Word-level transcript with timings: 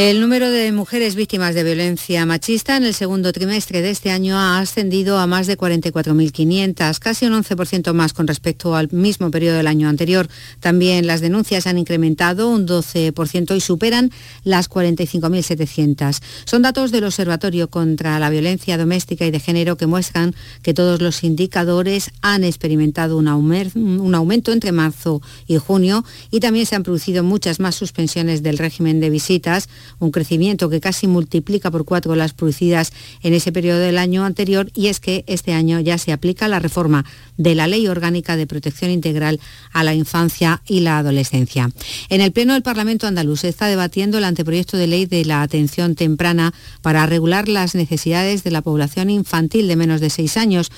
El 0.00 0.22
número 0.22 0.50
de 0.50 0.72
mujeres 0.72 1.14
víctimas 1.14 1.54
de 1.54 1.62
violencia 1.62 2.24
machista 2.24 2.78
en 2.78 2.84
el 2.84 2.94
segundo 2.94 3.34
trimestre 3.34 3.82
de 3.82 3.90
este 3.90 4.10
año 4.10 4.38
ha 4.38 4.58
ascendido 4.58 5.18
a 5.18 5.26
más 5.26 5.46
de 5.46 5.58
44.500, 5.58 6.98
casi 6.98 7.26
un 7.26 7.34
11% 7.34 7.92
más 7.92 8.14
con 8.14 8.26
respecto 8.26 8.74
al 8.76 8.90
mismo 8.92 9.30
periodo 9.30 9.58
del 9.58 9.66
año 9.66 9.90
anterior. 9.90 10.26
También 10.58 11.06
las 11.06 11.20
denuncias 11.20 11.66
han 11.66 11.76
incrementado 11.76 12.48
un 12.48 12.66
12% 12.66 13.54
y 13.54 13.60
superan 13.60 14.10
las 14.42 14.70
45.700. 14.70 16.22
Son 16.46 16.62
datos 16.62 16.92
del 16.92 17.04
Observatorio 17.04 17.68
contra 17.68 18.18
la 18.18 18.30
Violencia 18.30 18.78
Doméstica 18.78 19.26
y 19.26 19.30
de 19.30 19.38
Género 19.38 19.76
que 19.76 19.86
muestran 19.86 20.34
que 20.62 20.72
todos 20.72 21.02
los 21.02 21.24
indicadores 21.24 22.10
han 22.22 22.44
experimentado 22.44 23.18
un, 23.18 23.28
aumento 23.28 24.52
entre 24.52 24.72
marzo 24.72 25.20
y 25.46 25.58
junio 25.58 26.06
y 26.30 26.40
también 26.40 26.64
se 26.64 26.74
han 26.74 26.84
producido 26.84 27.22
muchas 27.22 27.60
más 27.60 27.74
suspensiones 27.74 28.42
del 28.42 28.56
régimen 28.56 28.98
de 28.98 29.10
visitas 29.10 29.68
un 29.98 30.10
crecimiento 30.10 30.68
que 30.68 30.80
casi 30.80 31.06
multiplica 31.06 31.70
por 31.70 31.84
cuatro 31.84 32.14
las 32.14 32.32
producidas 32.32 32.92
en 33.22 33.34
ese 33.34 33.52
periodo 33.52 33.80
del 33.80 33.98
año 33.98 34.24
anterior 34.24 34.70
y 34.74 34.86
es 34.86 35.00
que 35.00 35.24
este 35.26 35.52
año 35.52 35.80
ya 35.80 35.98
se 35.98 36.12
aplica 36.12 36.48
la 36.48 36.58
reforma 36.58 37.04
de 37.36 37.54
la 37.54 37.66
Ley 37.66 37.86
Orgánica 37.88 38.36
de 38.36 38.46
Protección 38.46 38.90
Integral 38.90 39.40
a 39.72 39.84
la 39.84 39.94
Infancia 39.94 40.62
y 40.66 40.80
la 40.80 40.98
Adolescencia. 40.98 41.70
En 42.08 42.20
el 42.20 42.32
Pleno 42.32 42.54
del 42.54 42.62
Parlamento 42.62 43.06
andaluz 43.06 43.40
se 43.40 43.48
está 43.48 43.66
debatiendo 43.66 44.18
el 44.18 44.24
anteproyecto 44.24 44.76
de 44.76 44.86
ley 44.86 45.06
de 45.06 45.24
la 45.24 45.42
atención 45.42 45.94
temprana 45.94 46.52
para 46.82 47.06
regular 47.06 47.48
las 47.48 47.74
necesidades 47.74 48.44
de 48.44 48.50
la 48.50 48.62
población 48.62 49.10
infantil 49.10 49.68
de 49.68 49.76
menos 49.76 50.00
de 50.00 50.10
seis 50.10 50.36
años 50.36 50.70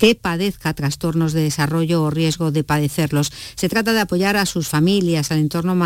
que 0.00 0.14
padezca 0.14 0.72
trastornos 0.72 1.34
de 1.34 1.42
desarrollo 1.42 2.02
o 2.02 2.08
riesgo 2.08 2.50
de 2.50 2.64
padecerlos. 2.64 3.30
Se 3.54 3.68
trata 3.68 3.92
de 3.92 4.00
apoyar 4.00 4.38
a 4.38 4.46
sus 4.46 4.66
familias, 4.66 5.30
al 5.30 5.40
entorno 5.40 5.76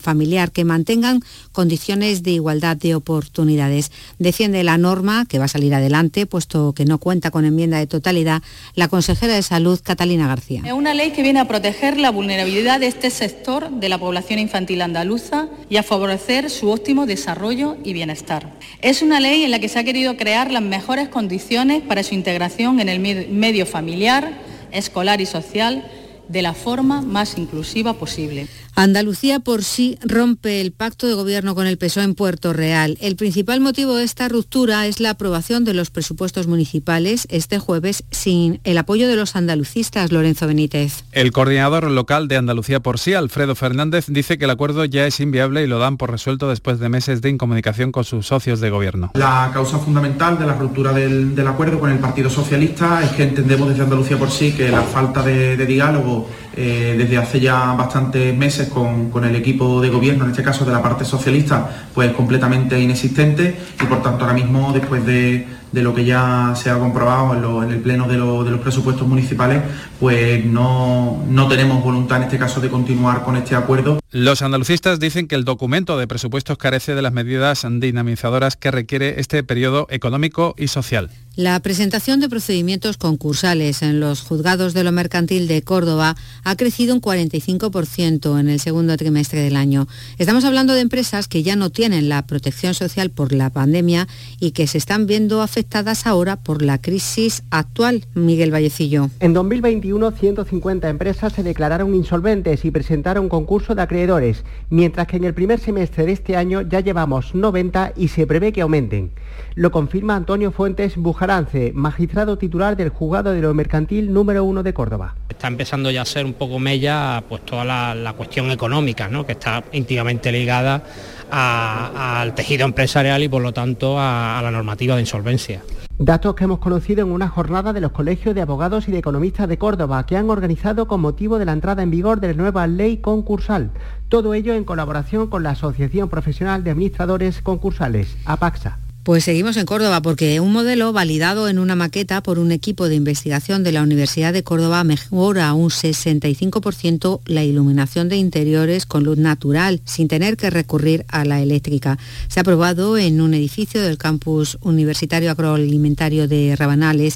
familiar, 0.00 0.52
que 0.52 0.64
mantengan 0.64 1.20
condiciones 1.50 2.22
de 2.22 2.30
igualdad 2.30 2.76
de 2.76 2.94
oportunidades. 2.94 3.90
Defiende 4.20 4.62
la 4.62 4.78
norma, 4.78 5.26
que 5.28 5.40
va 5.40 5.46
a 5.46 5.48
salir 5.48 5.74
adelante, 5.74 6.26
puesto 6.26 6.72
que 6.72 6.84
no 6.84 6.98
cuenta 6.98 7.32
con 7.32 7.44
enmienda 7.44 7.78
de 7.78 7.88
totalidad, 7.88 8.42
la 8.76 8.86
consejera 8.86 9.34
de 9.34 9.42
Salud, 9.42 9.80
Catalina 9.82 10.28
García. 10.28 10.62
Es 10.64 10.72
una 10.72 10.94
ley 10.94 11.10
que 11.10 11.24
viene 11.24 11.40
a 11.40 11.48
proteger 11.48 11.98
la 11.98 12.10
vulnerabilidad 12.10 12.78
de 12.78 12.86
este 12.86 13.10
sector 13.10 13.70
de 13.72 13.88
la 13.88 13.98
población 13.98 14.38
infantil 14.38 14.82
andaluza 14.82 15.48
y 15.68 15.78
a 15.78 15.82
favorecer 15.82 16.48
su 16.48 16.70
óptimo 16.70 17.06
desarrollo 17.06 17.76
y 17.82 17.92
bienestar. 17.92 18.56
Es 18.82 19.02
una 19.02 19.18
ley 19.18 19.42
en 19.42 19.50
la 19.50 19.58
que 19.58 19.68
se 19.68 19.80
ha 19.80 19.84
querido 19.84 20.16
crear 20.16 20.52
las 20.52 20.62
mejores 20.62 21.08
condiciones 21.08 21.82
para 21.82 22.04
su 22.04 22.14
integración 22.14 22.78
en 22.78 22.88
el 22.88 23.00
medio 23.00 23.15
medio 23.30 23.66
familiar, 23.66 24.38
escolar 24.72 25.20
y 25.20 25.26
social 25.26 25.84
de 26.28 26.42
la 26.42 26.54
forma 26.54 27.02
más 27.02 27.38
inclusiva 27.38 27.94
posible. 27.94 28.48
Andalucía 28.78 29.40
por 29.40 29.64
sí 29.64 29.98
rompe 30.04 30.60
el 30.60 30.70
pacto 30.70 31.06
de 31.06 31.14
gobierno 31.14 31.54
con 31.54 31.66
el 31.66 31.78
PSOE 31.78 32.04
en 32.04 32.14
Puerto 32.14 32.52
Real. 32.52 32.98
El 33.00 33.16
principal 33.16 33.60
motivo 33.60 33.96
de 33.96 34.04
esta 34.04 34.28
ruptura 34.28 34.86
es 34.86 35.00
la 35.00 35.10
aprobación 35.10 35.64
de 35.64 35.72
los 35.72 35.88
presupuestos 35.88 36.46
municipales 36.46 37.26
este 37.30 37.58
jueves 37.58 38.04
sin 38.10 38.60
el 38.64 38.76
apoyo 38.76 39.08
de 39.08 39.16
los 39.16 39.34
andalucistas, 39.34 40.12
Lorenzo 40.12 40.46
Benítez. 40.46 41.04
El 41.12 41.32
coordinador 41.32 41.90
local 41.90 42.28
de 42.28 42.36
Andalucía 42.36 42.80
por 42.80 42.98
sí, 42.98 43.14
Alfredo 43.14 43.54
Fernández, 43.54 44.08
dice 44.08 44.36
que 44.36 44.44
el 44.44 44.50
acuerdo 44.50 44.84
ya 44.84 45.06
es 45.06 45.20
inviable 45.20 45.62
y 45.62 45.66
lo 45.66 45.78
dan 45.78 45.96
por 45.96 46.10
resuelto 46.10 46.50
después 46.50 46.78
de 46.78 46.90
meses 46.90 47.22
de 47.22 47.30
incomunicación 47.30 47.92
con 47.92 48.04
sus 48.04 48.26
socios 48.26 48.60
de 48.60 48.68
gobierno. 48.68 49.12
La 49.14 49.50
causa 49.54 49.78
fundamental 49.78 50.38
de 50.38 50.46
la 50.46 50.52
ruptura 50.52 50.92
del, 50.92 51.34
acuerdo 51.48 51.80
con 51.80 51.90
el 51.90 51.98
Partido 51.98 52.28
Socialista 52.28 53.02
es 53.02 53.12
que 53.12 53.22
entendemos 53.22 53.70
desde 53.70 53.84
Andalucía 53.84 54.18
por 54.18 54.30
sí 54.30 54.52
que 54.52 54.68
la 54.68 54.82
falta 54.82 55.22
de, 55.22 55.56
diálogo 55.64 56.28
eh, 56.56 56.94
desde 56.96 57.18
hace 57.18 57.38
ya 57.38 57.74
bastantes 57.74 58.34
meses 58.34 58.68
con, 58.68 59.12
el 59.22 59.36
equipo 59.36 59.80
de 59.82 59.90
gobierno, 59.90 60.24
en 60.24 60.30
este 60.30 60.42
caso 60.42 60.64
de 60.64 60.72
la 60.72 60.82
parte 60.82 61.04
socialista, 61.04 61.88
pues 61.94 62.12
completamente 62.12 62.80
inexistente 62.80 63.54
y 63.80 63.84
por 63.84 64.02
tanto 64.02 64.24
ahora 64.24 64.34
mismo 64.34 64.72
después 64.72 65.04
de, 65.04 65.46
lo 65.72 65.94
que 65.94 66.04
ya 66.04 66.54
se 66.56 66.70
ha 66.70 66.78
comprobado 66.78 67.62
en, 67.62 67.70
el 67.70 67.80
pleno 67.80 68.06
de, 68.08 68.16
los 68.16 68.60
presupuestos 68.60 69.06
municipales, 69.06 69.62
pues 70.00 70.44
no, 70.44 71.24
no 71.28 71.48
tenemos 71.48 71.82
voluntad 71.82 72.18
en 72.18 72.24
este 72.24 72.38
caso 72.38 72.60
de 72.60 72.68
continuar 72.68 73.22
con 73.24 73.36
este 73.36 73.54
acuerdo. 73.54 74.00
Los 74.10 74.42
andalucistas 74.42 75.00
dicen 75.00 75.28
que 75.28 75.34
el 75.34 75.44
documento 75.44 75.98
de 75.98 76.06
presupuestos 76.06 76.56
carece 76.56 76.94
de 76.94 77.02
las 77.02 77.12
medidas 77.12 77.66
dinamizadoras 77.68 78.56
que 78.56 78.70
requiere 78.70 79.20
este 79.20 79.42
periodo 79.42 79.86
económico 79.90 80.54
y 80.56 80.68
social. 80.68 81.10
La 81.34 81.60
presentación 81.60 82.18
de 82.20 82.30
procedimientos 82.30 82.96
concursales 82.96 83.82
en 83.82 84.00
los 84.00 84.22
juzgados 84.22 84.72
de 84.72 84.84
lo 84.84 84.90
mercantil 84.90 85.48
de 85.48 85.60
Córdoba 85.60 86.16
ha 86.44 86.56
crecido 86.56 86.94
un 86.94 87.02
45% 87.02 88.40
en 88.40 88.48
el 88.48 88.58
segundo 88.58 88.96
trimestre 88.96 89.40
del 89.42 89.56
año. 89.56 89.86
Estamos 90.16 90.46
hablando 90.46 90.72
de 90.72 90.80
empresas 90.80 91.28
que 91.28 91.42
ya 91.42 91.54
no 91.54 91.68
tienen 91.68 92.08
la 92.08 92.26
protección 92.26 92.72
social 92.72 93.10
por 93.10 93.34
la 93.34 93.50
pandemia 93.50 94.08
y 94.40 94.52
que 94.52 94.66
se 94.66 94.78
están 94.78 95.06
viendo 95.06 95.42
afectadas 95.42 95.55
ahora 96.04 96.36
por 96.36 96.62
la 96.62 96.78
crisis 96.78 97.42
actual. 97.50 98.04
Miguel 98.14 98.52
Vallecillo. 98.52 99.08
En 99.20 99.32
2021, 99.32 100.10
150 100.10 100.88
empresas 100.88 101.32
se 101.32 101.42
declararon 101.42 101.94
insolventes 101.94 102.64
y 102.64 102.70
presentaron 102.70 103.28
concurso 103.28 103.74
de 103.74 103.82
acreedores, 103.82 104.44
mientras 104.68 105.06
que 105.06 105.16
en 105.16 105.24
el 105.24 105.34
primer 105.34 105.58
semestre 105.58 106.04
de 106.04 106.12
este 106.12 106.36
año 106.36 106.60
ya 106.60 106.80
llevamos 106.80 107.34
90 107.34 107.92
y 107.96 108.08
se 108.08 108.26
prevé 108.26 108.52
que 108.52 108.60
aumenten. 108.60 109.12
Lo 109.54 109.70
confirma 109.70 110.16
Antonio 110.16 110.52
Fuentes 110.52 110.96
Bujarance, 110.96 111.72
magistrado 111.74 112.36
titular 112.36 112.76
del 112.76 112.90
Juzgado 112.90 113.32
de 113.32 113.40
lo 113.40 113.54
Mercantil 113.54 114.12
número 114.12 114.44
1 114.44 114.62
de 114.62 114.74
Córdoba. 114.74 115.14
Está 115.28 115.48
empezando 115.48 115.90
ya 115.90 116.02
a 116.02 116.04
ser 116.04 116.26
un 116.26 116.34
poco 116.34 116.58
mella 116.58 117.22
pues 117.28 117.44
toda 117.44 117.64
la, 117.64 118.12
cuestión 118.16 118.50
económica, 118.50 119.08
¿no? 119.08 119.24
que 119.24 119.32
está 119.32 119.64
íntimamente 119.72 120.32
ligada 120.32 120.82
al 121.30 122.34
tejido 122.34 122.64
empresarial 122.64 123.22
y 123.22 123.28
por 123.28 123.42
lo 123.42 123.52
tanto 123.52 123.98
a, 123.98 124.38
a 124.38 124.42
la 124.42 124.50
normativa 124.50 124.94
de 124.94 125.02
insolvencia. 125.02 125.62
Datos 125.98 126.34
que 126.34 126.44
hemos 126.44 126.58
conocido 126.58 127.02
en 127.06 127.10
una 127.10 127.28
jornada 127.28 127.72
de 127.72 127.80
los 127.80 127.90
colegios 127.90 128.34
de 128.34 128.42
abogados 128.42 128.86
y 128.86 128.92
de 128.92 128.98
economistas 128.98 129.48
de 129.48 129.56
Córdoba 129.56 130.04
que 130.04 130.18
han 130.18 130.28
organizado 130.28 130.86
con 130.86 131.00
motivo 131.00 131.38
de 131.38 131.46
la 131.46 131.52
entrada 131.52 131.82
en 131.82 131.90
vigor 131.90 132.20
de 132.20 132.28
la 132.28 132.34
nueva 132.34 132.66
ley 132.66 132.98
concursal. 132.98 133.70
Todo 134.10 134.34
ello 134.34 134.52
en 134.52 134.64
colaboración 134.64 135.28
con 135.28 135.42
la 135.42 135.50
Asociación 135.50 136.10
Profesional 136.10 136.64
de 136.64 136.72
Administradores 136.72 137.40
Concursales, 137.40 138.14
APAXA. 138.26 138.78
Pues 139.06 139.22
seguimos 139.22 139.56
en 139.56 139.66
Córdoba 139.66 140.02
porque 140.02 140.40
un 140.40 140.52
modelo 140.52 140.92
validado 140.92 141.48
en 141.48 141.60
una 141.60 141.76
maqueta 141.76 142.24
por 142.24 142.40
un 142.40 142.50
equipo 142.50 142.88
de 142.88 142.96
investigación 142.96 143.62
de 143.62 143.70
la 143.70 143.84
Universidad 143.84 144.32
de 144.32 144.42
Córdoba 144.42 144.82
mejora 144.82 145.54
un 145.54 145.70
65% 145.70 147.20
la 147.24 147.44
iluminación 147.44 148.08
de 148.08 148.16
interiores 148.16 148.84
con 148.84 149.04
luz 149.04 149.16
natural 149.16 149.80
sin 149.84 150.08
tener 150.08 150.36
que 150.36 150.50
recurrir 150.50 151.06
a 151.06 151.24
la 151.24 151.40
eléctrica. 151.40 151.98
Se 152.26 152.40
ha 152.40 152.42
probado 152.42 152.98
en 152.98 153.20
un 153.20 153.34
edificio 153.34 153.80
del 153.80 153.96
campus 153.96 154.58
universitario 154.60 155.30
agroalimentario 155.30 156.26
de 156.26 156.56
Rabanales 156.56 157.14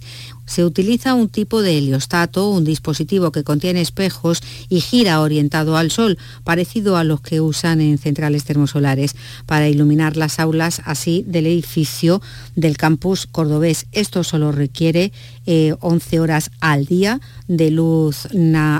se 0.50 0.64
utiliza 0.64 1.14
un 1.14 1.28
tipo 1.28 1.62
de 1.62 1.78
heliostato, 1.78 2.50
un 2.50 2.64
dispositivo 2.64 3.30
que 3.30 3.44
contiene 3.44 3.80
espejos 3.80 4.42
y 4.68 4.80
gira 4.80 5.20
orientado 5.20 5.76
al 5.76 5.92
sol, 5.92 6.18
parecido 6.42 6.96
a 6.96 7.04
los 7.04 7.20
que 7.20 7.40
usan 7.40 7.80
en 7.80 7.98
centrales 7.98 8.44
termosolares, 8.44 9.14
para 9.46 9.68
iluminar 9.68 10.16
las 10.16 10.40
aulas 10.40 10.82
así 10.84 11.24
del 11.28 11.46
edificio 11.46 12.20
del 12.56 12.76
campus 12.76 13.26
cordobés. 13.26 13.86
Esto 13.92 14.24
solo 14.24 14.50
requiere 14.50 15.12
11 15.46 16.16
eh, 16.16 16.18
horas 16.18 16.50
al 16.60 16.84
día 16.84 17.20
de 17.46 17.70
luz 17.70 18.26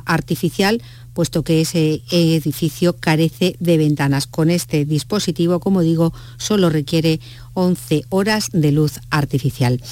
artificial 0.05 0.83
puesto 1.21 1.43
que 1.43 1.61
ese 1.61 2.01
edificio 2.11 2.97
carece 2.97 3.55
de 3.61 3.77
ventanas. 3.77 4.27
Con 4.27 4.49
este 4.49 4.87
dispositivo, 4.87 5.61
como 5.61 5.83
digo, 5.83 6.15
solo 6.39 6.71
requiere 6.71 7.21
11 7.53 8.05
horas 8.09 8.49
de 8.55 8.73
luz 8.73 9.01
artificial. 9.11 9.83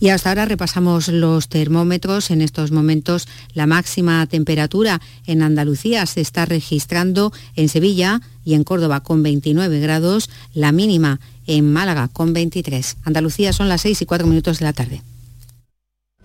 Y 0.00 0.08
hasta 0.08 0.30
ahora 0.30 0.46
repasamos 0.46 1.08
los 1.08 1.50
termómetros. 1.50 2.30
En 2.30 2.40
estos 2.40 2.70
momentos 2.70 3.28
la 3.52 3.66
máxima 3.66 4.26
temperatura 4.28 5.02
en 5.26 5.42
Andalucía 5.42 6.06
se 6.06 6.22
está 6.22 6.46
registrando 6.46 7.34
en 7.54 7.68
Sevilla 7.68 8.22
y 8.42 8.54
en 8.54 8.64
Córdoba 8.64 9.00
con 9.00 9.22
29 9.22 9.80
grados, 9.80 10.30
la 10.54 10.72
mínima 10.72 11.20
en 11.46 11.70
Málaga 11.70 12.08
con 12.08 12.32
23. 12.32 12.96
Andalucía 13.04 13.52
son 13.52 13.68
las 13.68 13.82
6 13.82 14.00
y 14.00 14.06
4 14.06 14.26
minutos 14.26 14.58
de 14.58 14.64
la 14.64 14.72
tarde. 14.72 15.02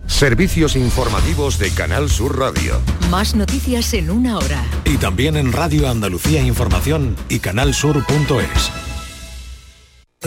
Servicios 0.06 0.76
informativos 0.76 1.58
de 1.58 1.70
Canal 1.70 2.08
Sur 2.08 2.38
Radio. 2.38 2.80
Más 3.10 3.34
noticias 3.34 3.94
en 3.94 4.10
una 4.10 4.38
hora. 4.38 4.64
Y 4.84 4.98
también 4.98 5.36
en 5.36 5.52
Radio 5.52 5.88
Andalucía 5.88 6.42
Información 6.42 7.16
y 7.28 7.40
canalsur.es. 7.40 8.70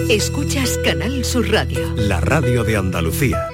Escuchas 0.10 0.78
Canal 0.84 1.24
Sur 1.24 1.50
Radio. 1.50 1.94
La 1.96 2.20
radio 2.20 2.64
de 2.64 2.76
Andalucía. 2.76 3.50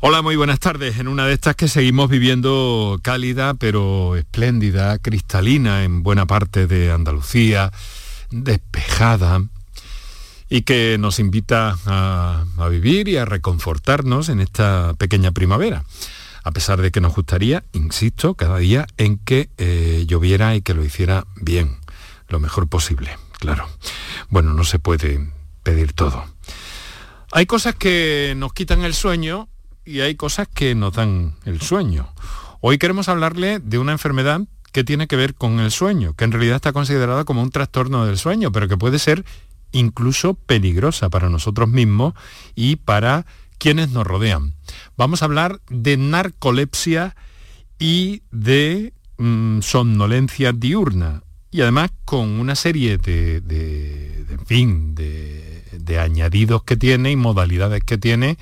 Hola, 0.00 0.20
muy 0.20 0.36
buenas 0.36 0.58
tardes. 0.58 0.98
En 0.98 1.08
una 1.08 1.26
de 1.26 1.32
estas 1.32 1.56
que 1.56 1.68
seguimos 1.68 2.10
viviendo 2.10 2.98
cálida 3.02 3.54
pero 3.54 4.16
espléndida, 4.16 4.98
cristalina 4.98 5.84
en 5.84 6.02
buena 6.02 6.26
parte 6.26 6.66
de 6.66 6.90
Andalucía, 6.90 7.70
despejada 8.30 9.48
y 10.48 10.62
que 10.62 10.98
nos 10.98 11.18
invita 11.18 11.76
a, 11.86 12.44
vivir 12.70 13.08
y 13.08 13.16
a 13.16 13.24
reconfortarnos 13.24 14.28
en 14.28 14.40
esta 14.40 14.94
pequeña 14.94 15.32
primavera. 15.32 15.84
a 16.42 16.50
pesar 16.50 16.82
de 16.82 16.90
que 16.90 17.00
nos 17.00 17.14
gustaría, 17.14 17.64
insisto, 17.72 18.34
cada 18.34 18.58
día 18.58 18.86
en 18.98 19.16
que 19.16 19.48
eh, 19.56 20.04
lloviera 20.06 20.54
y 20.54 20.60
que 20.60 20.74
lo 20.74 20.84
hiciera 20.84 21.26
bien, 21.36 21.78
lo 22.28 22.38
mejor 22.38 22.68
posible, 22.68 23.16
claro. 23.38 23.66
Bueno, 24.28 24.52
no 24.52 24.64
se 24.64 24.78
puede 24.78 25.30
pedir 25.62 25.94
todo. 25.94 26.26
Hay 27.32 27.46
cosas 27.46 27.74
que 27.74 28.34
nos 28.36 28.52
quitan 28.52 28.84
el 28.84 28.94
sueño 28.94 29.48
y 29.84 30.00
hay 30.00 30.14
cosas 30.16 30.46
que 30.46 30.74
nos 30.74 30.92
dan 30.92 31.34
el 31.46 31.60
sueño. 31.60 32.12
Hoy 32.60 32.78
queremos 32.78 33.08
hablarle 33.08 33.58
de 33.58 33.78
una 33.78 33.92
enfermedad 33.92 34.42
que 34.72 34.84
tiene 34.84 35.06
que 35.06 35.16
ver 35.16 35.34
con 35.34 35.60
el 35.60 35.70
sueño, 35.70 36.14
que 36.14 36.24
en 36.24 36.32
realidad 36.32 36.56
está 36.56 36.72
considerada 36.72 37.24
como 37.24 37.42
un 37.42 37.50
trastorno 37.50 38.06
del 38.06 38.18
sueño, 38.18 38.52
pero 38.52 38.68
que 38.68 38.76
puede 38.76 38.98
ser 38.98 39.24
incluso 39.74 40.34
peligrosa 40.34 41.10
para 41.10 41.28
nosotros 41.28 41.68
mismos 41.68 42.14
y 42.54 42.76
para 42.76 43.26
quienes 43.58 43.90
nos 43.90 44.06
rodean. 44.06 44.54
Vamos 44.96 45.20
a 45.20 45.26
hablar 45.26 45.60
de 45.68 45.96
narcolepsia 45.96 47.14
y 47.78 48.22
de 48.30 48.94
mm, 49.18 49.60
somnolencia 49.60 50.52
diurna 50.52 51.22
y 51.50 51.60
además 51.60 51.92
con 52.04 52.40
una 52.40 52.56
serie 52.56 52.98
de, 52.98 53.40
fin, 54.46 54.94
de, 54.94 55.98
añadidos 56.00 56.64
que 56.64 56.76
tiene 56.76 57.12
y 57.12 57.16
modalidades 57.16 57.82
que 57.84 57.98
tiene 57.98 58.38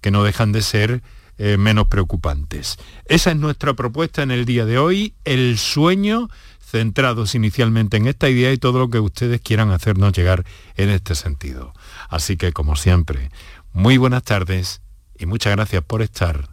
que 0.00 0.10
no 0.10 0.24
dejan 0.24 0.52
de 0.52 0.62
ser 0.62 1.02
eh, 1.38 1.58
menos 1.58 1.88
preocupantes. 1.88 2.78
Esa 3.04 3.30
es 3.30 3.36
nuestra 3.36 3.74
propuesta 3.74 4.22
en 4.22 4.30
el 4.30 4.46
día 4.46 4.64
de 4.64 4.78
hoy, 4.78 5.14
el 5.24 5.58
sueño 5.58 6.28
centrados 6.66 7.34
inicialmente 7.34 7.96
en 7.96 8.08
esta 8.08 8.28
idea 8.28 8.52
y 8.52 8.58
todo 8.58 8.80
lo 8.80 8.90
que 8.90 8.98
ustedes 8.98 9.40
quieran 9.40 9.70
hacernos 9.70 10.12
llegar 10.12 10.44
en 10.76 10.90
este 10.90 11.14
sentido. 11.14 11.72
Así 12.08 12.36
que, 12.36 12.52
como 12.52 12.74
siempre, 12.76 13.30
muy 13.72 13.96
buenas 13.96 14.24
tardes 14.24 14.80
y 15.16 15.26
muchas 15.26 15.54
gracias 15.54 15.82
por 15.84 16.02
estar 16.02 16.48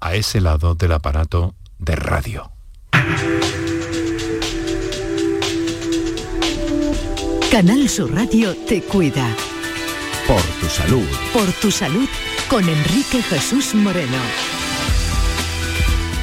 a 0.00 0.14
ese 0.14 0.40
lado 0.40 0.74
del 0.74 0.92
aparato 0.92 1.54
de 1.78 1.94
radio. 1.94 2.50
Canal 7.50 7.88
Sur 7.88 8.14
Radio 8.14 8.56
te 8.66 8.80
cuida. 8.82 9.26
Por 10.26 10.42
tu 10.60 10.66
salud. 10.66 11.06
Por 11.32 11.52
tu 11.60 11.70
salud 11.70 12.08
con 12.48 12.66
Enrique 12.68 13.22
Jesús 13.22 13.74
Moreno. 13.74 14.59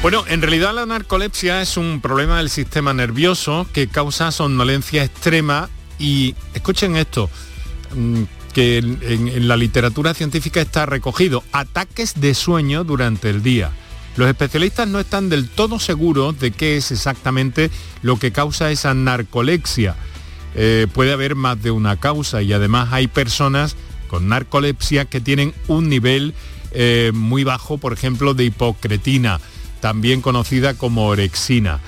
Bueno, 0.00 0.24
en 0.28 0.40
realidad 0.42 0.72
la 0.74 0.86
narcolepsia 0.86 1.60
es 1.60 1.76
un 1.76 2.00
problema 2.00 2.38
del 2.38 2.50
sistema 2.50 2.94
nervioso 2.94 3.66
que 3.72 3.88
causa 3.88 4.30
somnolencia 4.30 5.02
extrema 5.02 5.68
y 5.98 6.36
escuchen 6.54 6.96
esto, 6.96 7.28
mm, 7.96 8.22
que 8.54 8.78
en, 8.78 9.48
la 9.48 9.56
literatura 9.56 10.14
científica 10.14 10.60
está 10.60 10.86
recogido, 10.86 11.42
ataques 11.50 12.20
de 12.20 12.34
sueño 12.34 12.84
durante 12.84 13.28
el 13.28 13.42
día. 13.42 13.72
Los 14.16 14.28
especialistas 14.28 14.86
no 14.86 15.00
están 15.00 15.28
del 15.28 15.48
todo 15.48 15.80
seguros 15.80 16.38
de 16.38 16.52
qué 16.52 16.76
es 16.76 16.92
exactamente 16.92 17.68
lo 18.02 18.20
que 18.20 18.30
causa 18.30 18.70
esa 18.70 18.94
narcolepsia. 18.94 19.96
Eh, 20.54 20.86
puede 20.92 21.12
haber 21.12 21.34
más 21.34 21.60
de 21.60 21.72
una 21.72 21.98
causa 21.98 22.40
y 22.40 22.52
además 22.52 22.90
hay 22.92 23.08
personas 23.08 23.74
con 24.06 24.28
narcolepsia 24.28 25.06
que 25.06 25.20
tienen 25.20 25.52
un 25.66 25.88
nivel 25.88 26.34
eh, 26.70 27.10
muy 27.12 27.42
bajo, 27.42 27.78
por 27.78 27.92
ejemplo, 27.92 28.32
de 28.34 28.44
hipocretina 28.44 29.40
también 29.80 30.20
conocida 30.20 30.74
como 30.74 31.06
orexina. 31.06 31.80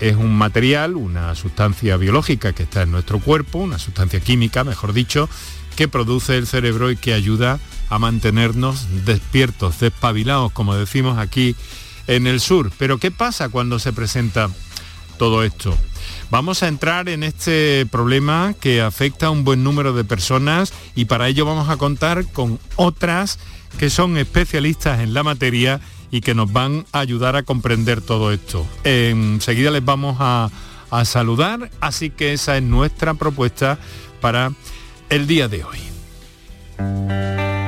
Es 0.00 0.16
un 0.16 0.36
material, 0.36 0.96
una 0.96 1.34
sustancia 1.34 1.96
biológica 1.96 2.52
que 2.52 2.64
está 2.64 2.82
en 2.82 2.92
nuestro 2.92 3.18
cuerpo, 3.18 3.58
una 3.58 3.78
sustancia 3.78 4.20
química, 4.20 4.62
mejor 4.64 4.92
dicho, 4.92 5.28
que 5.74 5.88
produce 5.88 6.36
el 6.36 6.46
cerebro 6.46 6.90
y 6.90 6.96
que 6.96 7.14
ayuda 7.14 7.60
a 7.88 7.98
mantenernos 7.98 9.04
despiertos, 9.04 9.80
despabilados, 9.80 10.52
como 10.52 10.74
decimos 10.74 11.18
aquí 11.18 11.54
en 12.06 12.26
el 12.26 12.40
sur. 12.40 12.70
Pero 12.78 12.98
¿qué 12.98 13.10
pasa 13.10 13.48
cuando 13.48 13.78
se 13.78 13.92
presenta 13.92 14.50
todo 15.18 15.44
esto? 15.44 15.76
Vamos 16.30 16.62
a 16.62 16.68
entrar 16.68 17.08
en 17.08 17.22
este 17.22 17.86
problema 17.86 18.54
que 18.60 18.82
afecta 18.82 19.26
a 19.26 19.30
un 19.30 19.44
buen 19.44 19.62
número 19.62 19.92
de 19.92 20.04
personas 20.04 20.72
y 20.94 21.04
para 21.04 21.28
ello 21.28 21.46
vamos 21.46 21.68
a 21.68 21.76
contar 21.76 22.26
con 22.26 22.58
otras 22.74 23.38
que 23.78 23.90
son 23.90 24.16
especialistas 24.16 25.00
en 25.00 25.14
la 25.14 25.22
materia 25.22 25.80
y 26.10 26.20
que 26.20 26.34
nos 26.34 26.52
van 26.52 26.86
a 26.92 27.00
ayudar 27.00 27.36
a 27.36 27.42
comprender 27.42 28.00
todo 28.00 28.32
esto. 28.32 28.66
Enseguida 28.84 29.70
les 29.70 29.84
vamos 29.84 30.16
a, 30.20 30.50
a 30.90 31.04
saludar, 31.04 31.70
así 31.80 32.10
que 32.10 32.32
esa 32.32 32.56
es 32.56 32.62
nuestra 32.62 33.14
propuesta 33.14 33.78
para 34.20 34.52
el 35.08 35.26
día 35.26 35.48
de 35.48 35.64
hoy. 35.64 37.65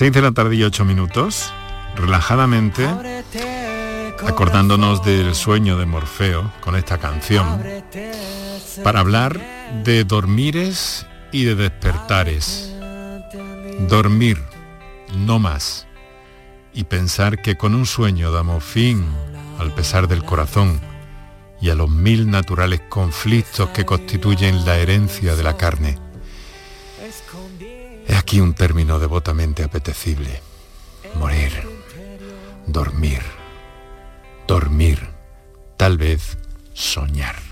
6 0.00 0.12
de 0.12 0.22
la 0.22 0.32
tarde 0.32 0.56
y 0.56 0.62
8 0.62 0.86
minutos. 0.86 1.52
Relajadamente, 1.94 2.88
acordándonos 4.26 5.04
del 5.04 5.34
sueño 5.34 5.76
de 5.76 5.84
Morfeo 5.84 6.50
con 6.62 6.74
esta 6.74 6.96
canción, 6.96 7.62
para 8.82 9.00
hablar 9.00 9.38
de 9.84 10.04
dormires 10.04 11.06
y 11.32 11.44
de 11.44 11.54
despertares. 11.54 12.74
Dormir, 13.90 14.42
no 15.18 15.38
más. 15.38 15.86
Y 16.72 16.84
pensar 16.84 17.42
que 17.42 17.58
con 17.58 17.74
un 17.74 17.84
sueño 17.84 18.32
damos 18.32 18.64
fin 18.64 19.04
al 19.58 19.74
pesar 19.74 20.08
del 20.08 20.24
corazón 20.24 20.80
y 21.60 21.68
a 21.68 21.74
los 21.74 21.90
mil 21.90 22.30
naturales 22.30 22.80
conflictos 22.88 23.68
que 23.68 23.84
constituyen 23.84 24.64
la 24.64 24.78
herencia 24.78 25.36
de 25.36 25.42
la 25.42 25.58
carne. 25.58 26.09
Aquí 28.30 28.38
un 28.38 28.54
término 28.54 29.00
devotamente 29.00 29.64
apetecible. 29.64 30.40
Morir, 31.16 31.50
dormir, 32.68 33.22
dormir, 34.46 35.00
tal 35.76 35.98
vez 35.98 36.38
soñar. 36.72 37.49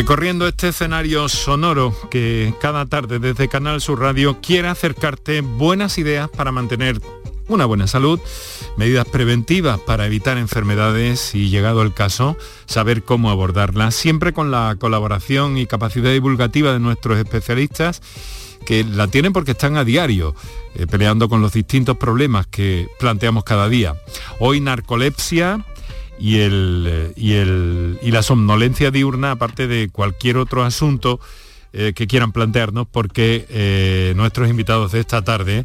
Recorriendo 0.00 0.48
este 0.48 0.68
escenario 0.68 1.28
sonoro 1.28 1.94
que 2.10 2.54
cada 2.58 2.86
tarde 2.86 3.18
desde 3.18 3.48
Canal 3.48 3.82
Sur 3.82 4.00
Radio 4.00 4.40
quiere 4.40 4.68
acercarte 4.68 5.42
buenas 5.42 5.98
ideas 5.98 6.30
para 6.30 6.52
mantener 6.52 7.02
una 7.48 7.66
buena 7.66 7.86
salud, 7.86 8.18
medidas 8.78 9.06
preventivas 9.06 9.78
para 9.78 10.06
evitar 10.06 10.38
enfermedades 10.38 11.34
y 11.34 11.50
llegado 11.50 11.82
el 11.82 11.92
caso, 11.92 12.38
saber 12.64 13.02
cómo 13.02 13.28
abordarlas, 13.28 13.94
siempre 13.94 14.32
con 14.32 14.50
la 14.50 14.74
colaboración 14.80 15.58
y 15.58 15.66
capacidad 15.66 16.10
divulgativa 16.10 16.72
de 16.72 16.80
nuestros 16.80 17.18
especialistas 17.18 18.00
que 18.64 18.84
la 18.84 19.06
tienen 19.08 19.34
porque 19.34 19.50
están 19.50 19.76
a 19.76 19.84
diario 19.84 20.34
eh, 20.74 20.86
peleando 20.86 21.28
con 21.28 21.42
los 21.42 21.52
distintos 21.52 21.96
problemas 21.96 22.46
que 22.46 22.88
planteamos 22.98 23.44
cada 23.44 23.68
día. 23.68 23.96
Hoy 24.38 24.60
narcolepsia, 24.60 25.64
y, 26.20 26.40
el, 26.40 26.86
eh, 26.88 27.12
y, 27.16 27.32
el, 27.32 27.98
y 28.02 28.10
la 28.10 28.22
somnolencia 28.22 28.90
diurna, 28.90 29.32
aparte 29.32 29.66
de 29.66 29.88
cualquier 29.88 30.36
otro 30.36 30.62
asunto 30.62 31.18
eh, 31.72 31.92
que 31.94 32.06
quieran 32.06 32.32
plantearnos, 32.32 32.86
porque 32.86 34.12
nuestros 34.16 34.48
invitados 34.48 34.92
de 34.92 35.00
esta 35.00 35.22
tarde, 35.22 35.64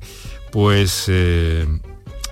pues 0.52 1.12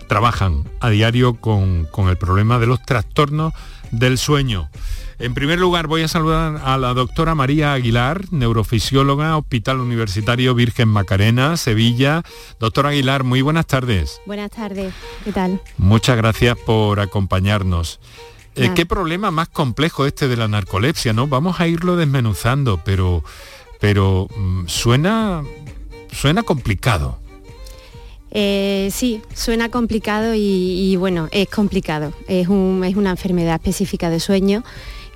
trabajan 0.08 0.64
a 0.80 0.90
diario 0.90 1.36
con, 1.36 1.86
con 1.86 2.10
el 2.10 2.18
problema 2.18 2.60
de 2.60 2.68
los 2.68 2.82
trastornos 2.84 3.54
del 3.92 4.18
sueño. 4.18 4.70
En 5.20 5.34
primer 5.34 5.60
lugar 5.60 5.88
voy 5.88 6.02
a 6.02 6.08
saludar 6.08 6.62
a 6.64 6.78
la 6.78 6.94
doctora 6.94 7.36
María 7.36 7.74
Aguilar, 7.74 8.32
neurofisióloga, 8.32 9.38
Hospital 9.38 9.80
Universitario 9.80 10.56
Virgen 10.56 10.90
Macarena, 10.90 11.56
Sevilla. 11.58 12.24
Doctora 12.60 12.90
Aguilar, 12.90 13.24
muy 13.24 13.42
buenas 13.42 13.68
tardes. 13.68 14.22
Buenas 14.26 14.52
tardes, 14.52 14.94
¿qué 15.24 15.32
tal? 15.32 15.62
Muchas 15.78 16.18
gracias 16.18 16.58
por 16.58 17.00
acompañarnos. 17.00 18.00
Eh, 18.56 18.72
¿Qué 18.76 18.86
problema 18.86 19.32
más 19.32 19.50
complejo 19.50 20.06
este 20.06 20.28
de 20.28 20.38
la 20.38 20.48
narcolepsia? 20.48 21.14
¿no? 21.14 21.28
Vamos 21.28 21.60
a 21.60 21.68
irlo 21.68 21.96
desmenuzando, 21.96 22.82
pero, 22.84 23.24
pero 23.80 24.28
mm, 24.36 24.68
suena, 24.68 25.44
suena 26.12 26.44
complicado. 26.44 27.20
Eh, 28.36 28.90
sí, 28.92 29.22
suena 29.36 29.70
complicado 29.70 30.34
y, 30.36 30.96
bueno, 30.96 31.30
es 31.32 31.48
complicado. 31.50 32.14
Es, 32.28 32.48
es 32.48 32.50
una 32.50 33.12
enfermedad 33.12 33.56
específica 33.56 34.10
de 34.10 34.20
sueño 34.20 34.64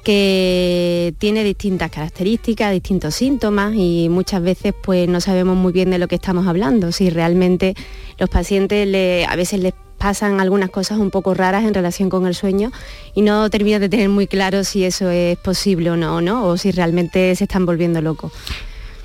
que 0.07 1.13
tiene 1.17 1.43
distintas 1.43 1.91
características, 1.91 2.71
distintos 2.71 3.13
síntomas 3.13 3.73
y 3.75 4.07
muchas 4.07 4.41
veces 4.41 4.73
pues 4.81 5.09
no 5.09 5.19
sabemos 5.19 5.57
muy 5.57 5.73
bien 5.73 5.89
de 5.89 5.97
lo 5.97 6.07
que 6.07 6.15
estamos 6.15 6.47
hablando, 6.47 6.93
si 6.93 7.09
realmente 7.09 7.75
los 8.17 8.29
pacientes 8.29 9.27
a 9.27 9.35
veces 9.35 9.59
les 9.59 9.73
pasan 9.97 10.39
algunas 10.39 10.69
cosas 10.69 10.99
un 10.99 11.11
poco 11.11 11.33
raras 11.33 11.65
en 11.65 11.73
relación 11.73 12.09
con 12.09 12.25
el 12.25 12.35
sueño 12.35 12.71
y 13.15 13.21
no 13.21 13.49
terminan 13.49 13.81
de 13.81 13.89
tener 13.89 14.07
muy 14.07 14.27
claro 14.27 14.63
si 14.63 14.85
eso 14.85 15.09
es 15.09 15.37
posible 15.39 15.91
o 15.91 15.97
no, 15.97 16.21
no, 16.21 16.45
o 16.45 16.55
si 16.55 16.71
realmente 16.71 17.35
se 17.35 17.43
están 17.43 17.65
volviendo 17.65 18.01
locos. 18.01 18.31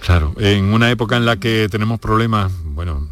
Claro, 0.06 0.34
en 0.38 0.66
una 0.66 0.88
época 0.88 1.16
en 1.16 1.26
la 1.26 1.36
que 1.36 1.66
tenemos 1.68 1.98
problemas, 1.98 2.52
bueno, 2.64 3.08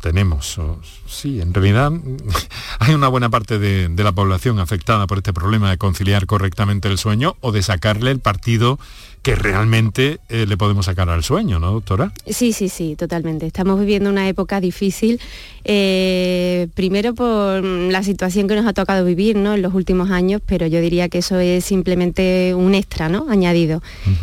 tenemos, 0.00 0.58
sí, 1.06 1.40
en 1.40 1.54
realidad 1.54 1.92
hay 2.78 2.94
una 2.94 3.08
buena 3.08 3.30
parte 3.30 3.58
de, 3.58 3.88
la 4.02 4.12
población 4.12 4.58
afectada 4.58 5.06
por 5.06 5.18
este 5.18 5.32
problema 5.32 5.70
de 5.70 5.78
conciliar 5.78 6.26
correctamente 6.26 6.88
el 6.88 6.98
sueño 6.98 7.36
o 7.40 7.52
de 7.52 7.62
sacarle 7.62 8.10
el 8.10 8.18
partido 8.18 8.78
que 9.22 9.36
realmente 9.36 10.18
eh, 10.28 10.46
le 10.46 10.56
podemos 10.56 10.86
sacar 10.86 11.08
al 11.08 11.22
sueño, 11.22 11.60
¿no, 11.60 11.70
doctora? 11.72 12.12
Sí, 12.26 12.52
sí, 12.52 12.68
sí, 12.68 12.96
totalmente. 12.96 13.46
Estamos 13.46 13.78
viviendo 13.78 14.10
una 14.10 14.28
época 14.28 14.60
difícil, 14.60 15.20
eh, 15.64 16.66
primero 16.74 17.14
por 17.14 17.62
la 17.62 18.02
situación 18.02 18.48
que 18.48 18.56
nos 18.56 18.66
ha 18.66 18.72
tocado 18.72 19.04
vivir 19.04 19.36
¿no? 19.36 19.54
en 19.54 19.62
los 19.62 19.74
últimos 19.74 20.10
años, 20.10 20.42
pero 20.44 20.66
yo 20.66 20.80
diría 20.80 21.08
que 21.08 21.18
eso 21.18 21.38
es 21.38 21.64
simplemente 21.64 22.52
un 22.56 22.74
extra 22.74 23.08
¿no? 23.08 23.26
añadido. 23.30 23.80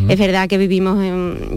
Es 0.09 0.19
verdad 0.19 0.49
que 0.49 0.57
vivimos, 0.57 0.97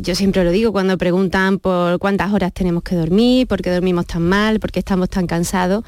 yo 0.01 0.15
siempre 0.15 0.45
lo 0.45 0.53
digo, 0.53 0.71
cuando 0.71 0.97
preguntan 0.97 1.59
por 1.59 1.99
cuántas 1.99 2.33
horas 2.33 2.53
tenemos 2.53 2.85
que 2.85 2.95
dormir, 2.95 3.49
por 3.49 3.61
qué 3.61 3.71
dormimos 3.71 4.07
tan 4.07 4.23
mal, 4.23 4.61
por 4.61 4.71
qué 4.71 4.79
estamos 4.79 5.09
tan 5.09 5.27
cansados 5.27 5.85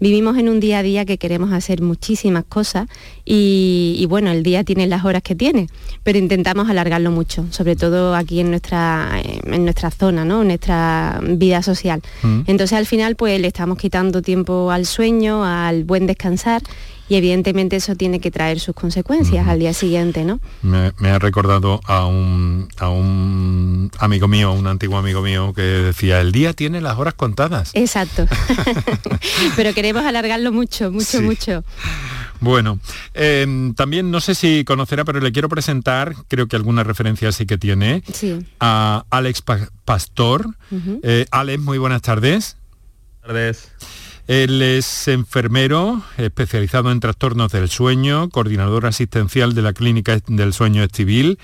vivimos 0.00 0.36
en 0.38 0.48
un 0.48 0.60
día 0.60 0.78
a 0.78 0.82
día 0.82 1.04
que 1.04 1.18
queremos 1.18 1.52
hacer 1.52 1.82
muchísimas 1.82 2.44
cosas 2.44 2.88
y, 3.24 4.04
bueno, 4.08 4.30
el 4.30 4.42
día 4.42 4.64
tiene 4.64 4.86
las 4.86 5.04
horas 5.04 5.22
que 5.22 5.34
tiene, 5.34 5.68
pero 6.02 6.18
intentamos 6.18 6.68
alargarlo 6.68 7.10
mucho, 7.10 7.46
sobre 7.50 7.76
todo 7.76 8.14
aquí 8.14 8.40
en 8.40 8.50
nuestra, 8.50 9.20
en 9.44 9.64
nuestra 9.64 9.90
zona, 9.90 10.24
¿no? 10.24 10.42
en 10.42 10.48
nuestra 10.48 11.20
vida 11.22 11.62
social. 11.62 12.02
Mm. 12.22 12.42
Entonces 12.46 12.78
al 12.78 12.86
final 12.86 13.16
pues 13.16 13.40
le 13.40 13.48
estamos 13.48 13.78
quitando 13.78 14.22
tiempo 14.22 14.70
al 14.70 14.86
sueño, 14.86 15.44
al 15.44 15.84
buen 15.84 16.06
descansar 16.06 16.62
y 17.08 17.16
evidentemente 17.16 17.76
eso 17.76 17.94
tiene 17.94 18.20
que 18.20 18.30
traer 18.30 18.60
sus 18.60 18.74
consecuencias 18.74 19.46
al 19.46 19.58
día 19.58 19.72
siguiente, 19.72 20.24
¿no? 20.24 20.40
Me, 20.62 21.10
ha 21.10 21.18
recordado 21.18 21.80
a 21.84 22.06
un, 22.06 22.68
a 22.78 22.88
un 22.88 23.90
amigo 23.98 24.28
mío, 24.28 24.52
un 24.52 24.66
antiguo 24.66 24.98
amigo 24.98 25.22
mío, 25.22 25.52
que 25.54 25.62
decía, 25.62 26.20
el 26.20 26.32
día 26.32 26.52
tiene 26.52 26.80
las 26.80 26.98
horas 26.98 27.14
contadas. 27.14 27.70
Exacto. 27.74 28.26
Pero 29.56 29.74
queremos 29.74 30.04
alargarlo 30.04 30.52
mucho, 30.52 30.90
mucho, 30.90 31.22
mucho. 31.22 31.64
Bueno, 32.40 32.78
em, 33.14 33.74
también 33.74 34.10
no 34.10 34.20
sé 34.20 34.34
si 34.34 34.64
conocerá, 34.64 35.04
pero 35.04 35.20
le 35.20 35.32
quiero 35.32 35.48
presentar, 35.48 36.14
creo 36.28 36.46
que 36.48 36.56
alguna 36.56 36.84
referencia 36.84 37.32
sí 37.32 37.46
que 37.46 37.56
tiene, 37.56 38.02
a 38.60 39.04
Alex 39.10 39.42
Pastor. 39.84 40.46
Eh, 41.02 41.26
Alex, 41.30 41.62
muy 41.62 41.78
buenas 41.78 42.02
tardes. 42.02 42.56
Buenas 43.24 43.62
tardes. 43.68 44.05
Él 44.26 44.60
es 44.60 45.06
enfermero 45.06 46.02
especializado 46.16 46.90
en 46.90 46.98
trastornos 46.98 47.52
del 47.52 47.68
sueño, 47.68 48.28
coordinador 48.28 48.86
asistencial 48.86 49.54
de 49.54 49.62
la 49.62 49.72
Clínica 49.72 50.18
del 50.26 50.52
Sueño 50.52 50.82
Estivil 50.82 51.38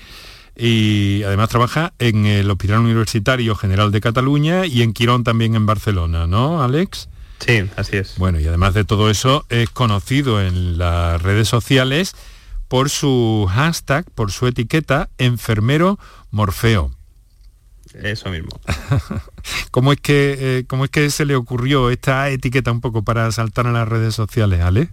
y 0.55 1.23
además 1.23 1.49
trabaja 1.49 1.93
en 1.99 2.25
el 2.25 2.49
Hospital 2.51 2.79
Universitario 2.79 3.55
General 3.55 3.91
de 3.91 4.01
Cataluña 4.01 4.65
y 4.65 4.81
en 4.81 4.93
Quirón 4.93 5.23
también 5.23 5.55
en 5.55 5.65
Barcelona, 5.65 6.27
¿no, 6.27 6.61
Alex? 6.61 7.07
Sí, 7.39 7.63
así 7.77 7.97
es. 7.97 8.17
Bueno, 8.17 8.39
y 8.39 8.47
además 8.47 8.73
de 8.73 8.83
todo 8.83 9.09
eso 9.09 9.45
es 9.49 9.69
conocido 9.69 10.41
en 10.41 10.77
las 10.77 11.21
redes 11.21 11.47
sociales 11.47 12.15
por 12.67 12.89
su 12.89 13.47
hashtag, 13.49 14.09
por 14.11 14.31
su 14.31 14.47
etiqueta, 14.47 15.09
enfermero 15.17 15.99
Morfeo. 16.31 16.91
Eso 18.01 18.29
mismo. 18.29 18.49
¿Cómo 19.71 19.91
es, 19.93 19.99
que, 19.99 20.37
eh, 20.39 20.63
¿Cómo 20.67 20.85
es 20.85 20.91
que 20.91 21.09
se 21.09 21.25
le 21.25 21.35
ocurrió 21.35 21.89
esta 21.89 22.29
etiqueta 22.29 22.71
un 22.71 22.81
poco 22.81 23.03
para 23.03 23.31
saltar 23.31 23.67
a 23.67 23.71
las 23.71 23.87
redes 23.87 24.15
sociales, 24.15 24.61
Ale? 24.61 24.89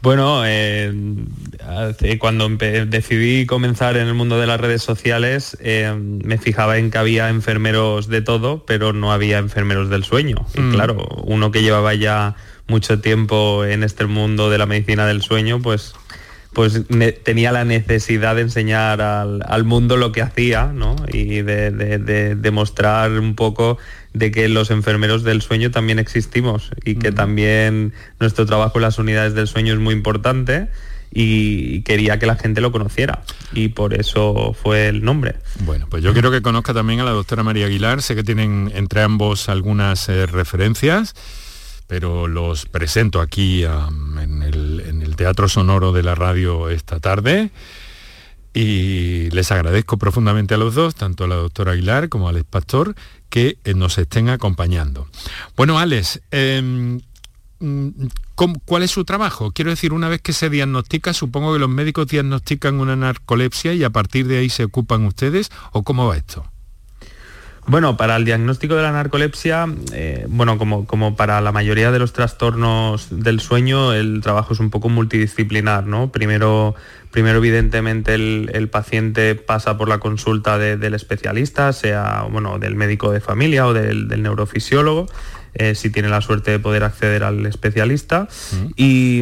Bueno, 0.00 0.42
eh, 0.46 0.92
cuando 2.20 2.48
decidí 2.48 3.46
comenzar 3.46 3.96
en 3.96 4.06
el 4.06 4.14
mundo 4.14 4.38
de 4.38 4.46
las 4.46 4.60
redes 4.60 4.80
sociales, 4.80 5.58
eh, 5.60 5.92
me 5.98 6.38
fijaba 6.38 6.78
en 6.78 6.92
que 6.92 6.98
había 6.98 7.28
enfermeros 7.30 8.06
de 8.06 8.22
todo, 8.22 8.64
pero 8.64 8.92
no 8.92 9.12
había 9.12 9.38
enfermeros 9.38 9.90
del 9.90 10.04
sueño. 10.04 10.46
Y 10.54 10.60
mm. 10.60 10.72
claro, 10.72 11.04
uno 11.24 11.50
que 11.50 11.62
llevaba 11.62 11.94
ya 11.94 12.36
mucho 12.68 13.00
tiempo 13.00 13.64
en 13.64 13.82
este 13.82 14.06
mundo 14.06 14.50
de 14.50 14.58
la 14.58 14.66
medicina 14.66 15.04
del 15.04 15.20
sueño, 15.20 15.60
pues 15.60 15.94
pues 16.52 16.82
tenía 17.24 17.52
la 17.52 17.64
necesidad 17.64 18.34
de 18.34 18.42
enseñar 18.42 19.00
al, 19.00 19.64
mundo 19.64 19.96
lo 19.96 20.12
que 20.12 20.22
hacía, 20.22 20.66
¿no? 20.66 20.96
Y 21.12 21.42
de, 21.42 22.34
demostrar 22.36 23.12
un 23.12 23.34
poco 23.34 23.78
de 24.12 24.30
que 24.30 24.48
los 24.48 24.70
enfermeros 24.70 25.22
del 25.24 25.42
sueño 25.42 25.70
también 25.70 25.98
existimos 25.98 26.70
y 26.84 26.96
que 26.96 27.12
también 27.12 27.92
nuestro 28.18 28.46
trabajo 28.46 28.78
en 28.78 28.82
las 28.82 28.98
unidades 28.98 29.34
del 29.34 29.46
sueño 29.46 29.74
es 29.74 29.78
muy 29.78 29.94
importante 29.94 30.68
y 31.12 31.82
quería 31.82 32.18
que 32.18 32.26
la 32.26 32.36
gente 32.36 32.60
lo 32.60 32.72
conociera 32.72 33.22
y 33.52 33.68
por 33.68 33.94
eso 33.94 34.54
fue 34.60 34.88
el 34.88 35.04
nombre. 35.04 35.36
Bueno, 35.60 35.86
pues 35.88 36.02
yo 36.02 36.12
quiero 36.12 36.30
que 36.30 36.42
conozca 36.42 36.74
también 36.74 37.00
a 37.00 37.04
la 37.04 37.12
doctora 37.12 37.42
María 37.42 37.66
Aguilar, 37.66 38.02
sé 38.02 38.14
que 38.14 38.24
tienen 38.24 38.72
entre 38.74 39.02
ambos 39.02 39.48
algunas 39.48 40.08
eh, 40.08 40.26
referencias 40.26 41.14
pero 41.88 42.28
los 42.28 42.66
presento 42.66 43.20
aquí 43.20 43.64
en, 43.64 44.42
el, 44.42 44.77
Teatro 45.18 45.48
Sonoro 45.48 45.90
de 45.90 46.04
la 46.04 46.14
radio 46.14 46.70
esta 46.70 47.00
tarde 47.00 47.50
y 48.54 49.28
les 49.30 49.50
agradezco 49.50 49.98
profundamente 49.98 50.54
a 50.54 50.58
los 50.58 50.76
dos, 50.76 50.94
tanto 50.94 51.24
a 51.24 51.28
la 51.28 51.34
doctora 51.34 51.72
Aguilar 51.72 52.08
como 52.08 52.28
a 52.28 52.30
Alex 52.30 52.46
Pastor, 52.48 52.94
que 53.28 53.58
eh, 53.64 53.74
nos 53.74 53.98
estén 53.98 54.28
acompañando. 54.28 55.08
Bueno, 55.56 55.80
Alex, 55.80 56.22
em, 56.30 57.00
mm, 57.58 57.88
¿cuál 58.64 58.84
es 58.84 58.92
su 58.92 59.04
trabajo? 59.04 59.50
Quiero 59.50 59.72
decir, 59.72 59.92
una 59.92 60.08
vez 60.08 60.22
que 60.22 60.32
se 60.32 60.50
diagnostica, 60.50 61.12
supongo 61.12 61.52
que 61.52 61.58
los 61.58 61.68
médicos 61.68 62.06
diagnostican 62.06 62.78
una 62.78 62.94
narcolepsia 62.94 63.74
y 63.74 63.82
a 63.82 63.90
partir 63.90 64.28
de 64.28 64.38
ahí 64.38 64.48
se 64.48 64.64
ocupan 64.64 65.04
ustedes, 65.04 65.50
¿o 65.72 65.82
cómo 65.82 66.06
va 66.06 66.16
esto? 66.16 66.44
Bueno, 67.68 67.98
para 67.98 68.16
el 68.16 68.24
diagnóstico 68.24 68.76
de 68.76 68.82
la 68.82 68.92
narcolepsia, 68.92 69.66
eh, 69.92 70.24
bueno, 70.30 70.56
como, 70.56 70.86
como, 70.86 71.16
para 71.16 71.42
la 71.42 71.52
mayoría 71.52 71.90
de 71.92 71.98
los 71.98 72.14
trastornos 72.14 73.08
del 73.10 73.40
sueño, 73.40 73.92
el 73.92 74.22
trabajo 74.22 74.54
es 74.54 74.60
un 74.60 74.70
poco 74.70 74.88
multidisciplinar, 74.88 75.86
¿no? 75.86 76.10
Primero, 76.10 76.74
primero 77.10 77.36
evidentemente, 77.38 78.14
el, 78.14 78.68
paciente 78.70 79.34
pasa 79.34 79.76
por 79.76 79.90
la 79.90 79.98
consulta 79.98 80.56
del 80.56 80.94
especialista, 80.94 81.74
sea 81.74 82.26
bueno, 82.30 82.58
del 82.58 82.74
médico 82.74 83.12
de 83.12 83.20
familia 83.20 83.66
o 83.66 83.74
del, 83.74 84.08
del 84.08 84.22
neurofisiólogo. 84.22 85.06
Eh, 85.54 85.74
si 85.74 85.90
tiene 85.90 86.08
la 86.08 86.20
suerte 86.20 86.50
de 86.52 86.58
poder 86.58 86.84
acceder 86.84 87.24
al 87.24 87.44
especialista. 87.46 88.28
y, 88.76 89.20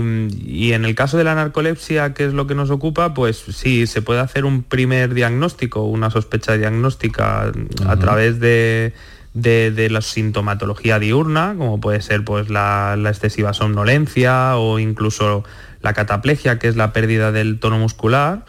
en 0.73 0.85
el 0.85 0.95
caso 0.95 1.17
de 1.17 1.25
la 1.25 1.35
narcolepsia, 1.35 2.13
que 2.15 2.27
es 2.27 2.35
lo 2.35 2.47
que 2.47 2.55
nos 2.55 2.71
ocupa, 2.71 3.15
pues 3.15 3.43
sí, 3.51 3.87
se 3.87 4.03
puede 4.03 4.21
hacer 4.21 4.45
un 4.45 4.63
primer 4.63 5.15
diagnóstico, 5.15 5.83
una 5.85 6.11
sospecha 6.11 6.57
diagnóstica 6.57 7.53
a 7.87 7.97
través 7.97 8.41
de, 8.41 8.93
de, 9.37 9.89
la 9.91 10.01
sintomatología 10.01 10.99
diurna, 10.99 11.55
como 11.57 11.81
puede 11.81 12.01
ser 12.01 12.25
pues, 12.25 12.49
la, 12.49 12.97
excesiva 13.07 13.53
somnolencia 13.53 14.57
o 14.57 14.79
incluso 14.79 15.45
la 15.83 15.93
cataplegia, 15.93 16.59
que 16.59 16.69
es 16.69 16.77
la 16.77 16.93
pérdida 16.93 17.33
del 17.33 17.61
tono 17.61 17.79
muscular. 17.79 18.45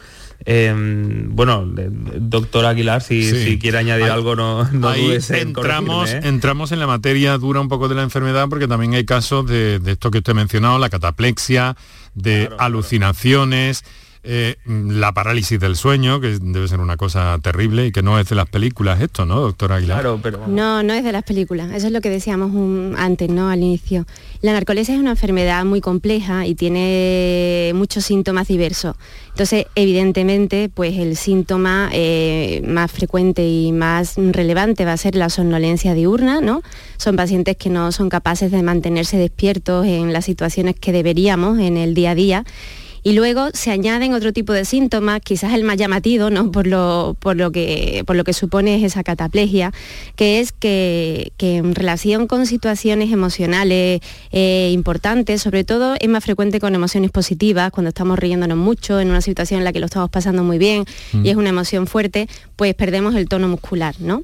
Em, 0.45 1.35
bueno, 1.35 1.65
doctor 1.65 2.65
Aguilar, 2.65 3.01
si, 3.01 3.57
quiere 3.59 3.79
añadir 3.79 4.05
algo, 4.05 4.35
no, 4.35 4.63
no 4.71 4.93
dudes 4.93 5.29
en 5.31 5.49
entramos, 5.49 6.09
¿eh? 6.09 6.21
entramos 6.23 6.71
en 6.71 6.79
la 6.79 6.87
materia 6.87 7.37
dura 7.37 7.59
un 7.59 7.67
poco 7.67 7.89
de 7.89 7.95
la 7.95 8.03
enfermedad, 8.03 8.47
porque 8.47 8.67
también 8.67 8.93
hay 8.93 9.05
casos 9.05 9.47
de, 9.47 9.81
esto 9.85 10.11
que 10.11 10.19
usted 10.19 10.31
ha 10.31 10.35
mencionado, 10.35 10.79
la 10.79 10.89
cataplexia, 10.89 11.75
de 12.13 12.49
alucinaciones. 12.59 13.83
Eh, 14.23 14.55
la 14.65 15.13
parálisis 15.13 15.59
del 15.59 15.75
sueño, 15.75 16.19
que 16.19 16.39
debe 16.41 16.67
ser 16.67 16.79
una 16.79 16.97
cosa 16.97 17.37
terrible 17.41 17.85
y 17.87 17.91
que 17.91 18.01
no 18.01 18.19
es 18.19 18.27
de 18.27 18.35
las 18.35 18.49
películas 18.49 19.01
esto, 19.01 19.25
¿no, 19.25 19.39
doctora 19.39 19.75
Aguilar? 19.75 20.01
Claro, 20.01 20.19
pero... 20.21 20.47
No, 20.47 20.83
no 20.83 20.93
es 20.93 21.03
de 21.03 21.11
las 21.11 21.23
películas, 21.23 21.71
eso 21.73 21.87
es 21.87 21.93
lo 21.93 22.01
que 22.01 22.09
decíamos 22.09 22.51
antes, 22.97 23.29
¿no? 23.29 23.49
Al 23.49 23.59
inicio. 23.59 24.05
La 24.41 24.53
narcolepsia 24.53 24.95
es 24.95 24.99
una 24.99 25.11
enfermedad 25.11 25.63
muy 25.65 25.81
compleja 25.81 26.45
y 26.45 26.55
tiene 26.55 27.71
muchos 27.75 28.05
síntomas 28.05 28.47
diversos. 28.47 28.95
Entonces, 29.29 29.65
evidentemente, 29.75 30.69
pues 30.73 30.97
el 30.97 31.15
síntoma 31.15 31.89
eh, 31.93 32.63
más 32.67 32.91
frecuente 32.91 33.47
y 33.47 33.71
más 33.71 34.15
relevante 34.17 34.83
va 34.83 34.93
a 34.93 34.97
ser 34.97 35.15
la 35.15 35.29
somnolencia 35.29 35.93
diurna, 35.93 36.41
¿no? 36.41 36.63
Son 36.97 37.15
pacientes 37.15 37.55
que 37.55 37.69
no 37.69 37.91
son 37.91 38.09
capaces 38.09 38.51
de 38.51 38.63
mantenerse 38.63 39.17
despiertos 39.17 39.85
en 39.85 40.11
las 40.11 40.25
situaciones 40.25 40.75
que 40.75 40.91
deberíamos 40.91 41.59
en 41.59 41.77
el 41.77 41.93
día 41.93 42.11
a 42.11 42.15
día 42.15 42.45
y 43.03 43.13
luego 43.13 43.49
se 43.53 43.71
añaden 43.71 44.13
otro 44.13 44.33
tipo 44.33 44.53
de 44.53 44.65
síntomas, 44.65 45.21
quizás 45.23 45.53
el 45.53 45.63
más 45.63 45.77
llamativo, 45.77 46.29
¿no? 46.29 46.51
por, 46.51 46.67
lo, 46.67 47.15
por, 47.19 47.35
lo 47.35 47.51
que, 47.51 48.03
por 48.05 48.15
lo 48.15 48.23
que 48.23 48.33
supone 48.33 48.83
esa 48.83 49.03
cataplegia, 49.03 49.71
que 50.15 50.39
es 50.39 50.51
que, 50.51 51.31
en 51.39 51.75
relación 51.75 52.27
con 52.27 52.45
situaciones 52.45 53.11
emocionales 53.11 54.01
eh, 54.31 54.69
importantes, 54.73 55.41
sobre 55.41 55.63
todo 55.63 55.95
es 55.99 56.09
más 56.09 56.23
frecuente 56.23 56.59
con 56.59 56.75
emociones 56.75 57.11
positivas, 57.11 57.71
cuando 57.71 57.89
estamos 57.89 58.19
riéndonos 58.19 58.57
mucho, 58.57 58.99
en 58.99 59.09
una 59.09 59.21
situación 59.21 59.59
en 59.59 59.63
la 59.63 59.73
que 59.73 59.79
lo 59.79 59.85
estamos 59.85 60.09
pasando 60.09 60.43
muy 60.43 60.57
bien 60.57 60.85
y 61.13 61.17
mm. 61.17 61.25
es 61.27 61.35
una 61.35 61.49
emoción 61.49 61.87
fuerte, 61.87 62.27
pues 62.55 62.73
perdemos 62.75 63.15
el 63.15 63.27
tono 63.27 63.47
muscular, 63.47 63.95
¿no? 63.99 64.23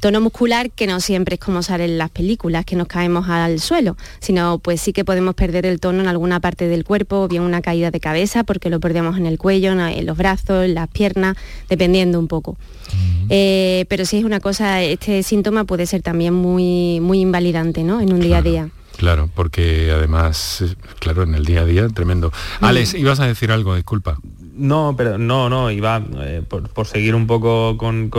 Tono 0.00 0.20
muscular 0.20 0.70
que 0.70 0.86
no 0.86 1.00
siempre 1.00 1.34
es 1.34 1.40
como 1.40 1.62
sale 1.62 1.84
en 1.84 1.98
las 1.98 2.10
películas, 2.10 2.64
que 2.64 2.76
nos 2.76 2.88
caemos 2.88 3.28
al 3.28 3.60
suelo, 3.60 3.96
sino 4.20 4.58
pues 4.58 4.80
sí 4.80 4.92
que 4.92 5.04
podemos 5.04 5.34
perder 5.34 5.66
el 5.66 5.80
tono 5.80 6.00
en 6.00 6.08
alguna 6.08 6.40
parte 6.40 6.68
del 6.68 6.84
cuerpo, 6.84 7.22
o 7.22 7.28
bien 7.28 7.42
una 7.42 7.62
caída 7.62 7.90
de 7.90 8.00
cabeza 8.00 8.44
porque 8.44 8.70
lo 8.70 8.80
perdemos 8.80 9.16
en 9.16 9.26
el 9.26 9.38
cuello, 9.38 9.72
en 9.72 10.06
los 10.06 10.16
brazos, 10.16 10.64
en 10.64 10.74
las 10.74 10.88
piernas, 10.88 11.36
dependiendo 11.68 12.18
un 12.18 12.28
poco. 12.28 12.56
Eh, 13.28 13.84
pero 13.88 14.04
si 14.04 14.18
es 14.18 14.24
una 14.24 14.40
cosa, 14.40 14.82
este 14.82 15.22
síntoma 15.22 15.64
puede 15.64 15.86
ser 15.86 16.02
también 16.02 16.34
muy, 16.34 17.00
muy 17.00 17.20
invalidante 17.20 17.84
¿no? 17.84 18.00
en 18.00 18.12
un 18.12 18.20
día 18.20 18.38
a 18.38 18.42
día. 18.42 18.70
Claro, 18.96 19.30
porque 19.34 19.90
además, 19.92 20.62
claro, 20.98 21.22
en 21.22 21.34
el 21.34 21.46
día 21.46 21.62
a 21.62 21.64
día, 21.64 21.88
tremendo. 21.88 22.32
Alex, 22.60 22.94
ibas 22.94 23.18
a 23.20 23.26
decir 23.26 23.50
algo, 23.50 23.74
disculpa. 23.74 24.18
No, 24.60 24.94
pero 24.94 25.16
no, 25.16 25.48
no, 25.48 25.70
iba 25.70 26.04
eh, 26.18 26.42
por, 26.46 26.86
seguir 26.86 27.14
un 27.14 27.26
poco 27.26 27.78
con, 27.78 28.10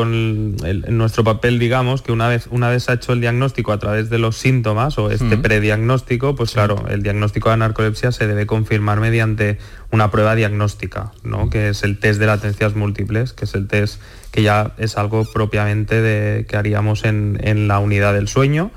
nuestro 0.90 1.24
papel, 1.24 1.60
digamos, 1.60 2.02
que 2.02 2.12
una 2.12 2.28
vez, 2.28 2.48
una 2.50 2.68
vez 2.68 2.90
ha 2.90 2.94
hecho 2.94 3.14
el 3.14 3.22
diagnóstico 3.22 3.72
a 3.72 3.78
través 3.78 4.10
de 4.10 4.18
los 4.18 4.38
síntomas 4.38 4.98
o 4.98 5.12
este 5.12 5.38
prediagnóstico, 5.38 6.36
pues 6.36 6.54
claro, 6.54 6.86
el 6.90 7.04
diagnóstico 7.04 7.52
de 7.52 7.58
narcolepsia 7.58 8.12
se 8.12 8.26
debe 8.26 8.48
confirmar 8.48 9.00
mediante 9.00 9.60
una 9.92 10.10
prueba 10.10 10.34
diagnóstica, 10.34 11.12
¿no? 11.24 11.52
que 11.52 11.70
es 11.70 11.84
el 11.84 12.00
test 12.00 12.20
de 12.20 12.26
latencias 12.26 12.74
múltiples, 12.74 13.34
que 13.34 13.46
es 13.46 13.54
el 13.54 13.68
test 13.68 14.02
que 14.32 14.42
ya 14.42 14.74
es 14.80 14.98
algo 14.98 15.26
propiamente 15.32 16.02
de, 16.02 16.48
que 16.48 16.58
haríamos 16.58 17.06
en, 17.06 17.40
en 17.44 17.68
la 17.68 17.78
unidad 17.78 18.16
del 18.16 18.28
sueño 18.28 18.72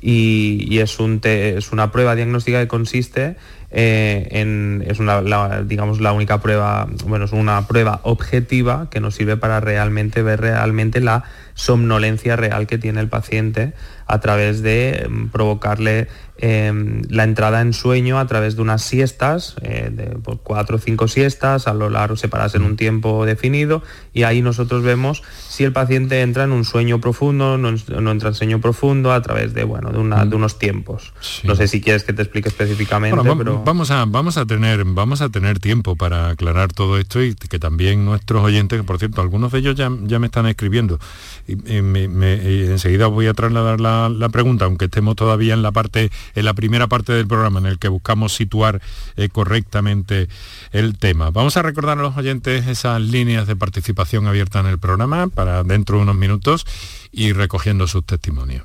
y, 0.00 0.78
es, 0.78 1.00
un 1.00 1.20
es 1.24 1.72
una 1.72 1.90
prueba 1.90 2.14
diagnóstica 2.14 2.60
que 2.60 2.68
consiste 2.68 3.36
eh, 3.70 4.28
en, 4.30 4.82
es 4.86 4.98
una, 4.98 5.20
digamos, 5.62 6.00
la 6.00 6.12
única 6.12 6.40
prueba, 6.40 6.86
bueno, 7.06 7.26
es 7.26 7.32
una 7.32 7.66
prueba 7.66 8.00
objetiva 8.04 8.88
que 8.90 9.00
nos 9.00 9.14
sirve 9.14 9.36
para 9.36 9.60
realmente 9.60 10.22
ver 10.22 10.40
realmente 10.40 11.00
la 11.00 11.24
somnolencia 11.54 12.36
real 12.36 12.66
que 12.66 12.78
tiene 12.78 13.00
el 13.00 13.08
paciente 13.08 13.72
a 14.08 14.20
través 14.20 14.62
de 14.62 15.06
mm, 15.08 15.26
provocarle 15.26 16.08
em, 16.38 17.02
la 17.10 17.24
entrada 17.24 17.60
en 17.60 17.72
sueño 17.72 18.18
a 18.18 18.26
través 18.26 18.56
de 18.56 18.62
unas 18.62 18.82
siestas, 18.82 19.56
eh, 19.62 19.90
de 19.92 20.06
por 20.18 20.40
cuatro 20.40 20.76
o 20.76 20.78
cinco 20.78 21.08
siestas, 21.08 21.68
a 21.68 21.74
lo 21.74 21.90
largo 21.90 22.16
separadas 22.16 22.54
en 22.54 22.62
un 22.62 22.76
tiempo 22.76 23.26
definido, 23.26 23.82
y 24.14 24.22
ahí 24.22 24.40
nosotros 24.40 24.82
vemos 24.82 25.22
si 25.48 25.64
el 25.64 25.72
paciente 25.72 26.22
entra 26.22 26.44
en 26.44 26.52
un 26.52 26.64
sueño 26.64 27.00
profundo, 27.00 27.58
no, 27.58 27.72
no 27.72 28.10
entra 28.10 28.28
en 28.28 28.34
sueño 28.34 28.60
profundo 28.60 29.12
a 29.12 29.20
través 29.20 29.52
de, 29.52 29.64
bueno, 29.64 29.90
de, 29.90 29.98
una, 29.98 30.24
de 30.24 30.36
unos 30.36 30.58
tiempos. 30.58 31.12
No 31.44 31.54
sé 31.54 31.68
si 31.68 31.80
quieres 31.80 32.04
que 32.04 32.12
te 32.12 32.22
explique 32.22 32.48
específicamente, 32.48 33.20
pero... 33.36 33.62
Vamos 33.64 33.90
a, 33.90 34.04
vamos, 34.06 34.38
a 34.38 34.46
tener, 34.46 34.84
vamos 34.84 35.20
a 35.20 35.28
tener 35.28 35.58
tiempo 35.58 35.96
para 35.96 36.30
aclarar 36.30 36.72
todo 36.72 36.96
esto 36.96 37.22
y 37.22 37.34
que 37.34 37.58
también 37.58 38.04
nuestros 38.04 38.42
oyentes, 38.42 38.78
que 38.78 38.84
por 38.84 38.98
cierto, 38.98 39.20
algunos 39.20 39.52
de 39.52 39.58
ellos 39.58 39.74
ya, 39.74 39.90
ya 40.04 40.18
me 40.18 40.26
están 40.26 40.46
escribiendo, 40.46 40.98
y, 41.46 41.54
enseguida 41.54 43.08
voy 43.08 43.26
a 43.26 43.34
trasladar 43.34 43.80
la 43.80 43.97
la, 44.08 44.28
pregunta, 44.28 44.64
aunque 44.66 44.86
estemos 44.86 45.16
todavía 45.16 45.54
en 45.54 45.62
la 45.62 45.72
parte, 45.72 46.10
en 46.34 46.44
la 46.44 46.54
primera 46.54 46.86
parte 46.86 47.12
del 47.12 47.26
programa 47.26 47.58
en 47.60 47.66
el 47.66 47.78
que 47.78 47.88
buscamos 47.88 48.34
situar 48.34 48.80
eh, 49.16 49.28
correctamente 49.28 50.28
el 50.72 50.98
tema. 50.98 51.30
Vamos 51.30 51.56
a 51.56 51.62
recordar 51.62 51.98
a 51.98 52.02
los 52.02 52.16
oyentes 52.16 52.66
esas 52.66 53.00
líneas 53.00 53.46
de 53.46 53.56
participación 53.56 54.26
abiertas 54.26 54.64
en 54.64 54.70
el 54.70 54.78
programa 54.78 55.28
para 55.28 55.64
dentro 55.64 55.96
de 55.96 56.02
unos 56.02 56.16
minutos 56.16 56.66
y 57.12 57.32
recogiendo 57.32 57.86
sus 57.86 58.04
testimonios. 58.04 58.64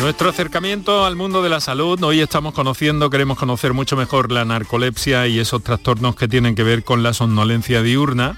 Nuestro 0.06 0.30
acercamiento 0.30 1.04
al 1.04 1.16
mundo 1.16 1.42
de 1.42 1.50
la 1.50 1.60
salud, 1.60 2.00
hoy 2.04 2.20
estamos 2.20 2.54
conociendo, 2.54 3.10
queremos 3.10 3.40
conocer 3.40 3.74
mucho 3.74 3.98
mejor 3.98 4.32
la 4.32 4.46
narcolepsia 4.46 5.26
y 5.26 5.40
esos 5.40 5.64
trastornos 5.64 6.16
que 6.16 6.28
tienen 6.28 6.54
que 6.54 6.62
ver 6.62 6.84
con 6.84 7.02
la 7.02 7.12
somnolencia 7.12 7.82
diurna, 7.82 8.38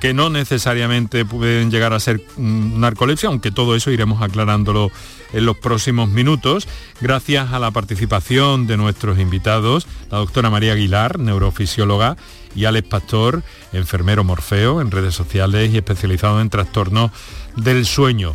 que 0.00 0.14
no 0.14 0.30
necesariamente 0.30 1.26
pueden 1.26 1.70
llegar 1.70 1.92
a 1.92 2.00
ser 2.00 2.22
mm, 2.38 2.80
narcolepsia, 2.80 3.28
aunque 3.28 3.50
todo 3.50 3.76
eso 3.76 3.90
iremos 3.90 4.22
aclarándolo 4.22 4.90
en 5.34 5.44
los 5.44 5.58
próximos 5.58 6.08
minutos, 6.08 6.66
gracias 7.02 7.52
a 7.52 7.58
la 7.58 7.70
participación 7.70 8.66
de 8.66 8.78
nuestros 8.78 9.18
invitados, 9.18 9.86
la 10.10 10.16
doctora 10.16 10.48
María 10.48 10.72
Aguilar, 10.72 11.18
neurofisióloga, 11.18 12.16
y 12.54 12.64
Alex 12.64 12.88
Pastor, 12.88 13.42
enfermero 13.74 14.24
morfeo 14.24 14.80
en 14.80 14.90
redes 14.90 15.14
sociales 15.14 15.70
y 15.74 15.76
especializado 15.76 16.40
en 16.40 16.48
trastornos 16.48 17.10
del 17.56 17.84
sueño. 17.84 18.34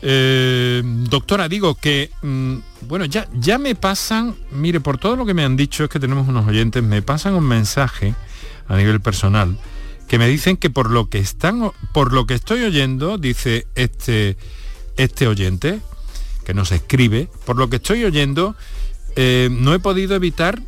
Eh, 0.00 0.82
doctora, 0.84 1.48
digo 1.48 1.74
que, 1.74 2.10
mm, 2.22 2.54
bueno, 2.82 3.04
ya, 3.04 3.28
ya 3.34 3.58
me 3.58 3.74
pasan, 3.74 4.36
mire, 4.52 4.80
por 4.80 4.98
todo 4.98 5.16
lo 5.16 5.26
que 5.26 5.34
me 5.34 5.44
han 5.44 5.56
dicho 5.56 5.84
es 5.84 5.90
que 5.90 5.98
tenemos 5.98 6.28
unos 6.28 6.46
oyentes, 6.46 6.82
me 6.82 7.02
pasan 7.02 7.34
un 7.34 7.44
mensaje 7.44 8.14
a 8.68 8.76
nivel 8.76 9.00
personal 9.00 9.58
que 10.08 10.18
me 10.18 10.26
dicen 10.26 10.56
que 10.56 10.70
por 10.70 10.90
lo 10.90 11.08
que 11.08 11.18
están, 11.18 11.70
por 11.92 12.12
lo 12.12 12.26
que 12.26 12.34
estoy 12.34 12.62
oyendo, 12.62 13.18
dice 13.18 13.66
este, 13.74 14.36
este 14.96 15.28
oyente, 15.28 15.80
que 16.44 16.54
nos 16.54 16.72
escribe, 16.72 17.28
por 17.44 17.56
lo 17.56 17.68
que 17.68 17.76
estoy 17.76 18.04
oyendo, 18.04 18.56
eh, 19.16 19.50
no 19.52 19.74
he 19.74 19.78
podido 19.78 20.16
evitar 20.16 20.62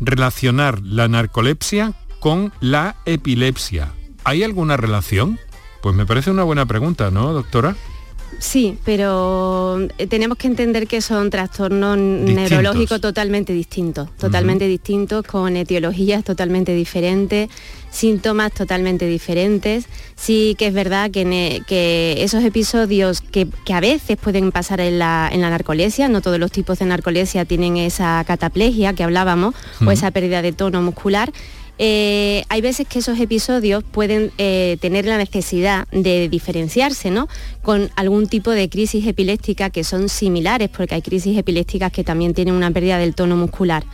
relacionar 0.00 0.80
la 0.82 1.08
narcolepsia 1.08 1.94
con 2.20 2.52
la 2.60 2.96
epilepsia. 3.06 3.92
¿Hay 4.22 4.44
alguna 4.44 4.76
relación? 4.76 5.40
Pues 5.82 5.96
me 5.96 6.06
parece 6.06 6.30
una 6.30 6.44
buena 6.44 6.64
pregunta, 6.66 7.10
¿no, 7.10 7.32
doctora? 7.32 7.76
Sí, 8.38 8.78
pero 8.84 9.78
eh, 9.98 10.06
tenemos 10.06 10.36
que 10.36 10.46
entender 10.46 10.86
que 10.86 11.00
son 11.00 11.30
trastornos 11.30 11.96
neurológicos 11.96 13.00
totalmente 13.00 13.52
distintos, 13.52 14.08
totalmente 14.16 14.66
distintos, 14.66 15.24
con 15.24 15.56
etiologías 15.56 16.22
totalmente 16.22 16.74
diferentes, 16.74 17.48
síntomas 17.90 18.52
totalmente 18.52 19.06
diferentes. 19.06 19.86
Sí 20.16 20.54
que 20.58 20.68
es 20.68 20.74
verdad 20.74 21.10
que, 21.10 21.62
que 21.66 22.16
esos 22.18 22.44
episodios 22.44 23.20
que, 23.20 23.48
a 23.72 23.80
veces 23.80 24.16
pueden 24.18 24.52
pasar 24.52 24.80
en 24.80 24.98
la, 24.98 25.28
en 25.32 25.40
la, 25.40 25.50
narcolepsia, 25.50 26.08
no 26.08 26.20
todos 26.20 26.38
los 26.38 26.52
tipos 26.52 26.78
de 26.78 26.86
narcolepsia 26.86 27.44
tienen 27.44 27.76
esa 27.78 28.22
cataplegia 28.26 28.92
que 28.92 29.02
hablábamos, 29.02 29.54
o 29.84 29.90
esa 29.90 30.10
pérdida 30.10 30.42
de 30.42 30.52
tono 30.52 30.82
muscular, 30.82 31.32
eh, 31.78 32.44
hay 32.48 32.60
veces 32.60 32.86
que 32.88 33.00
esos 33.00 33.18
episodios 33.20 33.84
pueden 33.84 34.32
eh, 34.38 34.78
tener 34.80 35.04
la 35.04 35.18
necesidad 35.18 35.86
de 35.92 36.28
diferenciarse 36.28 37.10
¿no? 37.10 37.28
con 37.62 37.90
algún 37.96 38.28
tipo 38.28 38.50
de 38.50 38.68
crisis 38.68 39.06
epiléptica 39.06 39.70
que 39.70 39.84
son 39.84 40.08
similares, 40.08 40.70
porque 40.70 40.94
hay 40.94 41.02
crisis 41.02 41.36
epilépticas 41.36 41.92
que 41.92 42.04
también 42.04 42.34
tienen 42.34 42.54
una 42.54 42.70
pérdida 42.70 42.98
del 42.98 43.14
tono 43.14 43.36
muscular 43.36 43.84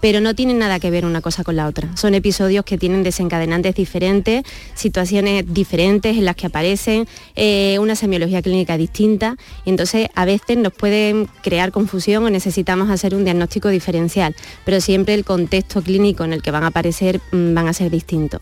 pero 0.00 0.20
no 0.20 0.34
tienen 0.34 0.58
nada 0.58 0.80
que 0.80 0.90
ver 0.90 1.04
una 1.04 1.20
cosa 1.20 1.44
con 1.44 1.56
la 1.56 1.66
otra. 1.66 1.96
Son 1.96 2.14
episodios 2.14 2.64
que 2.64 2.78
tienen 2.78 3.02
desencadenantes 3.02 3.74
diferentes, 3.74 4.44
situaciones 4.74 5.44
diferentes 5.46 6.16
en 6.16 6.24
las 6.24 6.36
que 6.36 6.46
aparecen, 6.46 7.06
eh, 7.36 7.78
una 7.78 7.94
semiología 7.94 8.42
clínica 8.42 8.76
distinta, 8.76 9.36
y 9.64 9.70
entonces 9.70 10.08
a 10.14 10.24
veces 10.24 10.56
nos 10.56 10.72
pueden 10.72 11.28
crear 11.42 11.70
confusión 11.70 12.24
o 12.24 12.30
necesitamos 12.30 12.90
hacer 12.90 13.14
un 13.14 13.24
diagnóstico 13.24 13.68
diferencial, 13.68 14.34
pero 14.64 14.80
siempre 14.80 15.14
el 15.14 15.24
contexto 15.24 15.82
clínico 15.82 16.24
en 16.24 16.32
el 16.32 16.42
que 16.42 16.50
van 16.50 16.64
a 16.64 16.68
aparecer 16.68 17.20
mm, 17.32 17.54
van 17.54 17.68
a 17.68 17.72
ser 17.72 17.90
distintos. 17.90 18.40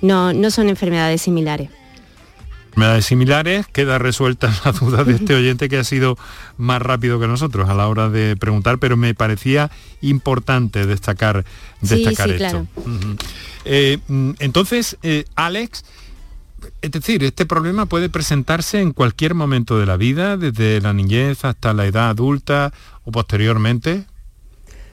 No, 0.00 0.32
no 0.32 0.50
son 0.50 0.68
enfermedades 0.68 1.22
similares 1.22 1.70
similares, 3.00 3.66
queda 3.66 3.98
resuelta 3.98 4.52
la 4.64 4.72
duda 4.72 5.04
de 5.04 5.14
este 5.14 5.34
oyente 5.34 5.68
que 5.68 5.78
ha 5.78 5.84
sido 5.84 6.16
más 6.56 6.80
rápido 6.80 7.20
que 7.20 7.26
nosotros 7.26 7.68
a 7.68 7.74
la 7.74 7.88
hora 7.88 8.08
de 8.08 8.36
preguntar, 8.36 8.78
pero 8.78 8.96
me 8.96 9.14
parecía 9.14 9.70
importante 10.00 10.86
destacar, 10.86 11.44
destacar 11.80 12.30
esto. 12.30 12.66
Eh, 13.64 13.98
mm, 14.08 14.32
entonces, 14.40 14.98
eh, 15.02 15.24
Alex, 15.34 15.84
es 16.82 16.90
decir, 16.90 17.24
este 17.24 17.46
problema 17.46 17.86
puede 17.86 18.08
presentarse 18.08 18.80
en 18.80 18.92
cualquier 18.92 19.34
momento 19.34 19.78
de 19.78 19.86
la 19.86 19.96
vida, 19.96 20.36
desde 20.36 20.80
la 20.80 20.92
niñez 20.92 21.44
hasta 21.44 21.72
la 21.74 21.86
edad 21.86 22.10
adulta 22.10 22.72
o 23.04 23.12
posteriormente. 23.12 24.04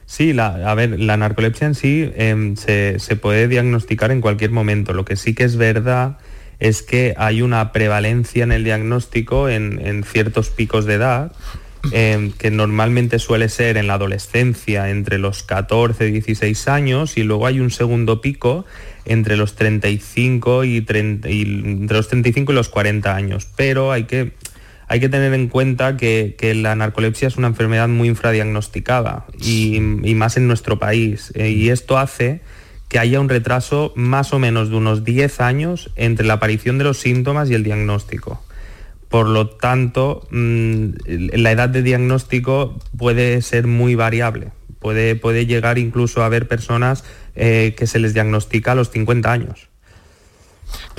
Sí, 0.06 0.34
la, 0.34 0.70
a 0.70 0.76
ver, 0.76 1.00
la 1.00 1.16
narcolepsia 1.16 1.68
en 1.68 1.76
sí 1.76 2.12
em, 2.16 2.56
se, 2.58 3.00
se, 3.00 3.16
puede 3.16 3.48
diagnosticar 3.48 4.12
en 4.12 4.20
cualquier 4.20 4.52
momento. 4.52 4.92
Lo 4.92 5.06
que 5.06 5.16
sí 5.16 5.34
que 5.34 5.46
es 5.46 5.56
verdad 5.56 6.18
es 6.62 6.84
que 6.84 7.16
hay 7.18 7.42
una 7.42 7.74
prevalencia 7.74 8.44
en 8.44 8.52
el 8.52 8.64
diagnóstico 8.64 9.50
en, 9.50 10.04
ciertos 10.04 10.52
picos 10.52 10.86
de 10.86 10.94
edad, 10.94 11.32
em, 11.92 12.32
que 12.32 12.52
normalmente 12.52 13.18
suele 13.18 13.50
ser 13.50 13.78
en 13.78 13.88
la 13.88 13.96
adolescencia 13.96 14.92
entre 14.92 15.18
los 15.18 15.42
14 15.42 16.08
y 16.08 16.12
16 16.12 16.68
años 16.68 17.18
y 17.18 17.24
luego 17.24 17.48
hay 17.48 17.60
un 17.60 17.72
segundo 17.72 18.22
pico 18.22 18.66
entre 19.06 19.38
los 19.38 19.56
35 19.56 20.64
y, 20.64 20.78
entre 20.78 21.96
los 21.96 22.08
35 22.08 22.52
y 22.52 22.56
los 22.56 22.70
40 22.70 23.16
años. 23.16 23.48
Pero 23.56 23.92
hay 23.92 24.04
que, 24.04 24.34
hay 24.88 25.00
que 25.00 25.10
tener 25.10 25.34
en 25.34 25.48
cuenta 25.48 25.98
que, 25.98 26.36
la 26.56 26.76
narcolepsia 26.76 27.28
es 27.28 27.38
una 27.38 27.48
enfermedad 27.48 27.88
muy 27.88 28.08
infradiagnosticada 28.08 29.26
y, 29.42 29.78
y 29.78 30.14
más 30.14 30.38
en 30.38 30.48
nuestro 30.48 30.78
país. 30.78 31.32
Eh, 31.34 31.50
y 31.50 31.70
esto 31.70 31.98
hace 31.98 32.42
que 32.92 33.00
haya 33.00 33.22
un 33.22 33.30
retraso 33.30 33.94
más 33.96 34.34
o 34.34 34.40
menos 34.40 34.70
de 34.70 34.76
unos 34.76 35.06
10 35.06 35.40
años 35.40 35.92
entre 35.96 36.26
la 36.28 36.34
aparición 36.34 36.78
de 36.78 36.84
los 36.84 36.98
síntomas 36.98 37.50
y 37.50 37.54
el 37.54 37.64
diagnóstico. 37.64 38.44
Por 39.08 39.30
lo 39.30 39.48
tanto, 39.48 40.28
mm, 40.30 40.88
la 41.08 41.52
edad 41.54 41.70
de 41.70 41.84
diagnóstico 41.84 42.78
puede 42.98 43.42
ser 43.44 43.66
muy 43.66 43.96
variable. 43.96 44.52
Puede, 44.80 45.16
puede 45.16 45.46
llegar 45.46 45.78
incluso 45.78 46.22
a 46.22 46.26
haber 46.26 46.50
personas 46.50 47.06
eh, 47.34 47.76
que 47.78 47.88
se 47.88 47.98
les 47.98 48.14
diagnostica 48.14 48.74
a 48.74 48.76
los 48.76 48.90
50 48.90 49.32
años. 49.32 49.70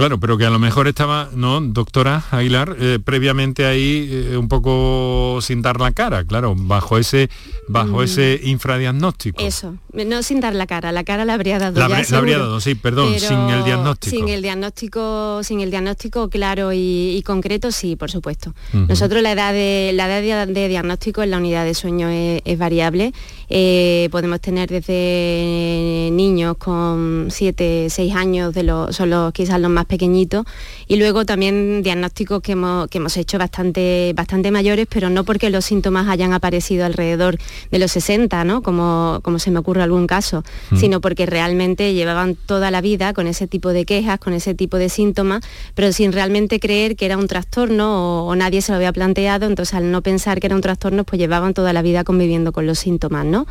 Claro, 0.02 0.18
pero 0.18 0.36
que 0.36 0.44
a 0.44 0.50
lo 0.50 0.58
mejor 0.58 0.88
estaba, 0.88 1.28
¿no, 1.32 1.60
doctora 1.60 2.24
Aguilar, 2.32 2.74
eh, 2.80 2.98
previamente 2.98 3.66
ahí 3.66 4.08
eh, 4.10 4.36
un 4.36 4.48
poco 4.48 5.38
sin 5.40 5.62
dar 5.62 5.78
la 5.78 5.92
cara, 5.92 6.24
claro, 6.24 6.56
bajo 6.56 6.98
ese, 6.98 7.30
bajo 7.68 7.98
mm. 7.98 8.02
ese 8.02 8.40
infradiagnóstico. 8.42 9.40
Eso, 9.40 9.76
no 9.92 10.24
sin 10.24 10.40
dar 10.40 10.56
la 10.56 10.66
cara, 10.66 10.90
la 10.90 11.04
cara 11.04 11.24
la 11.24 11.34
habría 11.34 11.60
dado. 11.60 11.78
La, 11.78 12.04
habría 12.18 12.38
dado, 12.38 12.60
sí, 12.60 12.74
perdón, 12.74 13.16
sin 13.16 13.38
el 13.48 13.62
diagnóstico. 13.62 14.16
Sin 14.16 14.28
el 14.28 14.42
diagnóstico, 14.42 15.44
sin 15.44 15.60
el 15.60 15.70
diagnóstico 15.70 16.28
claro 16.28 16.72
y, 16.72 17.22
concreto, 17.24 17.70
sí, 17.70 17.94
por 17.94 18.10
supuesto. 18.10 18.56
Nosotros 18.72 19.22
la 19.22 19.30
edad 19.30 19.52
de 19.52 19.92
la 19.94 20.18
edad 20.18 20.48
de, 20.48 20.66
diagnóstico 20.66 21.22
en 21.22 21.30
la 21.30 21.36
unidad 21.36 21.64
de 21.64 21.74
sueño 21.74 22.08
es, 22.08 22.58
variable. 22.58 23.12
Eh, 23.48 24.08
podemos 24.10 24.40
tener 24.40 24.68
desde 24.68 26.08
niños 26.10 26.56
con 26.56 27.28
7, 27.30 27.86
6 27.88 28.14
años, 28.16 28.52
de 28.52 28.64
los, 28.64 28.96
son 28.96 29.10
los, 29.10 29.32
quizás 29.32 29.60
los 29.60 29.70
más 29.70 29.86
pequeñitos, 29.92 30.46
y 30.88 30.96
luego 30.96 31.26
también 31.26 31.82
diagnósticos 31.82 32.40
que 32.40 32.52
hemos, 32.52 32.88
que 32.88 32.96
hemos 32.96 33.14
hecho 33.18 33.36
bastante, 33.36 34.14
bastante 34.16 34.50
mayores, 34.50 34.86
pero 34.88 35.10
no 35.10 35.24
porque 35.24 35.50
los 35.50 35.66
síntomas 35.66 36.08
hayan 36.08 36.32
aparecido 36.32 36.86
alrededor 36.86 37.36
de 37.70 37.78
los 37.78 37.92
60, 37.92 38.42
¿no? 38.44 38.62
como, 38.62 39.20
como 39.22 39.38
se 39.38 39.50
me 39.50 39.58
ocurre 39.58 39.82
algún 39.82 40.06
caso, 40.06 40.44
mm. 40.70 40.76
sino 40.78 41.02
porque 41.02 41.26
realmente 41.26 41.92
llevaban 41.92 42.36
toda 42.46 42.70
la 42.70 42.80
vida 42.80 43.12
con 43.12 43.26
ese 43.26 43.46
tipo 43.46 43.74
de 43.74 43.84
quejas, 43.84 44.18
con 44.18 44.32
ese 44.32 44.54
tipo 44.54 44.78
de 44.78 44.88
síntomas, 44.88 45.44
pero 45.74 45.92
sin 45.92 46.10
realmente 46.12 46.58
creer 46.58 46.96
que 46.96 47.04
era 47.04 47.18
un 47.18 47.28
trastorno 47.28 48.26
o, 48.26 48.34
nadie 48.34 48.62
se 48.62 48.72
lo 48.72 48.76
había 48.76 48.92
planteado, 48.94 49.46
entonces 49.46 49.74
al 49.74 49.90
no 49.90 50.00
pensar 50.00 50.40
que 50.40 50.46
era 50.46 50.56
un 50.56 50.62
trastorno, 50.62 51.04
pues 51.04 51.20
llevaban 51.20 51.52
toda 51.52 51.74
la 51.74 51.82
vida 51.82 52.02
conviviendo 52.02 52.50
con 52.52 52.66
los 52.66 52.78
síntomas, 52.78 53.26
¿no? 53.26 53.46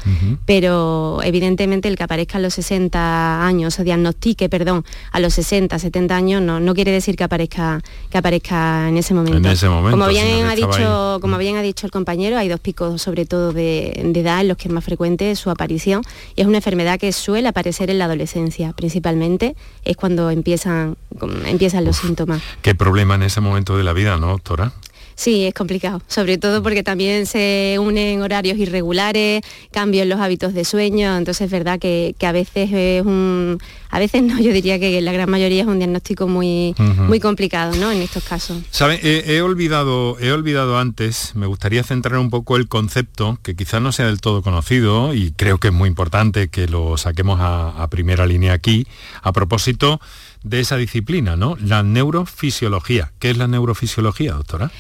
Pero 0.48 1.20
evidentemente 1.24 1.88
el 1.88 1.96
que 1.98 2.04
aparezca 2.04 2.40
a 2.40 2.42
los 2.42 2.56
60 2.56 3.46
años, 3.46 3.80
o 3.80 3.84
diagnostique, 3.84 4.50
perdón, 4.50 4.86
a 5.12 5.20
los 5.20 5.34
60, 5.36 5.78
70 5.78 6.16
años, 6.16 6.21
no, 6.22 6.60
no 6.60 6.74
quiere 6.74 6.92
decir 6.92 7.16
que 7.16 7.24
aparezca, 7.24 7.82
que 8.10 8.18
aparezca 8.18 8.88
en 8.88 8.98
ese 8.98 9.14
momento. 9.14 9.50
como 9.90 10.08
bien 10.08 10.46
ha 10.46 10.56
dicho, 10.56 11.20
como 11.22 11.38
bien 11.38 11.58
ha 11.58 11.62
dicho 11.62 11.86
el 11.86 11.92
compañero, 11.92 12.38
hay 12.38 12.48
dos 12.48 12.60
picos 12.60 13.02
sobre 13.02 13.26
todo 13.26 13.52
de, 13.52 14.02
de 14.04 14.20
edad 14.20 14.42
en 14.42 14.48
los 14.48 14.58
que 14.58 14.68
es 14.68 14.74
más 14.74 14.84
frecuente 14.84 15.36
su 15.36 15.50
aparición 15.50 16.04
y 16.36 16.42
es 16.42 16.48
una 16.48 16.58
enfermedad 16.58 17.00
que 17.00 17.12
suele 17.12 17.48
aparecer 17.48 17.90
en 17.90 18.00
la 18.00 18.06
adolescencia, 18.06 18.74
principalmente 18.74 19.56
es 19.84 19.98
cuando 19.98 20.30
empiezan, 20.30 20.98
empiezan 21.46 21.86
los 21.86 21.98
síntomas. 21.98 22.42
¿Qué 22.62 22.76
problema 22.76 23.16
en 23.16 23.24
ese 23.24 23.42
momento 23.42 23.78
de 23.78 23.84
la 23.84 23.94
vida, 23.94 24.18
no, 24.18 24.28
doctora? 24.28 24.74
Sí, 25.16 25.46
es 25.46 25.54
complicado, 25.54 26.02
sobre 26.08 26.38
todo 26.38 26.64
porque 26.64 26.84
también 26.84 27.26
se 27.26 27.78
unen 27.80 28.22
horarios 28.22 28.58
irregulares, 28.58 29.42
cambios 29.72 30.04
en 30.04 30.10
los 30.10 30.20
hábitos 30.20 30.54
de 30.54 30.66
sueño, 30.66 31.18
entonces 31.18 31.46
es 31.46 31.52
verdad 31.52 31.80
que, 31.80 32.16
a 32.22 32.32
veces 32.32 32.70
es 32.72 33.06
un, 33.06 33.60
a 33.90 34.00
veces 34.00 34.24
no, 34.24 34.40
yo 34.42 34.52
diría 34.54 34.80
que 34.80 35.02
la 35.02 35.12
gran 35.12 35.30
mayoría 35.30 35.62
es 35.62 35.68
un 35.68 35.80
diagnóstico 35.80 36.28
muy, 36.28 36.76
muy 36.78 37.20
complicado, 37.20 37.76
¿no? 37.76 37.92
En 37.92 38.02
estos 38.02 38.24
casos. 38.24 38.62
He, 39.04 39.42
olvidado, 39.42 40.18
he 40.20 40.32
olvidado 40.32 40.78
antes, 40.78 41.36
me 41.36 41.46
gustaría 41.46 41.84
centrar 41.84 42.20
un 42.20 42.30
poco 42.30 42.58
el 42.58 42.68
concepto, 42.68 43.40
que 43.44 43.56
quizás 43.56 43.82
no 43.82 43.92
sea 43.92 44.08
del 44.08 44.22
todo 44.22 44.42
conocido, 44.42 45.14
y 45.14 45.32
creo 45.32 45.58
que 45.58 45.68
es 45.68 45.74
muy 45.74 45.88
importante 45.88 46.50
que 46.50 46.68
lo 46.68 46.98
saquemos 46.98 47.40
a, 47.40 47.70
a 47.82 47.90
primera 47.90 48.26
línea 48.26 48.54
aquí, 48.54 48.88
a 49.22 49.32
propósito 49.32 50.00
de 50.44 50.60
esa 50.60 50.78
disciplina, 50.78 51.36
¿no? 51.36 51.56
La 51.60 51.84
neurofisiología. 51.84 53.12
¿Qué 53.20 53.30
es 53.30 53.38
la 53.38 53.48
neurofisiología, 53.48 54.34
doctora? 54.34 54.72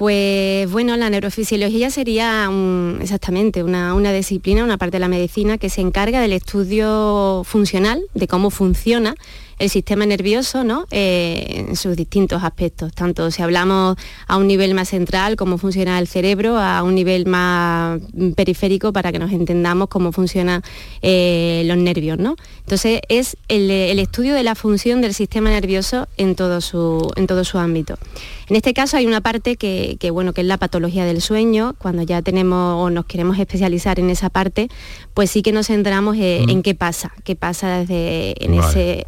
Pues 0.00 0.70
bueno, 0.70 0.96
la 0.96 1.10
neurofisiología 1.10 1.90
sería 1.90 2.50
exactamente 3.02 3.62
una, 3.62 4.12
disciplina, 4.14 4.64
una 4.64 4.78
parte 4.78 4.96
de 4.96 5.00
la 5.00 5.08
medicina 5.08 5.58
que 5.58 5.68
se 5.68 5.82
encarga 5.82 6.22
del 6.22 6.32
estudio 6.32 7.42
funcional, 7.44 8.00
de 8.14 8.26
cómo 8.26 8.48
funciona 8.48 9.14
el 9.60 9.68
sistema 9.68 10.06
nervioso 10.06 10.64
¿no? 10.64 10.86
Eh, 10.90 11.66
en 11.68 11.76
sus 11.76 11.94
distintos 11.94 12.42
aspectos, 12.42 12.92
tanto 12.92 13.30
si 13.30 13.42
hablamos 13.42 13.96
a 14.26 14.38
un 14.38 14.48
nivel 14.48 14.74
más 14.74 14.88
central, 14.88 15.36
cómo 15.36 15.58
funciona 15.58 15.98
el 15.98 16.08
cerebro, 16.08 16.58
a 16.58 16.82
un 16.82 16.94
nivel 16.94 17.26
más 17.26 18.00
periférico 18.34 18.92
para 18.92 19.12
que 19.12 19.18
nos 19.18 19.32
entendamos 19.32 19.88
cómo 19.88 20.12
funcionan 20.12 20.62
eh, 21.02 21.62
los 21.66 21.76
nervios. 21.76 22.18
¿no? 22.18 22.36
Entonces 22.60 23.00
es 23.08 23.36
el, 23.48 23.70
estudio 24.00 24.34
de 24.34 24.42
la 24.42 24.54
función 24.54 25.02
del 25.02 25.12
sistema 25.12 25.50
nervioso 25.50 26.08
en 26.16 26.34
todo 26.34 26.62
su, 26.62 27.12
en 27.16 27.26
todo 27.26 27.44
su 27.44 27.58
ámbito. 27.58 27.98
En 28.48 28.56
este 28.56 28.72
caso 28.74 28.96
hay 28.96 29.06
una 29.06 29.20
parte 29.20 29.56
que, 29.56 30.10
bueno, 30.10 30.32
que 30.32 30.40
es 30.40 30.46
la 30.46 30.56
patología 30.56 31.04
del 31.04 31.20
sueño, 31.20 31.76
cuando 31.78 32.02
ya 32.02 32.22
tenemos 32.22 32.82
o 32.82 32.90
nos 32.90 33.04
queremos 33.04 33.38
especializar 33.38 34.00
en 34.00 34.10
esa 34.10 34.30
parte, 34.30 34.68
pues 35.14 35.30
sí 35.30 35.42
que 35.42 35.52
nos 35.52 35.66
centramos 35.66 36.16
eh, 36.16 36.44
en, 36.48 36.62
qué 36.62 36.74
pasa, 36.74 37.12
qué 37.24 37.36
pasa 37.36 37.78
desde 37.78 38.44
en, 38.44 38.54
ese, 38.54 39.06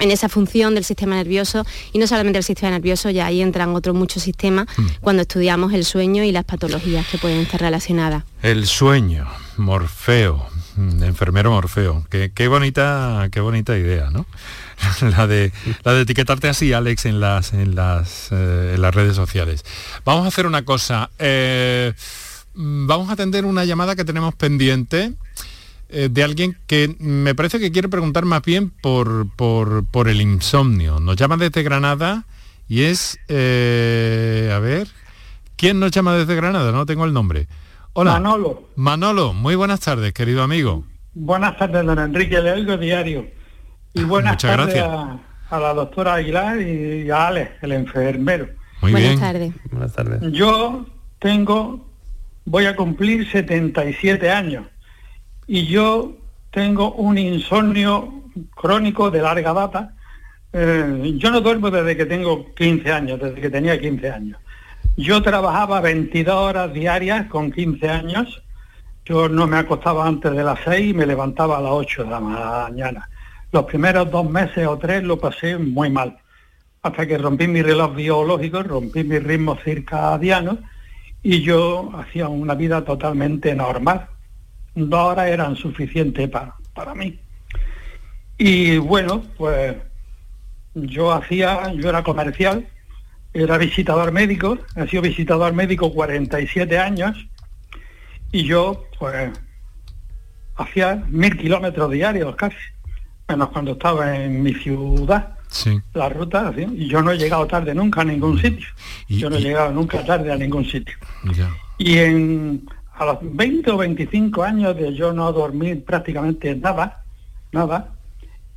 en 0.00 0.10
esa 0.10 0.28
función 0.28 0.74
del 0.74 0.84
sistema 0.84 1.16
nervioso 1.16 1.64
y 1.92 1.98
no 1.98 2.06
solamente 2.06 2.38
el 2.38 2.44
sistema 2.44 2.70
nervioso, 2.70 3.10
ya 3.10 3.26
ahí 3.26 3.40
entran 3.40 3.74
otros 3.74 3.94
muchos 3.94 4.22
sistemas 4.22 4.66
mm. 4.76 4.86
cuando 5.00 5.22
estudiamos 5.22 5.72
el 5.72 5.84
sueño 5.84 6.24
y 6.24 6.32
las 6.32 6.44
patologías 6.44 7.06
que 7.06 7.18
pueden 7.18 7.38
estar 7.38 7.60
relacionadas. 7.60 8.24
El 8.42 8.66
sueño, 8.66 9.26
Morfeo, 9.56 10.46
Mm, 10.76 11.02
enfermero 11.02 11.50
Morfeo. 11.50 12.04
Qué, 12.08 12.32
qué, 12.34 12.48
bonita, 12.48 13.28
qué 13.30 13.40
bonita 13.40 13.76
idea, 13.76 14.10
¿no? 14.10 14.26
la 15.16 15.26
de 15.26 15.52
la 15.84 15.92
de 15.92 16.02
etiquetarte 16.02 16.48
así, 16.48 16.72
Alex, 16.72 17.04
en 17.06 17.20
las 17.20 17.52
en 17.52 17.74
las 17.74 18.28
eh, 18.32 18.72
en 18.74 18.82
las 18.82 18.94
redes 18.94 19.14
sociales. 19.14 19.64
Vamos 20.04 20.24
a 20.24 20.28
hacer 20.28 20.46
una 20.46 20.64
cosa. 20.64 21.10
Eh, 21.18 21.92
vamos 22.54 23.10
a 23.10 23.12
atender 23.12 23.44
una 23.44 23.64
llamada 23.64 23.96
que 23.96 24.04
tenemos 24.04 24.34
pendiente 24.34 25.14
eh, 25.88 26.08
de 26.10 26.22
alguien 26.22 26.56
que 26.66 26.94
me 26.98 27.34
parece 27.34 27.58
que 27.58 27.72
quiere 27.72 27.88
preguntar 27.88 28.24
más 28.24 28.42
bien 28.42 28.70
por, 28.70 29.28
por, 29.36 29.86
por 29.86 30.08
el 30.08 30.20
insomnio. 30.20 31.00
Nos 31.00 31.16
llama 31.16 31.36
desde 31.36 31.62
Granada 31.62 32.24
y 32.68 32.82
es, 32.82 33.18
a 33.28 34.58
ver, 34.58 34.88
¿quién 35.56 35.80
nos 35.80 35.90
llama 35.90 36.14
desde 36.14 36.34
Granada? 36.34 36.72
No 36.72 36.86
tengo 36.86 37.04
el 37.04 37.12
nombre. 37.12 37.48
Hola. 37.94 38.12
Manolo. 38.12 38.68
Manolo, 38.76 39.34
muy 39.34 39.54
buenas 39.54 39.80
tardes, 39.80 40.14
querido 40.14 40.42
amigo. 40.42 40.84
Buenas 41.14 41.58
tardes, 41.58 41.84
don 41.84 41.98
Enrique, 41.98 42.40
le 42.40 42.52
oigo 42.52 42.78
diario. 42.78 43.26
Y 43.92 44.02
buenas 44.04 44.38
tardes 44.38 44.82
a, 44.82 45.20
la 45.50 45.74
doctora 45.74 46.14
Aguilar 46.14 46.58
y 46.62 47.10
a 47.10 47.26
Alex, 47.26 47.62
el 47.62 47.72
enfermero. 47.72 48.48
Muy 48.80 48.92
buenas 48.92 49.10
bien. 49.10 49.20
tardes. 49.20 49.52
Buenas 49.70 49.92
tardes. 49.92 50.32
Yo 50.32 50.86
tengo, 51.18 51.91
voy 52.44 52.66
a 52.66 52.76
cumplir 52.76 53.30
77 53.30 54.30
años 54.30 54.66
y 55.46 55.66
yo 55.66 56.16
tengo 56.50 56.92
un 56.92 57.18
insomnio 57.18 58.24
crónico 58.54 59.10
de 59.10 59.22
larga 59.22 59.52
data. 59.52 59.94
Eh, 60.52 61.14
yo 61.16 61.30
no 61.30 61.40
duermo 61.40 61.70
desde 61.70 61.96
que 61.96 62.06
tengo 62.06 62.54
15 62.54 62.92
años, 62.92 63.20
desde 63.20 63.40
que 63.40 63.50
tenía 63.50 63.80
15 63.80 64.10
años. 64.10 64.38
Yo 64.96 65.22
trabajaba 65.22 65.80
22 65.80 66.34
horas 66.34 66.72
diarias 66.72 67.26
con 67.28 67.50
15 67.50 67.88
años. 67.88 68.42
Yo 69.04 69.28
no 69.28 69.46
me 69.46 69.56
acostaba 69.56 70.06
antes 70.06 70.32
de 70.32 70.44
las 70.44 70.58
6 70.64 70.90
y 70.90 70.94
me 70.94 71.06
levantaba 71.06 71.58
a 71.58 71.62
las 71.62 71.72
8 71.72 72.04
de 72.04 72.10
la 72.10 72.20
mañana. 72.20 73.08
Los 73.50 73.64
primeros 73.64 74.10
dos 74.10 74.30
meses 74.30 74.66
o 74.66 74.78
tres 74.78 75.02
lo 75.02 75.18
pasé 75.18 75.56
muy 75.56 75.90
mal. 75.90 76.18
Hasta 76.82 77.06
que 77.06 77.18
rompí 77.18 77.48
mi 77.48 77.62
reloj 77.62 77.94
biológico, 77.94 78.62
rompí 78.62 79.04
mi 79.04 79.18
ritmo 79.18 79.56
circadiano 79.64 80.58
y 81.22 81.42
yo 81.42 81.90
hacía 81.96 82.28
una 82.28 82.54
vida 82.54 82.84
totalmente 82.84 83.54
normal. 83.54 84.08
Dos 84.74 85.00
horas 85.00 85.28
eran 85.28 85.56
suficientes 85.56 86.28
para, 86.28 86.94
mí. 86.94 87.18
Y 88.38 88.78
bueno, 88.78 89.22
pues 89.36 89.76
yo 90.74 91.12
hacía, 91.12 91.72
yo 91.74 91.88
era 91.88 92.02
comercial, 92.02 92.66
era 93.34 93.58
visitador 93.58 94.10
médico, 94.10 94.58
he 94.74 94.86
sido 94.88 95.02
visitador 95.02 95.52
médico 95.52 95.92
47 95.92 96.78
años 96.78 97.26
y 98.32 98.44
yo 98.44 98.86
pues 98.98 99.30
hacía 100.56 101.04
mil 101.08 101.36
kilómetros 101.36 101.90
diarios 101.90 102.34
casi, 102.36 102.56
menos 103.28 103.50
cuando 103.50 103.72
estaba 103.72 104.16
en 104.16 104.42
mi 104.42 104.54
ciudad. 104.54 105.36
La 105.94 106.08
ruta, 106.08 106.52
y 106.56 106.88
yo 106.88 107.02
no 107.02 107.12
he 107.12 107.18
llegado 107.18 107.46
tarde 107.46 107.74
nunca 107.74 108.00
a 108.00 108.04
ningún 108.04 108.40
sitio. 108.40 108.66
yo 109.08 109.28
no 109.28 109.36
he 109.36 109.40
llegado 109.40 109.72
nunca 109.72 110.04
tarde 110.04 110.32
a 110.32 110.36
ningún 110.36 110.64
sitio. 110.64 110.96
Y 111.78 111.98
en, 111.98 112.66
a 112.94 113.04
los 113.04 113.18
20 113.20 113.70
o 113.70 113.76
25 113.76 114.42
años 114.42 114.76
de 114.76 114.94
yo 114.94 115.12
no 115.12 115.32
dormir 115.32 115.84
prácticamente 115.84 116.54
nada, 116.56 117.04
nada, 117.52 117.88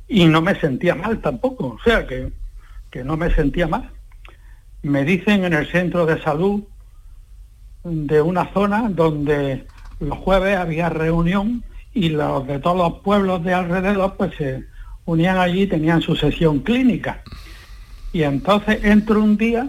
y 0.08 0.26
no 0.26 0.40
me 0.40 0.58
sentía 0.58 0.94
mal 0.94 1.20
tampoco, 1.20 1.76
o 1.78 1.78
sea 1.84 2.06
que, 2.06 2.32
que 2.90 3.04
no 3.04 3.16
me 3.16 3.34
sentía 3.34 3.66
mal. 3.66 3.90
Me 4.82 5.04
dicen 5.04 5.44
en 5.44 5.52
el 5.52 5.70
centro 5.70 6.06
de 6.06 6.22
salud 6.22 6.62
de 7.84 8.20
una 8.20 8.52
zona 8.52 8.88
donde 8.88 9.66
los 10.00 10.18
jueves 10.18 10.56
había 10.56 10.88
reunión 10.88 11.64
y 11.92 12.10
los 12.10 12.46
de 12.46 12.58
todos 12.58 12.76
los 12.76 13.00
pueblos 13.00 13.42
de 13.42 13.54
alrededor 13.54 14.16
pues 14.16 14.34
se 14.36 14.64
unían 15.06 15.38
allí 15.38 15.66
tenían 15.66 16.02
su 16.02 16.14
sesión 16.14 16.60
clínica. 16.60 17.22
Y 18.12 18.22
entonces 18.22 18.84
entro 18.84 19.22
un 19.22 19.36
día 19.36 19.68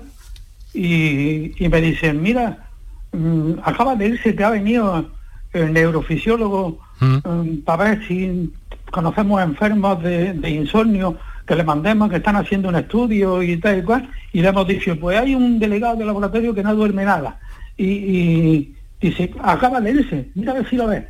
y, 0.74 1.54
me 1.60 1.82
dicen, 1.82 2.22
mira, 2.22 2.68
mm, 3.14 3.54
acaba 3.64 3.96
de 3.96 4.10
irse, 4.10 4.34
te 4.34 4.44
ha 4.44 4.50
venido 4.50 5.10
el 5.54 5.74
neurofisiólogo 5.74 6.80
mm. 7.00 7.18
Mm, 7.24 7.62
para 7.64 7.84
ver 7.86 8.08
si 8.08 8.52
conocemos 8.92 9.42
enfermos 9.42 10.02
de, 10.04 10.34
de 10.34 10.50
insomnio 10.50 11.18
que 11.48 11.56
le 11.56 11.64
mandemos, 11.64 12.10
que 12.10 12.18
están 12.18 12.36
haciendo 12.36 12.68
un 12.70 12.76
estudio 12.76 13.42
y 13.42 13.58
tal 13.58 13.80
y 13.80 13.84
cual, 13.84 14.10
y 14.34 14.42
le 14.42 14.50
hemos 14.50 14.68
dicho, 14.68 15.00
pues 15.00 15.18
hay 15.18 15.34
un 15.34 15.58
delegado 15.60 15.96
de 15.96 16.06
laboratorio 16.06 16.54
que 16.54 16.62
no 16.62 16.76
duerme 16.76 17.06
nada. 17.06 17.40
Y, 17.78 18.74
dice, 19.00 19.32
acaba 19.42 19.80
de 19.80 19.92
irse, 19.92 20.30
mira 20.36 20.52
a 20.52 20.56
ver 20.56 20.70
si 20.70 20.76
lo 20.76 20.88
ves. 20.88 21.06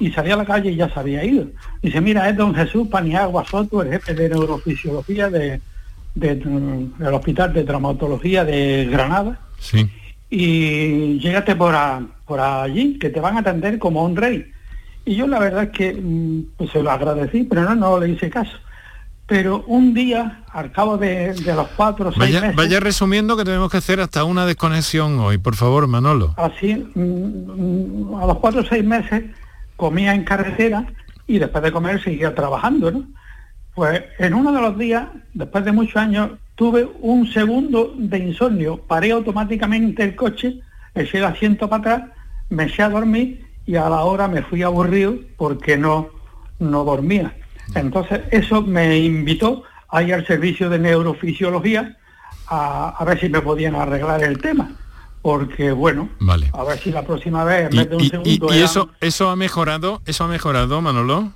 Y 0.00 0.10
salía 0.10 0.34
a 0.34 0.38
la 0.38 0.44
calle 0.44 0.70
y 0.70 0.76
ya 0.76 0.88
se 0.88 0.98
había 0.98 1.24
ido. 1.24 1.46
Dice, 1.82 2.00
mira, 2.00 2.28
es 2.28 2.36
don 2.36 2.54
Jesús 2.54 2.88
Paniagua 2.88 3.44
Soto, 3.46 3.82
el 3.82 3.90
jefe 3.90 4.14
de 4.14 4.30
neurofisiología 4.30 5.28
de, 5.28 5.60
del 6.14 7.14
Hospital 7.14 7.52
de 7.52 7.64
Traumatología 7.64 8.44
de 8.44 8.88
Granada. 8.90 9.38
Sí. 9.58 9.88
Y 10.30 11.18
llégate 11.18 11.54
por, 11.54 11.74
por 12.26 12.40
allí, 12.40 12.98
que 12.98 13.10
te 13.10 13.20
van 13.20 13.36
a 13.36 13.40
atender 13.40 13.78
como 13.78 14.04
un 14.04 14.16
rey. 14.16 14.50
Y 15.04 15.16
yo 15.16 15.26
la 15.26 15.38
verdad 15.38 15.64
es 15.64 15.70
que 15.70 15.92
mm, 15.92 16.56
pues 16.56 16.70
se 16.70 16.82
lo 16.82 16.90
agradecí, 16.90 17.44
pero 17.44 17.62
no, 17.62 17.74
no 17.74 18.00
le 18.00 18.08
hice 18.08 18.30
caso 18.30 18.56
pero 19.30 19.62
un 19.68 19.94
día, 19.94 20.42
al 20.52 20.72
cabo 20.72 20.98
de, 20.98 21.32
los 21.46 21.68
cuatro 21.76 22.08
o 22.08 22.10
seis 22.10 22.18
vaya, 22.18 22.40
meses... 22.40 22.56
Vaya 22.56 22.80
resumiendo 22.80 23.36
que 23.36 23.44
tenemos 23.44 23.70
que 23.70 23.76
hacer 23.76 24.00
hasta 24.00 24.24
una 24.24 24.44
desconexión 24.44 25.20
hoy, 25.20 25.38
por 25.38 25.54
favor, 25.54 25.86
Manolo. 25.86 26.34
Así, 26.36 26.74
mm, 26.74 28.12
a 28.20 28.26
los 28.26 28.38
cuatro 28.38 28.62
o 28.62 28.64
seis 28.64 28.84
meses 28.84 29.22
comía 29.80 30.14
en 30.14 30.24
carretera 30.24 30.86
y 31.26 31.38
después 31.38 31.64
de 31.64 31.72
comer 31.72 32.02
seguía 32.04 32.34
trabajando. 32.34 33.02
Pues 33.74 34.04
en 34.18 34.34
uno 34.34 34.52
de 34.52 34.60
los 34.60 34.76
días, 34.76 35.08
después 35.32 35.64
de 35.64 35.72
muchos 35.72 35.96
años, 35.96 36.32
tuve 36.54 36.86
un 37.00 37.26
segundo 37.32 37.94
de 37.96 38.18
insomnio. 38.18 38.76
Paré 38.76 39.12
automáticamente 39.12 40.02
el 40.02 40.14
coche, 40.14 40.60
eché 40.94 41.18
el 41.18 41.24
asiento 41.24 41.68
para 41.70 41.80
atrás, 41.80 42.10
me 42.50 42.64
eché 42.64 42.82
a 42.82 42.90
dormir 42.90 43.46
y 43.64 43.76
a 43.76 43.88
la 43.88 44.04
hora 44.04 44.28
me 44.28 44.42
fui 44.42 44.62
aburrido 44.62 45.14
porque 45.38 45.78
no, 45.78 46.10
no 46.58 46.84
dormía. 46.84 47.34
Entonces, 47.74 48.20
eso 48.30 48.60
me 48.60 48.98
invitó 48.98 49.62
a 49.88 50.02
ir 50.02 50.12
al 50.12 50.26
servicio 50.26 50.68
de 50.68 50.78
neurofisiología 50.78 51.96
a, 52.48 53.02
ver 53.06 53.18
si 53.18 53.28
me 53.30 53.40
podían 53.40 53.76
arreglar 53.76 54.22
el 54.22 54.38
tema. 54.38 54.72
Porque 55.22 55.72
bueno, 55.72 56.08
a 56.52 56.64
ver 56.64 56.78
si 56.78 56.90
la 56.90 57.04
próxima 57.04 57.44
vez 57.44 57.70
en 57.70 57.76
vez 57.76 57.90
de 57.90 57.96
un 57.96 58.08
segundo. 58.08 58.54
¿Y, 58.54 58.62
eso, 58.62 58.88
eso 59.00 59.28
ha 59.28 59.36
mejorado? 59.36 60.00
¿Eso 60.06 60.24
ha 60.24 60.28
mejorado, 60.28 60.80
Manolo? 60.80 61.32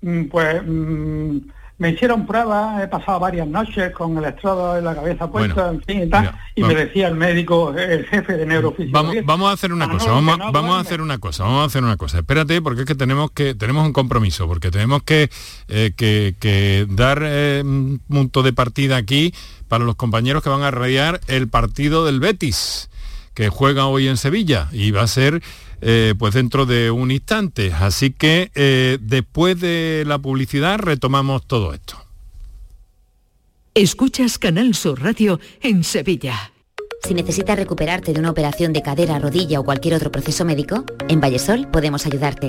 Mm, 0.00 0.24
pues 0.24 0.62
mm, 0.66 1.38
me 1.82 1.90
hicieron 1.90 2.26
pruebas, 2.26 2.80
he 2.80 2.86
pasado 2.86 3.18
varias 3.18 3.46
noches 3.48 3.92
con 3.92 4.12
el 4.16 4.24
electrodo 4.24 4.78
en 4.78 4.84
la 4.84 4.94
cabeza 4.94 5.28
puesta, 5.28 5.68
en 5.68 5.82
fin 5.82 6.02
y 6.04 6.06
tal, 6.08 6.32
y 6.54 6.62
me 6.62 6.76
decía 6.76 7.08
el 7.08 7.16
médico, 7.16 7.74
el 7.76 8.06
jefe 8.06 8.36
de 8.36 8.46
neurofisiología. 8.46 9.22
Vamos, 9.24 9.50
a 9.50 9.52
hacer 9.52 9.72
una 9.72 9.88
cosa, 9.88 10.10
vamos, 10.12 10.76
a 10.76 10.80
hacer 10.80 11.00
una 11.00 11.18
cosa, 11.18 11.42
vamos 11.42 11.62
a 11.62 11.64
hacer 11.64 11.82
una 11.82 11.96
cosa. 11.96 12.18
Espérate, 12.18 12.62
porque 12.62 12.82
es 12.82 12.86
que 12.86 12.94
tenemos 12.94 13.32
que 13.32 13.56
tenemos 13.56 13.84
un 13.84 13.92
compromiso, 13.92 14.46
porque 14.46 14.70
tenemos 14.70 15.02
que, 15.02 15.28
eh, 15.66 15.92
que, 15.96 16.86
dar 16.88 17.20
eh, 17.24 17.62
un 17.64 18.00
punto 18.08 18.44
de 18.44 18.52
partida 18.52 18.96
aquí 18.96 19.34
para 19.66 19.84
los 19.84 19.96
compañeros 19.96 20.44
que 20.44 20.50
van 20.50 20.62
a 20.62 20.70
radiar 20.70 21.20
el 21.26 21.48
partido 21.48 22.04
del 22.04 22.20
Betis 22.20 22.90
que 23.34 23.48
juega 23.48 23.86
hoy 23.86 24.08
en 24.08 24.16
Sevilla 24.16 24.68
y 24.72 24.90
va 24.90 25.02
a 25.02 25.06
ser 25.06 25.42
eh, 25.80 26.14
pues 26.18 26.34
dentro 26.34 26.66
de 26.66 26.90
un 26.90 27.10
instante. 27.10 27.72
Así 27.72 28.10
que 28.10 28.50
eh, 28.54 28.98
después 29.00 29.60
de 29.60 30.04
la 30.06 30.18
publicidad 30.18 30.78
retomamos 30.78 31.46
todo 31.46 31.74
esto. 31.74 31.96
Escuchas 33.74 34.38
Canal 34.38 34.74
Sur 34.74 35.02
Radio 35.02 35.40
en 35.60 35.82
Sevilla. 35.82 36.52
Si 37.02 37.14
necesitas 37.14 37.56
recuperarte 37.56 38.12
de 38.12 38.20
una 38.20 38.30
operación 38.30 38.72
de 38.72 38.82
cadera, 38.82 39.18
rodilla 39.18 39.58
o 39.58 39.64
cualquier 39.64 39.94
otro 39.94 40.12
proceso 40.12 40.44
médico, 40.44 40.84
en 41.08 41.20
Vallesol 41.20 41.68
podemos 41.68 42.06
ayudarte. 42.06 42.48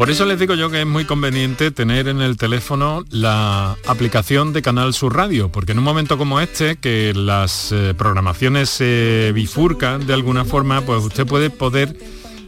Por 0.00 0.08
eso 0.08 0.24
les 0.24 0.38
digo 0.38 0.54
yo 0.54 0.70
que 0.70 0.80
es 0.80 0.86
muy 0.86 1.04
conveniente 1.04 1.70
tener 1.70 2.08
en 2.08 2.22
el 2.22 2.38
teléfono 2.38 3.04
la 3.10 3.76
aplicación 3.86 4.54
de 4.54 4.62
Canal 4.62 4.94
Sur 4.94 5.14
Radio, 5.14 5.52
porque 5.52 5.72
en 5.72 5.78
un 5.78 5.84
momento 5.84 6.16
como 6.16 6.40
este, 6.40 6.76
que 6.76 7.12
las 7.14 7.70
eh, 7.70 7.92
programaciones 7.92 8.70
se 8.70 9.30
bifurcan 9.34 10.06
de 10.06 10.14
alguna 10.14 10.46
forma, 10.46 10.80
pues 10.80 11.04
usted 11.04 11.26
puede 11.26 11.50
poder 11.50 11.98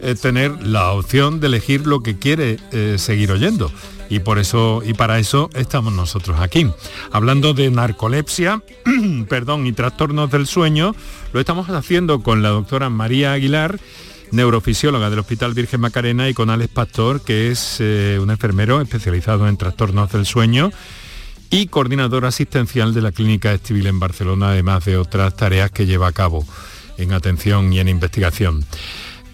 eh, 0.01 0.15
tener 0.15 0.67
la 0.67 0.93
opción 0.93 1.41
de 1.41 1.49
elegir 1.49 1.87
lo 1.87 2.03
que 2.03 2.19
quiere 2.19 2.59
eh, 2.71 2.95
seguir 2.97 3.31
oyendo. 3.31 3.71
Y 4.09 4.21
por 4.21 4.39
eso, 4.39 4.83
y 4.83 4.95
para 4.95 5.19
eso 5.19 5.51
estamos 5.53 5.93
nosotros 5.93 6.41
aquí. 6.41 6.71
Hablando 7.11 7.53
de 7.53 7.71
narcolepsia, 7.71 8.63
perdón, 9.29 9.67
y 9.67 9.73
trastornos 9.73 10.31
del 10.31 10.47
sueño, 10.47 10.95
lo 11.35 11.41
estamos 11.41 11.69
haciendo 11.69 12.23
con 12.23 12.43
la 12.43 12.49
doctora 12.49 12.89
María 12.89 13.35
Aguilar 13.35 13.79
neurofisióloga 14.33 15.09
del 15.09 15.21
Hospital 15.21 15.55
Virgen 15.55 15.81
Macarena, 15.81 16.29
y 16.29 16.35
con 16.35 16.51
Alex 16.51 16.73
Pastor, 16.73 17.23
que 17.23 17.51
es 17.51 17.77
eh, 17.81 18.19
un 18.21 18.31
enfermero 18.31 18.81
especializado 18.81 19.47
en 19.47 19.57
trastornos 19.57 20.11
del 20.11 20.27
sueño 20.27 20.73
y 21.51 21.67
coordinador 21.67 22.25
asistencial 22.25 22.95
de 22.95 23.03
la 23.03 23.13
Clínica 23.13 23.53
Estivil 23.53 23.87
en 23.87 24.01
Barcelona, 24.01 24.49
además 24.49 24.87
de 24.87 24.97
otras 24.97 25.37
tareas 25.37 25.71
que 25.71 25.85
lleva 25.85 26.09
a 26.09 26.13
cabo 26.13 26.45
en 26.97 27.13
atención 27.13 27.73
y 27.73 27.79
en 27.79 27.89
investigación. 27.89 28.65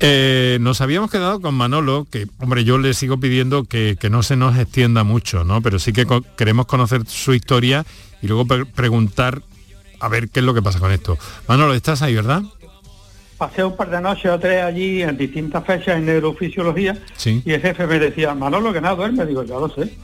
Eh, 0.01 0.59
nos 0.61 0.81
habíamos 0.81 1.11
quedado 1.11 1.41
con 1.41 1.55
Manolo, 1.55 2.07
que, 2.11 2.27
hombre, 2.39 2.65
yo 2.65 2.79
le 2.79 2.95
sigo 2.95 3.19
pidiendo 3.19 3.65
que, 3.65 3.97
no 4.11 4.23
se 4.23 4.37
nos 4.37 4.57
extienda 4.57 5.05
mucho, 5.05 5.45
¿no? 5.45 5.61
Pero 5.61 5.79
sí 5.79 5.93
que 5.93 6.07
queremos 6.37 6.67
conocer 6.67 7.03
su 7.07 7.35
historia 7.35 7.85
y 8.23 8.29
luego 8.29 8.47
preguntar 8.47 9.43
a 10.01 10.09
ver 10.09 10.29
qué 10.29 10.41
es 10.41 10.47
lo 10.47 10.55
que 10.55 10.63
pasa 10.63 10.79
con 10.79 10.93
esto. 10.93 11.19
Manolo, 11.49 11.75
¿estás 11.75 12.03
ahí, 12.03 12.15
verdad? 12.15 12.43
Pasé 13.39 13.65
un 13.65 13.77
par 13.77 13.89
de 13.89 14.01
noches 14.01 14.31
o 14.31 14.39
tres 14.39 14.63
allí 14.63 15.03
en 15.03 15.17
distintas 15.17 15.65
fechas 15.65 15.97
en 15.97 16.07
neurofisiología 16.07 16.99
y 17.25 17.53
el 17.53 17.61
jefe 17.61 17.87
me 17.87 17.99
decía, 17.99 18.35
Manolo, 18.35 18.73
que 18.73 18.81
nada 18.81 18.97
duerme. 18.97 19.25
Digo, 19.25 19.45
ya 19.45 19.55
lo 19.55 19.69
sé. 19.69 19.97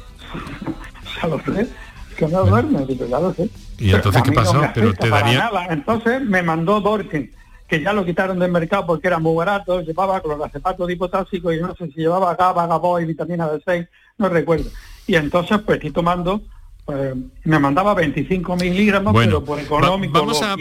ya 1.21 1.29
lo 1.29 1.39
sé. 1.41 1.69
Que 2.17 2.29
no 2.29 2.45
duerme. 2.45 2.87
Digo, 2.87 3.07
ya 3.07 3.19
lo 3.19 3.35
sé. 3.35 3.51
¿Y 3.79 3.93
entonces 3.93 4.23
qué 4.23 4.33
pasó? 4.33 4.63
Pero 4.73 4.95
te 4.95 5.09
daría... 5.09 5.51
Entonces 5.69 6.23
me 6.23 6.43
mandó 6.43 6.81
Dorkin, 6.81 7.31
que 7.67 7.83
ya 7.83 7.93
lo 7.93 8.05
quitaron 8.05 8.39
del 8.39 8.53
mercado 8.53 8.87
porque 8.87 9.09
era 9.09 9.19
muy 9.19 9.35
barato, 9.35 9.81
llevaba 9.81 10.21
cloroacepato 10.21 10.87
dipotásico 10.87 11.53
y 11.53 11.61
no 11.61 11.75
sé 11.75 11.89
si 11.89 12.01
llevaba 12.01 12.37
GABA, 12.37 12.69
GABO 12.69 13.01
y 13.01 13.05
vitamina 13.05 13.51
D6, 13.51 13.89
no 14.19 14.29
recuerdo. 14.29 14.71
Y 15.09 15.17
entonces 15.17 15.59
pues 15.67 15.79
estoy 15.79 15.91
tomando 15.91 16.41
pues, 16.85 17.15
me 17.45 17.59
mandaba 17.59 17.95
25 17.95 18.57
miligramos, 18.57 19.15
pero 19.15 19.43
por 19.43 19.59
económico. 19.59 20.13
vamos, 20.13 20.43
a, 20.43 20.57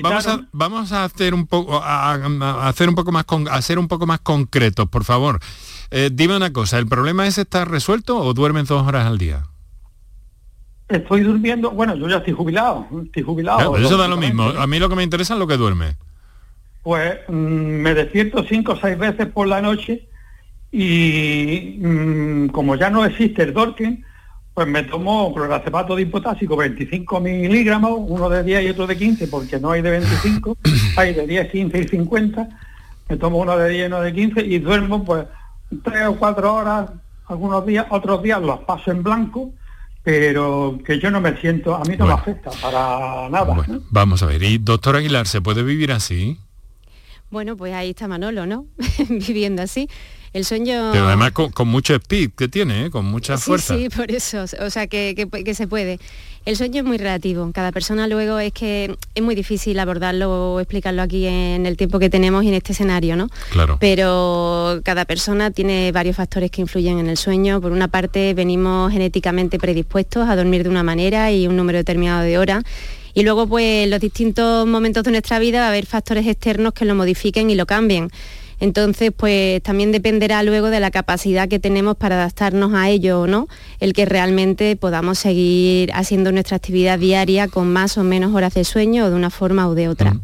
vamos, 0.54 0.92
a, 0.92 1.04
hacer 1.04 1.34
un 1.34 1.48
poco 1.48 1.82
a, 1.84 2.14
hacer 2.68 2.88
un 2.88 2.96
poco 2.96 3.12
más 3.12 3.26
con, 3.26 3.48
a 3.50 3.62
ser 3.62 3.78
un 3.78 3.90
poco 3.90 4.06
más 4.06 4.22
concretos, 4.22 4.88
por 4.88 5.04
favor. 5.04 5.40
Eh, 5.92 6.10
dime 6.14 6.38
una 6.38 6.54
cosa, 6.54 6.80
¿el 6.80 6.88
problema 6.88 7.28
es 7.28 7.38
estar 7.38 7.70
resuelto 7.70 8.18
o 8.18 8.34
duermen 8.34 8.66
dos 8.66 8.88
horas 8.88 9.06
al 9.06 9.18
día? 9.18 9.44
Estoy 10.88 11.22
durmiendo, 11.22 11.72
bueno, 11.72 11.96
yo 11.96 12.08
ya 12.08 12.18
estoy 12.18 12.34
jubilado, 12.34 12.88
estoy 13.06 13.24
jubilado. 13.24 13.76
eso 13.78 13.98
da 13.98 14.08
lo 14.08 14.18
mismo. 14.18 14.44
A 14.44 14.66
mí 14.66 14.80
lo 14.80 14.90
que 14.90 14.96
me 14.96 15.04
interesa 15.04 15.34
es 15.34 15.40
lo 15.40 15.48
que 15.48 15.58
duerme. 15.58 15.98
Pues 16.84 17.20
mm, 17.28 17.34
me 17.34 17.94
despierto 17.94 18.44
cinco 18.48 18.74
o 18.74 18.78
seis 18.78 18.98
veces 18.98 19.28
por 19.28 19.48
la 19.48 19.62
noche 19.62 20.08
y 20.72 21.80
mm, 21.80 22.48
como 22.48 22.76
ya 22.76 22.90
no 22.90 23.06
existe 23.06 23.44
el 23.44 23.54
Dorking, 23.54 24.04
pues 24.54 24.68
me 24.68 24.84
tomo 24.84 25.34
cloroacepato 25.34 25.96
de 25.96 26.04
hipotásico 26.04 26.56
25 26.56 27.20
miligramos, 27.20 27.94
uno 27.98 28.30
de 28.30 28.44
10 28.44 28.66
y 28.66 28.70
otro 28.70 28.86
de 28.86 28.98
15, 28.98 29.28
porque 29.28 29.60
no 29.60 29.72
hay 29.72 29.82
de 29.82 29.92
25, 29.92 30.58
hay 30.98 31.13
de 31.13 31.26
10, 31.26 31.52
15 31.52 31.80
y 31.80 31.88
50. 31.88 32.50
Me 33.10 33.18
tomo 33.18 33.39
uno 33.39 33.58
de 33.58 33.70
10 33.70 33.84
y 33.84 33.86
uno 33.88 34.02
de 34.02 34.13
15 34.13 34.42
y 34.42 34.60
duermo 34.60 35.04
pues 35.04 35.26
tres 35.84 36.08
o 36.08 36.16
cuatro 36.18 36.54
horas, 36.54 36.89
algunos 37.28 37.66
días, 37.66 37.88
otros 37.89 38.22
días 38.22 38.42
los 38.42 38.60
paso 38.60 38.92
en 38.92 39.02
blanco, 39.02 39.52
pero 40.04 40.78
que 40.86 41.00
yo 41.00 41.10
no 41.10 41.20
me 41.20 41.36
siento, 41.39 41.76
a 41.76 41.84
mí 41.86 41.96
no 41.98 42.06
me 42.06 42.13
afecta 42.13 42.52
para 42.62 43.30
nada. 43.30 43.56
Vamos 43.89 44.22
a 44.22 44.26
ver, 44.28 44.44
y 44.44 44.60
doctor 44.60 44.98
Aguilar, 44.98 45.28
¿se 45.28 45.42
puede 45.42 45.63
vivir 45.63 45.92
así? 45.92 46.38
Bueno, 47.32 47.58
pues 47.58 47.74
ahí 47.74 47.92
está 47.92 48.08
Manolo, 48.08 48.46
¿no? 48.46 48.68
Viviendo 49.10 49.63
así. 49.63 49.89
El 50.34 50.46
sueño... 50.46 50.89
Pero 50.91 51.08
además 51.08 51.32
con, 51.32 51.67
mucho 51.67 51.93
speed 51.93 52.32
que 52.36 52.48
tiene, 52.48 52.86
¿eh? 52.86 52.89
con 52.89 53.06
mucha 53.06 53.38
fuerza. 53.38 53.78
Sí, 53.78 53.89
por 53.89 54.12
eso, 54.12 54.46
o 54.60 54.69
sea, 54.72 54.88
que, 54.88 55.28
se 55.54 55.67
puede. 55.67 56.00
El 56.46 56.58
sueño 56.58 56.80
es 56.80 56.86
muy 56.86 56.98
relativo. 56.98 57.50
Cada 57.54 57.72
persona 57.72 58.08
luego 58.08 58.39
es 58.39 58.52
que 58.52 58.98
es 59.13 59.24
muy 59.24 59.36
difícil 59.36 59.78
abordarlo 59.78 60.56
o 60.56 60.60
explicarlo 60.60 61.04
aquí 61.04 61.28
en 61.28 61.67
el 61.67 61.78
tiempo 61.78 62.00
que 62.00 62.10
tenemos 62.10 62.43
y 62.43 62.48
en 62.48 62.56
este 62.56 62.74
escenario, 62.74 63.15
¿no? 63.15 63.30
Claro. 63.52 63.78
Pero 63.80 64.82
cada 64.84 65.06
persona 65.06 65.52
tiene 65.52 65.91
varios 65.91 66.15
factores 66.15 66.50
que 66.50 66.62
influyen 66.62 66.98
en 66.98 67.08
el 67.08 67.17
sueño. 67.17 67.62
Por 67.62 67.72
una 67.72 67.88
parte, 67.88 68.34
venimos 68.34 68.91
genéticamente 68.91 69.60
predispuestos 69.60 70.28
a 70.28 70.36
dormir 70.36 70.63
de 70.63 70.69
una 70.69 70.84
manera 70.84 71.32
y 71.32 71.48
un 71.48 71.56
número 71.56 71.78
determinado 71.78 72.24
de 72.24 72.39
horas. 72.39 72.63
Y 73.13 73.22
luego, 73.22 73.48
pues, 73.48 73.84
en 73.84 73.91
los 73.91 74.00
distintos 74.00 74.65
momentos 74.65 75.04
de 75.04 75.12
nuestra 75.12 75.38
vida 75.38 75.60
va 75.60 75.67
a 75.67 75.69
haber 75.69 75.86
factores 75.86 76.26
externos 76.26 76.74
que 76.74 76.86
lo 76.86 76.96
modifiquen 76.96 77.52
y 77.52 77.56
lo 77.56 77.67
cambien. 77.67 78.10
Entonces, 78.63 79.12
pues 79.12 79.62
también 79.62 79.91
dependerá 79.91 80.41
luego 80.41 80.69
de 80.69 80.80
la 80.80 80.89
capacidad 80.89 81.49
que 81.49 81.60
tenemos 81.60 81.97
para 81.97 82.15
adaptarnos 82.15 82.73
a 82.73 82.89
ello 82.89 83.19
o 83.19 83.28
no, 83.28 83.49
el 83.82 83.91
que 83.91 84.06
realmente 84.06 84.78
podamos 84.78 85.19
seguir 85.19 85.91
haciendo 85.93 86.32
nuestra 86.32 86.56
actividad 86.56 86.97
diaria 86.97 87.49
con 87.49 87.73
más 87.73 87.97
o 87.97 88.06
menos 88.06 88.34
horas 88.34 88.54
de 88.54 88.63
sueño 88.63 89.04
o 89.04 89.10
de 89.10 89.17
una 89.17 89.30
forma 89.30 89.67
o 89.67 89.76
de 89.76 89.89
otra. 89.89 90.15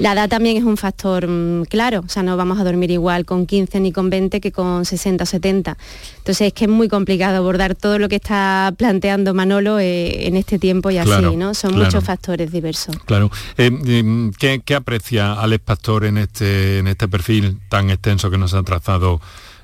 La 0.00 0.14
edad 0.14 0.30
también 0.30 0.56
es 0.56 0.64
un 0.64 0.78
factor 0.78 1.28
mm, 1.28 1.64
claro, 1.64 2.00
o 2.00 2.08
sea, 2.08 2.22
no 2.22 2.34
vamos 2.38 2.58
a 2.58 2.64
dormir 2.64 2.90
igual 2.90 3.26
con 3.26 3.46
15 3.46 3.80
ni 3.80 3.92
con 3.92 4.08
20 4.08 4.40
que 4.40 4.50
con 4.50 4.86
60 4.86 5.24
o 5.24 5.26
70. 5.26 5.76
Entonces 6.16 6.46
es 6.46 6.52
que 6.54 6.64
es 6.64 6.70
muy 6.70 6.88
complicado 6.88 7.36
abordar 7.36 7.74
todo 7.74 7.98
lo 7.98 8.08
que 8.08 8.16
está 8.16 8.72
planteando 8.78 9.34
Manolo 9.34 9.78
eh, 9.78 10.26
en 10.26 10.36
este 10.36 10.58
tiempo 10.58 10.90
y 10.90 10.96
así, 10.96 11.36
¿no? 11.36 11.52
Son 11.52 11.76
muchos 11.76 12.02
factores 12.02 12.50
diversos. 12.50 12.96
Claro. 13.04 13.30
Eh, 13.58 13.70
mm, 13.70 14.30
¿qué, 14.38 14.74
aprecia 14.74 15.34
Alex 15.34 15.64
Pastor 15.64 16.06
en 16.06 16.16
este, 16.16 16.78
en 16.78 16.86
este 16.86 17.06
perfil 17.06 17.58
tan 17.68 17.90
extenso 17.90 18.30
que 18.30 18.38
nos 18.38 18.54
ha 18.54 18.62
trazado 18.62 19.20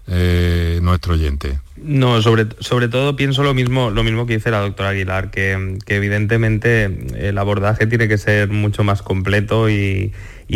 eh, 0.08 0.78
nuestro 0.82 1.14
oyente? 1.14 1.58
No, 1.76 2.22
sobre, 2.22 2.46
sobre 2.60 2.88
todo 2.88 3.16
pienso 3.16 3.42
lo 3.42 3.52
mismo, 3.52 3.90
lo 3.90 4.02
mismo 4.02 4.26
que 4.26 4.34
dice 4.34 4.50
la 4.50 4.60
doctora 4.60 4.90
Aguilar, 4.90 5.30
que, 5.30 5.78
evidentemente 5.86 6.84
el 7.16 7.36
abordaje 7.38 7.86
tiene 7.86 8.08
que 8.08 8.16
ser 8.16 8.48
mucho 8.48 8.82
más 8.82 9.02
completo 9.02 9.68
y, 9.68 10.12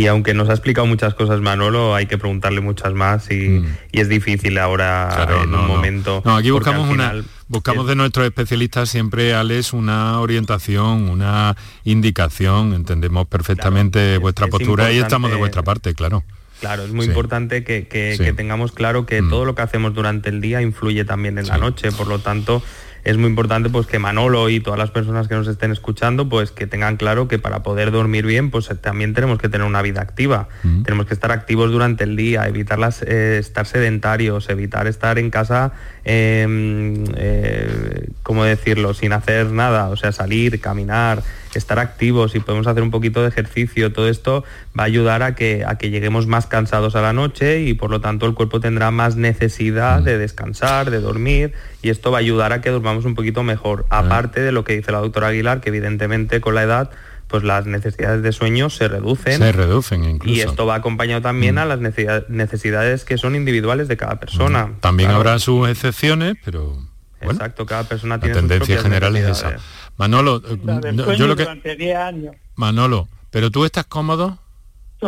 aunque 0.09 0.33
nos 0.35 0.49
ha 0.49 0.53
explicado 0.53 0.87
muchas 0.87 1.15
cosas 1.15 1.41
Manolo, 1.41 1.95
hay 1.95 2.07
que 2.07 2.17
preguntarle 2.17 2.61
muchas 2.61 2.95
más 2.95 3.31
y, 3.31 3.49
mm. 3.49 3.67
es 3.93 4.09
difícil 4.09 4.57
ahora 4.59 5.29
en 5.43 5.55
un 5.55 5.67
momento. 5.67 6.23
No, 6.25 6.37
aquí 6.37 6.51
buscamos 6.51 6.89
una. 6.89 7.15
Buscamos 7.49 7.89
de 7.89 7.97
nuestros 7.97 8.27
especialistas 8.27 8.89
siempre, 8.89 9.35
Alex, 9.35 9.73
una 9.73 10.21
orientación, 10.21 11.11
una 11.11 11.57
indicación. 11.83 12.75
Entendemos 12.75 13.27
perfectamente 13.27 14.19
vuestra 14.19 14.47
postura 14.47 14.93
y 14.93 14.99
estamos 14.99 15.33
de 15.33 15.37
vuestra 15.37 15.65
parte, 15.65 15.93
claro. 15.95 16.23
Claro, 16.61 16.85
es 16.85 16.93
muy 16.93 17.07
importante 17.07 17.65
que, 17.65 18.35
tengamos 18.37 18.73
claro 18.73 19.07
que 19.07 19.23
mm. 19.23 19.31
todo 19.31 19.45
lo 19.45 19.55
que 19.55 19.63
hacemos 19.63 19.95
durante 19.95 20.29
el 20.29 20.41
día 20.41 20.63
influye 20.63 21.05
también 21.05 21.39
en 21.39 21.49
la 21.49 21.59
noche, 21.59 21.91
por 21.91 22.07
lo 22.07 22.19
tanto 22.19 22.63
es 23.05 23.17
muy 23.17 23.29
importante 23.31 23.71
pues 23.71 23.87
que 23.87 23.99
Manolo 23.99 24.49
y 24.49 24.61
todas 24.61 24.79
las 24.79 24.91
personas 24.91 25.29
que 25.29 25.35
nos 25.35 25.49
estén 25.49 25.71
escuchando 25.73 26.29
pues 26.29 26.51
que 26.51 26.67
tengan 26.67 26.97
claro 26.97 27.29
que 27.29 27.39
para 27.39 27.63
poder 27.63 27.91
dormir 27.91 28.27
bien 28.27 28.51
pues 28.51 28.71
también 28.81 29.15
tenemos 29.15 29.39
que 29.39 29.49
tener 29.49 29.67
una 29.67 29.83
vida 29.83 30.01
activa. 30.03 30.49
Mm. 30.63 30.83
tenemos 30.83 31.07
que 31.07 31.15
estar 31.15 31.33
activos 31.33 31.71
durante 31.71 32.05
el 32.05 32.17
día 32.17 32.47
evitar 32.47 32.79
las, 32.79 33.03
eh, 33.03 33.39
estar 33.39 33.67
sedentarios 33.67 34.49
evitar 34.51 34.87
estar 34.87 35.19
en 35.19 35.31
casa 35.31 35.73
eh, 36.05 36.47
eh, 37.17 38.09
cómo 38.23 38.45
decirlo 38.45 38.95
sin 38.95 39.13
hacer 39.13 39.47
nada 39.47 39.89
o 39.89 39.97
sea 39.97 40.13
salir 40.13 40.61
caminar 40.61 41.23
estar 41.59 41.79
activos 41.79 42.35
y 42.35 42.41
podemos 42.41 42.67
hacer 42.67 42.83
un 42.83 42.91
poquito 42.91 43.23
de 43.23 43.29
ejercicio, 43.29 43.93
todo 43.93 44.09
esto 44.09 44.45
va 44.79 44.85
a 44.85 44.87
ayudar 44.87 45.23
a 45.23 45.35
que, 45.35 45.65
a 45.67 45.77
que 45.79 45.91
lleguemos 45.91 46.27
más 46.27 46.47
cansados 46.47 46.95
a 46.95 47.03
la 47.03 47.13
noche 47.13 47.63
y 47.63 47.75
por 47.75 47.91
lo 47.91 48.01
tanto 48.01 48.27
el 48.27 48.35
cuerpo 48.35 48.61
tendrá 48.61 48.91
más 48.91 49.17
necesidad 49.17 50.03
de 50.03 50.19
descansar, 50.19 50.91
de 50.91 51.01
dormir 51.01 51.53
y 51.83 51.91
esto 51.91 52.11
va 52.11 52.19
a 52.19 52.21
ayudar 52.21 52.53
a 52.53 52.61
que 52.61 52.71
durmamos 52.71 53.05
un 53.05 53.15
poquito 53.15 53.43
mejor, 53.43 53.87
aparte 53.91 54.41
de 54.41 54.53
lo 54.53 54.65
que 54.65 54.77
dice 54.77 54.93
la 54.93 54.99
doctora 54.99 55.29
Aguilar, 55.29 55.61
que 55.61 55.71
evidentemente 55.71 56.41
con 56.41 56.55
la 56.55 56.63
edad 56.63 56.91
pues 57.31 57.45
las 57.45 57.65
necesidades 57.65 58.23
de 58.23 58.33
sueño 58.33 58.71
se 58.71 58.89
reducen. 58.89 59.39
Se 59.39 59.53
reducen 59.53 60.05
incluso. 60.05 60.35
Y 60.35 60.41
esto 60.41 60.67
va 60.67 60.75
acompañado 60.75 61.23
también 61.23 61.59
a 61.59 61.65
las 61.65 61.79
necesidades 61.79 63.05
que 63.05 63.19
son 63.19 63.37
individuales 63.37 63.87
de 63.87 63.97
cada 63.97 64.19
persona. 64.19 64.73
También 64.81 65.11
habrá 65.11 65.39
sus 65.39 65.69
excepciones, 65.69 66.37
pero... 66.45 66.90
Exacto, 67.21 67.67
cada 67.67 67.85
persona 67.85 68.19
tiene 68.19 68.35
la 68.35 68.41
tendencia 68.41 68.81
general 68.81 69.17
es 69.17 69.29
esa. 69.29 69.57
Manolo, 69.97 70.43
eh, 70.47 71.17
yo 71.17 71.27
lo 71.27 71.37
que... 71.37 71.47
Manolo, 72.57 73.09
¿pero 73.31 73.51
tú 73.51 73.65
estás 73.65 73.87
cómodo? 73.87 74.39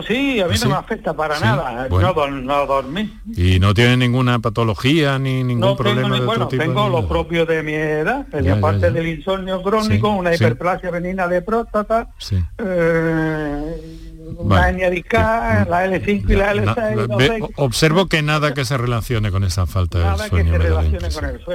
sí, 0.01 0.41
a 0.41 0.49
mí 0.49 0.55
no 0.63 0.71
me 0.71 0.77
afecta 0.77 1.13
para 1.13 1.39
nada, 1.39 1.87
no, 1.89 2.31
no, 2.31 2.67
dormir. 2.67 3.13
¿Y 3.37 3.59
no 3.59 3.75
tiene 3.75 3.99
ninguna 3.99 4.39
patología 4.39 5.19
ni 5.19 5.45
ningún 5.45 5.77
problema 5.77 6.19
de 6.19 6.25
bueno, 6.25 6.49
tengo 6.49 6.89
lo 6.89 7.07
propio 7.07 7.45
de 7.45 7.63
mi 7.63 7.75
edad, 7.75 8.27
aparte 8.51 8.91
del 8.91 9.07
insomnio 9.07 9.63
crónico, 9.63 10.09
una 10.11 10.35
hiperplasia 10.35 10.91
venina 10.91 11.29
de 11.29 11.43
próstata, 11.43 12.09
eh, 12.57 14.12
vale. 14.41 15.05
la 15.13 15.87
L5 15.87 16.31
y 16.31 16.35
la 16.35 16.55
L6. 16.55 17.53
observo 17.57 18.07
que 18.07 18.23
nada 18.23 18.55
que 18.55 18.65
se 18.65 18.77
relacione 18.77 19.31
con 19.31 19.45
esa 19.45 19.67
falta 19.67 20.17
de 20.17 20.29
sueño. 20.29 20.55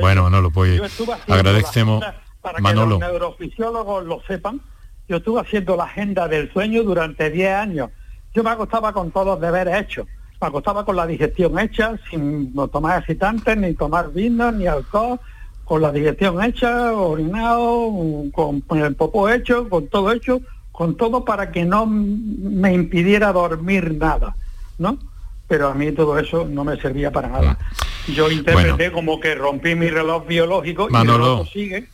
Bueno, 0.01 0.30
no 0.30 0.41
lo 0.41 0.51
puedo. 0.51 0.84
Agradecemos. 1.28 2.03
Para 2.41 2.59
Manolo. 2.59 2.97
que 2.97 3.03
los 3.03 3.11
neurofisiólogos 3.11 4.05
lo 4.05 4.21
sepan, 4.25 4.61
yo 5.09 5.17
estuve 5.17 5.41
haciendo 5.41 5.75
la 5.75 5.84
agenda 5.84 6.28
del 6.28 6.51
sueño 6.53 6.84
durante 6.84 7.30
10 7.30 7.51
años 7.51 7.89
yo 8.38 8.43
me 8.43 8.51
acostaba 8.51 8.93
con 8.93 9.09
todos 9.09 9.25
los 9.25 9.41
deberes 9.41 9.82
hechos. 9.82 10.05
Me 10.39 10.47
acostaba 10.47 10.86
con 10.86 10.95
la 10.95 11.07
digestión 11.07 11.57
hecha, 11.57 11.95
sin 12.07 12.53
tomar 12.71 12.99
excitantes, 12.99 13.57
ni 13.57 13.73
tomar 13.73 14.11
vino, 14.11 14.51
ni 14.51 14.67
alcohol, 14.67 15.19
con 15.65 15.82
la 15.82 15.91
digestión 15.91 16.43
hecha, 16.43 16.93
orinado, 16.93 17.91
con, 18.32 18.63
el 18.80 18.95
popó 18.95 19.28
hecho, 19.28 19.67
con 19.67 19.88
todo 19.88 20.11
hecho, 20.11 20.39
con 20.78 20.95
todo 20.95 21.25
para 21.25 21.51
que 21.51 21.65
no 21.65 21.88
me 21.88 22.71
impidiera 22.71 23.34
dormir 23.34 23.95
nada, 23.95 24.36
¿no? 24.78 24.99
Pero 25.47 25.69
a 25.69 25.73
mí 25.73 25.91
todo 25.91 26.19
eso 26.19 26.45
no 26.47 26.63
me 26.63 26.80
servía 26.80 27.11
para 27.11 27.30
nada. 27.30 27.57
Yo 28.13 28.30
interpreté 28.30 28.91
como 28.91 29.19
que 29.19 29.34
rompí 29.34 29.73
mi 29.73 29.89
reloj 29.89 30.28
biológico 30.28 30.88
y 30.88 30.95
el 30.95 31.07
reloj 31.07 31.47
sigue 31.51 31.88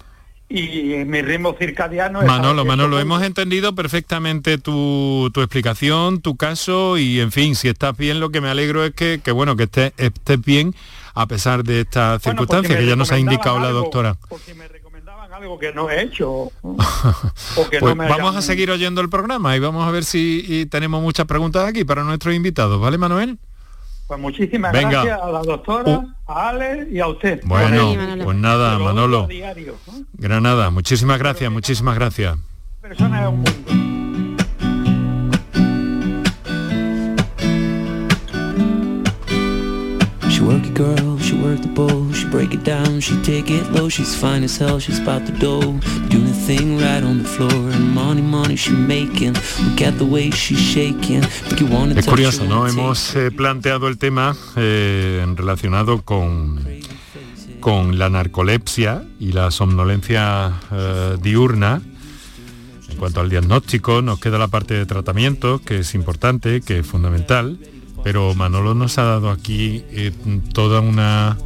y 0.49 1.05
mi 1.05 1.21
ritmo 1.21 1.55
circadiano 1.57 2.23
Manolo, 2.23 2.65
Manolo, 2.65 2.99
hemos 2.99 3.23
entendido 3.23 3.73
perfectamente 3.73 4.57
tu, 4.57 5.31
explicación, 5.33 6.19
tu 6.19 6.35
caso 6.35 6.97
y 6.97 7.21
en 7.21 7.31
fin, 7.31 7.55
si 7.55 7.69
estás 7.69 7.95
bien, 7.95 8.19
lo 8.19 8.31
que 8.31 8.41
me 8.41 8.49
alegro 8.49 8.83
es 8.83 8.91
que, 8.91 9.21
bueno, 9.31 9.55
que 9.55 9.63
estés, 9.63 9.93
estés 9.95 10.43
bien 10.43 10.75
a 11.13 11.25
pesar 11.27 11.63
de 11.63 11.81
estas 11.81 12.21
circunstancias 12.21 12.77
que 12.77 12.85
ya 12.85 12.97
nos 12.97 13.13
ha 13.13 13.17
indicado 13.17 13.59
la 13.59 13.69
doctora. 13.69 14.17
Porque 14.27 14.53
me 14.53 14.67
recomendaban 14.67 14.72
algo 15.43 15.59
que 15.59 15.73
no 15.73 15.89
he 15.89 16.01
hecho. 16.01 16.51
pues 16.61 17.81
vamos 17.81 18.35
a 18.35 18.41
seguir 18.41 18.71
oyendo 18.71 19.01
el 19.01 19.09
programa 19.09 19.55
y 19.55 19.59
vamos 19.59 19.85
a 19.85 19.91
ver 19.91 20.05
si 20.05 20.65
tenemos 20.71 21.01
muchas 21.01 21.25
preguntas 21.25 21.67
aquí 21.67 21.83
para 21.83 22.03
nuestros 22.03 22.33
invitados, 22.33 22.79
¿vale, 22.79 22.97
Manuel? 22.97 23.37
Pues 24.07 24.19
muchísimas 24.19 24.71
gracias 24.71 25.19
a 25.21 25.31
la 25.31 25.41
doctora, 25.41 25.97
uh. 25.97 26.13
a 26.27 26.49
Ale 26.49 26.87
y 26.89 26.99
a 26.99 27.07
usted. 27.07 27.41
Bueno, 27.45 27.93
pues 28.23 28.37
nada, 28.37 28.79
Manolo. 28.79 29.27
Granada, 30.13 30.69
muchísimas 30.69 31.19
gracias, 31.19 31.51
muchísimas 31.51 31.95
gracias. 31.95 32.37
she 40.29 40.41
work 40.41 41.12
the 41.43 41.67
bowl, 41.67 42.11
she 42.13 42.25
break 42.29 42.53
it 42.53 42.63
down, 42.63 42.99
she 42.99 43.15
take 43.21 43.49
it 43.49 43.71
low, 43.71 43.89
she's 43.89 44.15
fine 44.15 44.43
as 44.43 44.57
hell, 44.57 44.79
she's 44.79 44.99
about 44.99 45.25
the 45.25 45.31
dough, 45.33 45.79
doing 46.09 46.25
the 46.25 46.39
thing 46.47 46.77
right 46.77 47.03
on 47.03 47.21
the 47.21 47.29
floor, 47.29 47.69
and 47.71 47.93
money, 47.93 48.21
money 48.21 48.55
she 48.55 48.71
making, 48.71 49.33
look 49.33 49.81
at 49.81 49.97
the 49.97 50.05
way 50.05 50.31
she's 50.31 50.59
shaking, 50.59 51.21
make 51.49 51.59
you 51.59 51.67
wanna 51.67 51.93
Es 51.99 52.05
curioso, 52.05 52.45
¿no? 52.45 52.67
Hemos 52.67 53.15
eh, 53.15 53.31
planteado 53.31 53.87
el 53.87 53.97
tema 53.97 54.35
eh, 54.55 55.25
relacionado 55.35 56.01
con 56.01 56.59
con 57.59 57.97
la 57.97 58.09
narcolepsia 58.09 59.05
y 59.21 59.31
la 59.31 59.49
somnolencia 59.49 60.51
eh, 60.69 61.17
diurna. 61.21 61.81
En 62.89 62.97
cuanto 62.97 63.21
al 63.21 63.29
diagnóstico, 63.29 64.01
nos 64.01 64.19
queda 64.19 64.37
la 64.37 64.49
parte 64.49 64.73
de 64.73 64.85
tratamiento, 64.85 65.59
que 65.59 65.79
es 65.79 65.95
importante, 65.95 66.59
que 66.59 66.79
es 66.79 66.85
fundamental 66.85 67.57
pero 68.03 68.35
Manolo 68.35 68.75
nos 68.75 68.97
ha 68.97 69.03
dado 69.03 69.29
aquí 69.29 69.83
eh, 69.91 70.11
toda 70.53 70.81
una 70.81 71.37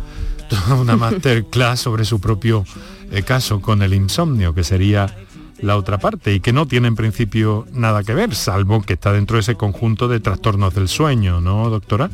una 0.80 0.96
masterclass 0.96 1.82
sobre 1.82 2.06
su 2.06 2.20
propio 2.20 2.66
eh, 3.12 3.22
caso 3.24 3.62
con 3.62 3.82
el 3.82 3.94
insomnio, 3.94 4.54
que 4.54 4.64
sería 4.64 5.14
la 5.60 5.76
otra 5.76 5.98
parte 5.98 6.34
y 6.34 6.40
que 6.40 6.54
no 6.54 6.68
tiene 6.68 6.88
en 6.88 6.96
principio 6.96 7.66
nada 7.74 8.04
que 8.04 8.14
ver, 8.14 8.36
salvo 8.36 8.82
que 8.82 8.94
está 8.94 9.12
dentro 9.12 9.36
de 9.36 9.42
ese 9.42 9.56
conjunto 9.56 10.08
de 10.08 10.20
trastornos 10.20 10.74
del 10.74 10.88
sueño, 10.88 11.42
¿no, 11.42 11.70
doctora? 11.70 12.10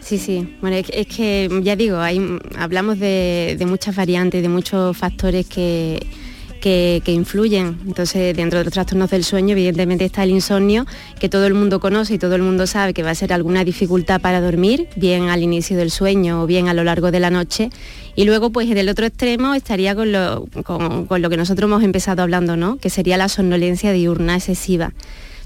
Sí, 0.00 0.18
sí. 0.18 0.56
Bueno, 0.60 0.76
es, 0.76 1.06
que 1.06 1.60
ya 1.62 1.74
digo, 1.74 1.98
hablamos 2.58 2.98
de 2.98 3.64
muchas 3.66 3.96
variantes, 3.96 4.42
de 4.42 4.48
muchos 4.48 4.96
factores 4.96 5.46
que 5.46 6.06
que, 6.62 7.02
influyen. 7.06 7.78
Entonces, 7.86 8.34
dentro 8.36 8.60
de 8.60 8.64
los 8.64 8.72
trastornos 8.72 9.10
del 9.10 9.24
sueño, 9.24 9.52
evidentemente 9.52 10.04
está 10.04 10.22
el 10.22 10.30
insomnio, 10.30 10.86
que 11.18 11.28
todo 11.28 11.46
el 11.46 11.54
mundo 11.54 11.80
conoce 11.80 12.14
y 12.14 12.18
todo 12.18 12.36
el 12.36 12.42
mundo 12.42 12.66
sabe 12.66 12.94
que 12.94 13.02
va 13.02 13.10
a 13.10 13.14
ser 13.14 13.32
alguna 13.32 13.64
dificultad 13.64 14.20
para 14.20 14.40
dormir, 14.40 14.88
bien 14.96 15.28
al 15.28 15.42
inicio 15.42 15.76
del 15.76 15.90
sueño 15.90 16.42
o 16.42 16.46
bien 16.46 16.68
a 16.68 16.74
lo 16.74 16.84
largo 16.84 17.10
de 17.10 17.20
la 17.20 17.30
noche. 17.30 17.68
Y 18.14 18.24
luego, 18.24 18.50
pues 18.50 18.70
en 18.70 18.78
el 18.78 18.88
otro 18.88 19.04
extremo 19.04 19.54
estaría 19.54 19.94
con 19.94 20.12
lo, 20.12 20.46
con 20.62 21.20
lo 21.20 21.30
que 21.30 21.36
nosotros 21.36 21.68
hemos 21.68 21.82
empezado 21.82 22.22
hablando, 22.22 22.56
¿no? 22.56 22.76
que 22.76 22.90
sería 22.90 23.16
la 23.16 23.28
somnolencia 23.28 23.92
diurna 23.92 24.36
excesiva. 24.36 24.92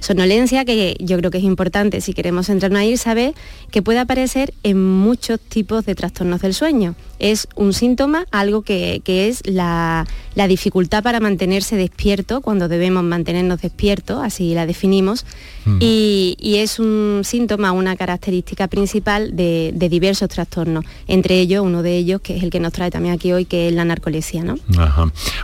Sonolencia, 0.01 0.65
que 0.65 0.97
yo 1.01 1.17
creo 1.19 1.31
que 1.31 1.39
es 1.39 1.45
importante 1.45 2.01
si 2.01 2.13
queremos 2.13 2.49
entrarnos 2.49 2.81
ahí, 2.81 2.97
saber 2.97 3.35
que 3.71 3.83
puede 3.83 3.99
aparecer 3.99 4.55
en 4.63 4.83
muchos 4.83 5.41
tipos 5.41 5.85
de 5.85 5.95
trastornos 5.95 6.43
del 6.43 6.55
sueño. 6.55 6.95
Es 7.19 7.49
un 7.55 7.73
síntoma, 7.73 8.27
algo 8.31 8.63
que, 8.63 9.01
es 9.07 9.43
la, 9.47 10.07
dificultad 10.49 11.03
para 11.03 11.19
mantenerse 11.19 11.77
despierto, 11.77 12.43
cuando 12.43 12.69
debemos 12.69 13.03
mantenernos 13.05 13.63
despiertos, 13.63 14.23
así 14.23 14.55
la 14.55 14.67
definimos, 14.67 15.25
mm. 15.65 15.79
y, 15.81 16.57
es 16.57 16.79
un 16.79 17.23
síntoma, 17.25 17.73
una 17.73 17.97
característica 17.97 18.69
principal 18.69 19.35
de, 19.35 19.73
diversos 19.91 20.29
trastornos, 20.29 20.85
entre 21.07 21.39
ellos 21.41 21.65
uno 21.65 21.83
de 21.83 21.97
ellos, 21.97 22.21
que 22.21 22.37
es 22.37 22.43
el 22.43 22.51
que 22.51 22.61
nos 22.61 22.73
trae 22.73 22.91
también 22.91 23.15
aquí 23.15 23.33
hoy, 23.33 23.45
que 23.45 23.69
es 23.69 23.75
la 23.75 23.85
narcolepsia. 23.85 24.45
¿no? 24.45 24.57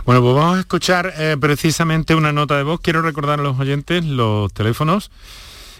Bueno, 0.05 0.21
pues 0.21 0.35
vamos 0.35 0.57
a 0.57 0.59
escuchar 0.59 1.13
eh, 1.17 1.37
precisamente 1.39 2.13
una 2.15 2.31
nota 2.31 2.57
de 2.57 2.63
voz. 2.63 2.79
Quiero 2.81 3.01
recordar 3.01 3.39
a 3.39 3.43
los 3.43 3.59
oyentes 3.59 4.05
los 4.05 4.42
teléfonos 4.51 5.11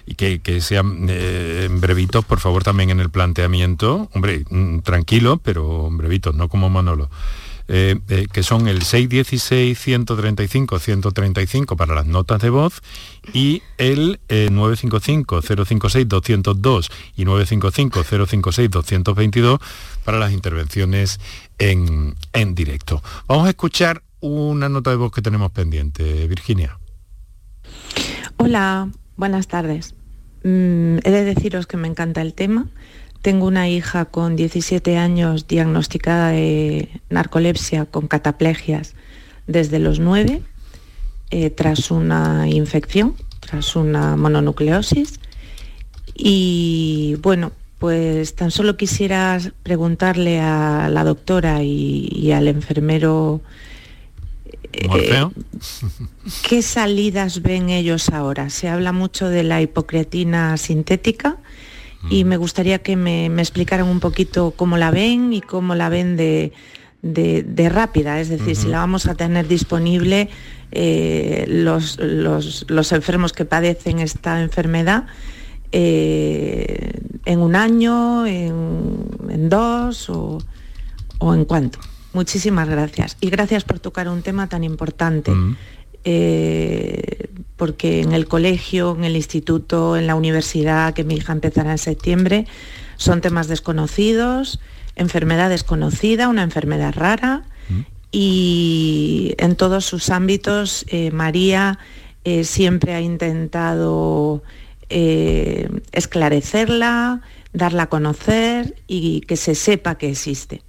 y 0.05 0.15
que, 0.15 0.61
sean 0.61 1.07
eh, 1.09 1.67
brevitos, 1.71 2.23
por 2.25 2.39
favor, 2.39 2.63
también 2.63 2.89
en 2.89 2.99
el 2.99 3.09
planteamiento. 3.09 4.09
Hombre, 4.13 4.43
mm, 4.49 4.79
tranquilo, 4.79 5.39
pero 5.43 5.89
brevitos, 5.91 6.35
no 6.35 6.49
como 6.49 6.69
Manolo. 6.69 7.09
Eh, 7.69 7.97
eh, 8.09 8.27
que 8.31 8.43
son 8.43 8.67
el 8.67 8.81
616-135-135 8.81 11.77
para 11.77 11.95
las 11.95 12.05
notas 12.05 12.41
de 12.41 12.49
voz 12.49 12.81
y 13.31 13.61
el 13.77 14.19
955-056-202 14.27 16.91
y 17.15 17.23
955-056-222 17.23 19.61
para 20.03 20.19
las 20.19 20.33
intervenciones 20.33 21.21
en, 21.57 22.17
en 22.33 22.53
directo. 22.53 23.01
Vamos 23.29 23.47
a 23.47 23.51
escuchar 23.51 24.03
una 24.19 24.67
nota 24.67 24.89
de 24.89 24.97
voz 24.97 25.13
que 25.13 25.21
tenemos 25.21 25.53
pendiente, 25.53 26.27
Virginia. 26.27 26.77
Hola, 28.45 28.89
buenas 29.15 29.47
tardes. 29.47 29.95
Mm, 30.43 30.97
he 31.05 31.11
de 31.11 31.23
deciros 31.23 31.65
que 31.65 31.77
me 31.77 31.87
encanta 31.87 32.21
el 32.21 32.33
tema. 32.33 32.67
Tengo 33.21 33.47
una 33.47 33.69
hija 33.69 34.03
con 34.03 34.35
17 34.35 34.97
años 34.97 35.47
diagnosticada 35.47 36.31
de 36.31 36.89
narcolepsia 37.09 37.85
con 37.85 38.09
cataplegias 38.09 38.95
desde 39.47 39.79
los 39.79 40.01
9, 40.01 40.41
eh, 41.31 41.49
tras 41.51 41.89
una 41.89 42.49
infección, 42.49 43.15
tras 43.39 43.77
una 43.77 44.17
mononucleosis. 44.17 45.21
Y 46.13 47.15
bueno, 47.21 47.53
pues 47.79 48.35
tan 48.35 48.51
solo 48.51 48.75
quisiera 48.75 49.39
preguntarle 49.63 50.41
a 50.41 50.89
la 50.91 51.05
doctora 51.05 51.63
y 51.63 52.33
al 52.33 52.49
enfermero 52.49 53.39
eh, 54.73 55.25
¿Qué 56.47 56.61
salidas 56.61 57.41
ven 57.41 57.69
ellos 57.69 58.09
ahora? 58.09 58.49
Se 58.49 58.67
habla 58.67 58.91
mucho 58.91 59.29
de 59.29 59.43
la 59.43 59.61
hipocreatina 59.61 60.57
sintética 60.57 61.37
y 62.09 62.23
mm. 62.23 62.27
me 62.27 62.37
gustaría 62.37 62.79
que 62.79 62.95
me, 62.95 63.25
explicaran 63.25 63.87
un 63.87 63.99
poquito 63.99 64.51
cómo 64.55 64.77
la 64.77 64.91
ven 64.91 65.33
y 65.33 65.41
cómo 65.41 65.75
la 65.75 65.89
ven 65.89 66.17
de, 66.17 66.51
de, 67.01 67.69
rápida, 67.69 68.19
es 68.19 68.29
decir, 68.29 68.55
si 68.55 68.67
la 68.67 68.79
vamos 68.79 69.07
a 69.07 69.15
tener 69.15 69.47
disponible 69.47 70.29
eh, 70.71 71.45
los, 71.47 71.99
los, 71.99 72.91
enfermos 72.91 73.33
que 73.33 73.45
padecen 73.45 73.99
esta 73.99 74.41
enfermedad 74.41 75.05
eh, 75.71 76.99
en 77.25 77.39
un 77.39 77.55
año, 77.55 78.25
en, 78.25 79.49
dos 79.49 80.09
o, 80.09 80.39
en 81.21 81.45
cuánto. 81.45 81.79
Muchísimas 82.13 82.69
gracias. 82.69 83.17
Y 83.21 83.29
gracias 83.29 83.63
por 83.63 83.79
tocar 83.79 84.07
un 84.07 84.21
tema 84.21 84.47
tan 84.47 84.63
importante. 84.63 85.31
Eh, 86.05 87.29
porque 87.55 88.01
en 88.01 88.13
el 88.13 88.27
colegio, 88.27 88.95
en 88.95 89.03
el 89.03 89.15
instituto, 89.15 89.97
en 89.97 90.05
la 90.05 90.15
universidad, 90.15 90.93
que 90.93 91.03
mi 91.03 91.15
hija 91.15 91.33
empezará 91.33 91.71
en 91.71 91.77
septiembre, 91.77 92.45
son 92.97 93.21
temas 93.21 93.47
desconocidos, 93.47 94.59
enfermedad 94.95 95.49
desconocida, 95.49 96.27
una 96.27 96.43
enfermedad 96.43 96.93
rara, 96.93 97.43
y 98.11 99.33
en 99.39 99.55
todos 99.55 99.85
sus 99.85 100.11
ámbitos 100.11 100.85
eh, 100.87 101.09
María 101.09 101.79
eh, 102.25 102.43
siempre 102.43 102.93
ha 102.93 103.01
intentado 103.01 104.43
esclarecerla, 105.91 107.21
darla 107.53 107.83
a 107.83 107.89
conocer 107.89 108.75
y 108.85 109.21
que 109.21 109.37
se 109.37 109.55
sepa 109.55 109.95
que 109.95 110.11
existe. 110.11 110.61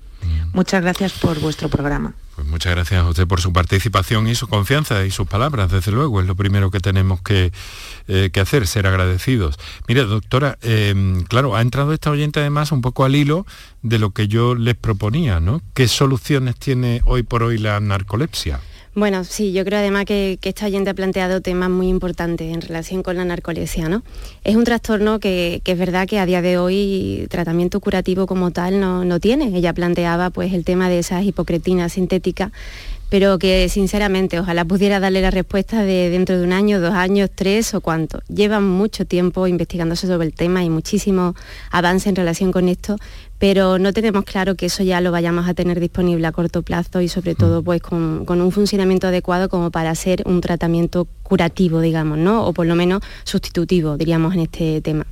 Muchas 0.53 0.83
gracias 0.83 1.13
por 1.13 1.41
vuestro 1.41 1.69
programa. 1.69 2.15
Pues 2.35 2.47
muchas 2.49 2.75
gracias 2.75 3.19
a 3.19 3.27
por 3.27 3.41
su 3.41 3.53
participación 3.53 4.27
y 4.29 4.35
su 4.35 4.49
confianza 4.49 5.05
y 5.05 5.11
sus 5.11 5.27
palabras, 5.27 5.71
desde 5.71 5.93
luego, 5.93 6.21
es 6.21 6.27
lo 6.27 6.35
primero 6.35 6.71
que 6.71 6.81
tenemos 6.81 7.23
que, 7.23 7.53
eh, 8.09 8.31
hacer, 8.41 8.67
ser 8.67 8.87
agradecidos. 8.87 9.57
Mire, 9.87 10.05
doctora, 10.05 10.59
em, 10.63 11.23
claro, 11.25 11.55
ha 11.55 11.61
entrado 11.61 11.93
esta 11.93 12.11
oyente 12.11 12.41
además 12.41 12.73
un 12.73 12.81
poco 12.81 13.05
al 13.05 13.15
hilo 13.15 13.47
de 13.83 13.99
lo 13.99 14.11
que 14.11 14.27
yo 14.27 14.55
les 14.55 14.75
proponía, 14.75 15.39
¿no? 15.39 15.61
¿Qué 15.75 15.87
soluciones 15.87 16.57
tiene 16.57 17.03
hoy 17.05 17.23
por 17.23 17.45
hoy 17.45 17.59
la 17.59 17.79
narcolepsia? 17.79 18.61
Bueno, 18.97 19.25
sí, 19.25 19.53
yo 19.53 19.65
creo 19.65 19.81
además 19.81 20.05
que, 20.05 20.39
esta 20.41 20.67
oyente 20.67 20.91
ha 20.91 20.95
planteado 20.95 21.41
temas 21.41 21.69
muy 21.69 21.89
importantes 21.89 22.55
en 22.55 22.61
relación 22.61 23.03
con 23.03 23.17
la 23.17 23.25
narcolepsia. 23.25 23.89
¿no? 23.89 24.05
Es 24.45 24.55
un 24.55 24.63
trastorno 24.63 25.19
que, 25.19 25.61
es 25.65 25.79
verdad 25.79 26.07
que 26.07 26.21
a 26.21 26.27
día 26.27 26.43
de 26.43 26.59
hoy 26.59 27.27
tratamiento 27.29 27.81
curativo 27.81 28.27
como 28.27 28.53
tal 28.53 28.79
no, 28.79 29.05
no 29.05 29.19
tiene. 29.19 29.47
Ella 29.57 29.73
planteaba 29.73 30.31
pues, 30.31 30.53
el 30.53 30.65
tema 30.65 30.89
de 30.89 31.01
esas 31.01 31.25
hipocretinas 31.25 31.95
sintéticas 31.95 32.53
pero 33.11 33.39
que 33.39 33.69
sinceramente 33.69 34.41
ojalá 34.41 34.65
pudiera 34.65 35.01
darle 35.01 35.21
la 35.21 35.31
respuesta 35.31 35.83
de 35.83 36.11
dentro 36.11 36.39
de 36.39 36.45
un 36.45 36.53
año, 36.53 36.81
dos 36.81 36.95
años, 36.95 37.31
tres 37.35 37.75
o 37.75 37.81
cuánto. 37.81 38.21
Llevan 38.29 38.67
mucho 38.69 39.05
tiempo 39.05 39.47
investigándose 39.47 40.07
sobre 40.07 40.27
el 40.27 40.35
tema 40.35 40.65
y 40.65 40.71
muchísimo 40.71 41.35
avance 41.71 42.09
en 42.09 42.17
relación 42.17 42.53
con 42.53 42.69
esto, 42.69 42.97
pero 43.39 43.79
no 43.79 43.93
tenemos 43.93 44.25
claro 44.25 44.55
que 44.55 44.67
eso 44.67 44.83
ya 44.83 45.01
lo 45.01 45.13
vayamos 45.13 45.49
a 45.49 45.55
tener 45.55 45.81
disponible 45.81 46.27
a 46.27 46.33
corto 46.33 46.63
plazo 46.63 47.01
y 47.01 47.09
sobre 47.09 47.35
todo 47.35 47.63
pues 47.63 47.83
con, 47.83 48.25
un 48.29 48.53
funcionamiento 48.53 49.09
adecuado 49.09 49.49
como 49.49 49.71
para 49.71 49.91
hacer 49.91 50.23
un 50.27 50.41
tratamiento 50.41 51.07
curativo, 51.23 51.81
digamos, 51.81 52.19
¿no? 52.19 52.47
O 52.47 52.53
por 52.53 52.67
lo 52.67 52.75
menos 52.75 53.03
sustitutivo, 53.25 53.97
diríamos, 53.97 54.35
en 54.35 54.41
este 54.41 54.81
tema. 54.81 55.07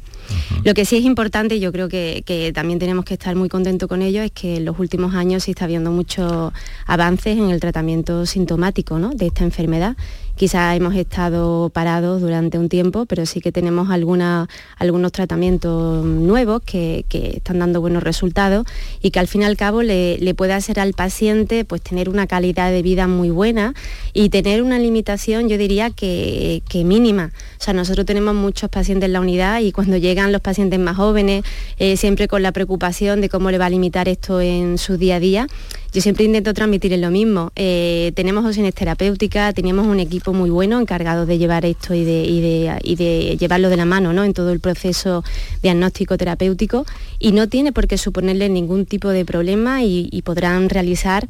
Lo 0.65 0.75
que 0.75 0.85
sí 0.85 0.97
es 0.97 1.05
importante, 1.05 1.57
y 1.57 1.61
yo 1.61 1.73
creo 1.73 1.89
que, 1.89 2.53
también 2.55 2.79
tenemos 2.79 3.05
que 3.05 3.15
estar 3.15 3.35
muy 3.35 3.49
contentos 3.49 3.89
con 3.89 4.03
ello, 4.03 4.23
es 4.23 4.31
que 4.31 4.57
en 4.57 4.65
los 4.65 4.79
últimos 4.79 5.15
años 5.15 5.45
se 5.45 5.51
está 5.51 5.67
viendo 5.67 5.91
muchos 5.91 6.53
avances 6.87 7.39
en 7.39 7.51
el 7.51 7.61
tratamiento 7.61 8.27
sintomático 8.27 8.99
de 8.99 9.27
esta 9.27 9.45
enfermedad 9.45 9.97
Quizás 10.37 10.77
hemos 10.77 10.95
estado 10.97 11.71
parados 11.71 12.21
durante 12.21 12.59
un 12.59 12.69
tiempo, 12.69 13.07
pero 13.07 13.27
sí 13.27 13.41
que 13.41 13.53
tenemos 13.53 13.91
algunos 13.91 15.13
tratamientos 15.13 16.05
nuevos 16.05 16.63
que, 16.65 17.05
están 17.13 17.59
dando 17.59 17.81
buenos 17.81 18.03
resultados 18.03 18.67
y 19.01 19.11
que 19.11 19.21
al 19.21 19.29
fin 19.29 19.43
y 19.43 19.45
al 19.45 19.57
cabo 19.57 19.83
le, 19.83 20.35
puede 20.35 20.55
hacer 20.55 20.81
al 20.81 20.95
paciente 20.95 21.65
pues, 21.65 21.83
tener 21.83 22.09
una 22.09 22.27
calidad 22.27 22.71
de 22.71 22.83
vida 22.83 23.07
muy 23.07 23.31
buena 23.31 23.75
y 24.15 24.31
tener 24.31 24.63
una 24.63 24.79
limitación, 24.79 25.49
yo 25.49 25.59
diría 25.59 25.91
que, 25.91 26.63
mínima. 26.85 27.33
O 27.61 27.63
sea, 27.63 27.75
nosotros 27.75 28.07
tenemos 28.07 28.35
muchos 28.35 28.71
pacientes 28.71 29.07
en 29.07 29.13
la 29.13 29.21
unidad 29.21 29.61
y 29.61 29.71
cuando 29.73 29.97
llegan 29.97 30.33
los 30.33 30.41
pacientes 30.41 30.81
más 30.81 30.97
jóvenes, 30.97 31.45
eh, 31.79 31.97
siempre 31.97 32.27
con 32.27 32.43
la 32.43 32.53
preocupación 32.53 33.21
de 33.21 33.29
cómo 33.29 33.51
le 33.51 33.59
va 33.59 33.67
a 33.67 33.71
limitar 33.71 34.09
esto 34.09 34.41
en 34.41 34.79
su 34.79 34.97
día 34.97 35.17
a 35.17 35.21
día, 35.21 35.47
yo 35.93 36.01
siempre 36.01 36.25
intento 36.25 36.55
transmitir 36.55 36.99
lo 36.99 37.11
mismo. 37.11 37.53
Eh, 37.55 38.13
tenemos 38.15 38.47
opciones 38.47 38.75
terapéuticas, 38.75 39.53
teníamos 39.53 39.87
un 39.87 40.01
equipo 40.01 40.33
muy 40.33 40.49
bueno 40.49 40.81
encargado 40.81 41.27
de 41.27 41.37
llevar 41.37 41.67
esto 41.67 41.95
y 41.95 42.05
de, 42.05 43.37
llevarlo 43.39 43.69
de 43.69 43.77
la 43.77 43.85
mano 43.85 44.15
¿no? 44.15 44.25
en 44.25 44.33
todo 44.33 44.53
el 44.53 44.61
proceso 44.61 45.23
diagnóstico 45.63 46.17
terapéutico 46.17 46.87
y 47.19 47.33
no 47.33 47.47
tiene 47.49 47.73
por 47.73 47.89
qué 47.89 47.99
suponerle 47.99 48.49
ningún 48.49 48.87
tipo 48.87 49.11
de 49.11 49.27
problema 49.27 49.83
y, 49.85 50.23
podrán 50.25 50.69
realizar 50.71 51.27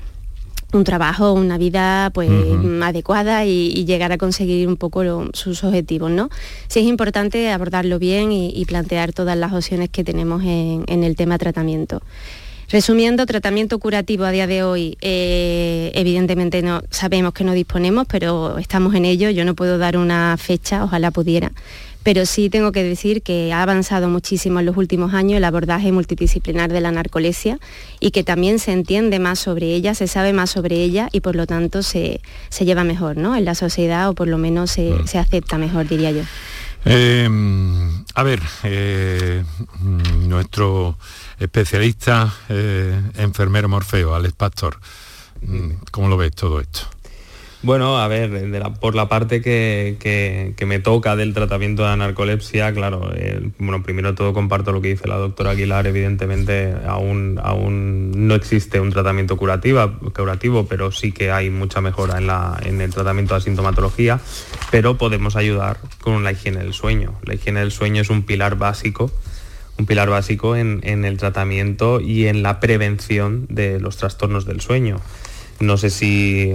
un 0.72 0.84
trabajo, 0.84 1.32
una 1.32 1.58
vida 1.58 2.10
pues, 2.14 2.30
adecuada 2.82 3.44
y, 3.44 3.84
llegar 3.84 4.12
a 4.12 4.18
conseguir 4.18 4.68
un 4.68 4.76
poco 4.76 5.02
sus 5.32 5.64
objetivos. 5.64 6.12
¿no? 6.12 6.30
Sí 6.68 6.80
es 6.80 6.86
importante 6.86 7.50
abordarlo 7.50 7.98
bien 7.98 8.30
y, 8.30 8.64
plantear 8.66 9.12
todas 9.12 9.36
las 9.36 9.52
opciones 9.52 9.88
que 9.88 10.04
tenemos 10.04 10.44
en, 10.44 10.84
en 10.86 11.02
el 11.02 11.16
tema 11.16 11.36
tratamiento. 11.36 12.00
Resumiendo, 12.72 13.26
tratamiento 13.26 13.78
curativo 13.78 14.24
a 14.24 14.30
día 14.30 14.46
de 14.46 14.62
hoy, 14.62 14.96
eh, 15.02 15.92
evidentemente 15.94 16.62
no 16.62 16.80
sabemos 16.88 17.34
que 17.34 17.44
no 17.44 17.52
disponemos, 17.52 18.06
pero 18.08 18.56
estamos 18.56 18.94
en 18.94 19.04
ello. 19.04 19.28
Yo 19.28 19.44
no 19.44 19.54
puedo 19.54 19.76
dar 19.76 19.98
una 19.98 20.34
fecha, 20.38 20.82
ojalá 20.82 21.10
pudiera. 21.10 21.52
Pero 22.02 22.24
sí 22.24 22.48
tengo 22.48 22.72
que 22.72 22.82
decir 22.82 23.20
que 23.20 23.52
ha 23.52 23.62
avanzado 23.62 24.08
muchísimo 24.08 24.58
en 24.58 24.64
los 24.64 24.78
últimos 24.78 25.12
años 25.12 25.36
el 25.36 25.44
abordaje 25.44 25.92
multidisciplinar 25.92 26.72
de 26.72 26.80
la 26.80 26.90
narcolepsia 26.92 27.58
y 28.00 28.10
que 28.10 28.24
también 28.24 28.58
se 28.58 28.72
entiende 28.72 29.18
más 29.18 29.38
sobre 29.38 29.74
ella, 29.74 29.94
se 29.94 30.08
sabe 30.08 30.32
más 30.32 30.48
sobre 30.48 30.76
ella 30.76 31.10
y 31.12 31.20
por 31.20 31.36
lo 31.36 31.46
tanto 31.46 31.82
se, 31.82 32.22
lleva 32.58 32.84
mejor 32.84 33.18
¿no? 33.18 33.36
en 33.36 33.44
la 33.44 33.54
sociedad 33.54 34.08
o 34.08 34.14
por 34.14 34.28
lo 34.28 34.38
menos 34.38 34.70
se, 34.70 34.92
mm. 34.92 35.18
acepta 35.18 35.58
mejor, 35.58 35.86
diría 35.86 36.10
yo. 36.10 36.22
Em, 36.86 38.02
a 38.14 38.22
ver, 38.22 38.40
eh, 38.64 39.44
nuestro 40.26 40.96
especialista 41.44 42.32
eh, 42.48 43.00
enfermero 43.16 43.68
Morfeo, 43.68 44.14
Alex 44.14 44.34
Pastor. 44.34 44.78
Mm, 45.42 45.72
¿Cómo 45.90 46.08
lo 46.08 46.16
ves 46.16 46.34
todo 46.34 46.60
esto? 46.60 46.80
Bueno, 47.64 47.96
a 47.98 48.08
ver, 48.08 48.50
por 48.80 48.96
la 48.96 49.08
parte 49.08 49.40
que, 49.40 50.54
me 50.66 50.80
toca 50.80 51.14
del 51.14 51.32
tratamiento 51.32 51.82
de 51.82 51.90
la 51.90 51.96
narcolepsia, 51.96 52.72
claro, 52.74 53.12
eh, 53.14 53.50
bueno, 53.58 53.84
primero 53.84 54.16
todo 54.16 54.32
comparto 54.32 54.72
lo 54.72 54.80
que 54.80 54.88
dice 54.88 55.06
la 55.06 55.16
doctora 55.16 55.50
Aguilar, 55.52 55.86
evidentemente 55.86 56.74
aún, 56.88 57.38
aún 57.40 58.26
no 58.26 58.34
existe 58.34 58.80
un 58.80 58.90
tratamiento 58.90 59.36
curativo, 59.36 59.92
curativo, 60.12 60.66
pero 60.66 60.90
sí 60.90 61.12
que 61.12 61.30
hay 61.30 61.50
mucha 61.50 61.80
mejora 61.80 62.18
en, 62.18 62.26
la, 62.26 62.58
en 62.64 62.80
el 62.80 62.90
tratamiento 62.90 63.34
de 63.34 63.40
la 63.40 63.44
sintomatología, 63.44 64.18
pero 64.72 64.98
podemos 64.98 65.36
ayudar 65.36 65.78
con 66.00 66.24
la 66.24 66.32
higiene 66.32 66.58
del 66.58 66.74
sueño. 66.74 67.14
La 67.22 67.34
higiene 67.34 67.60
del 67.60 67.70
sueño 67.70 68.02
es 68.02 68.10
un 68.10 68.24
pilar 68.24 68.56
básico 68.56 69.12
un 69.78 69.86
pilar 69.86 70.10
básico 70.10 70.56
en, 70.56 70.82
el 71.04 71.16
tratamiento 71.16 72.00
y 72.00 72.26
en 72.26 72.42
la 72.42 72.60
prevención 72.60 73.46
de 73.48 73.80
los 73.80 73.96
trastornos 73.96 74.44
del 74.44 74.60
sueño. 74.60 75.00
No 75.60 75.76
sé 75.76 75.90
si, 75.90 76.52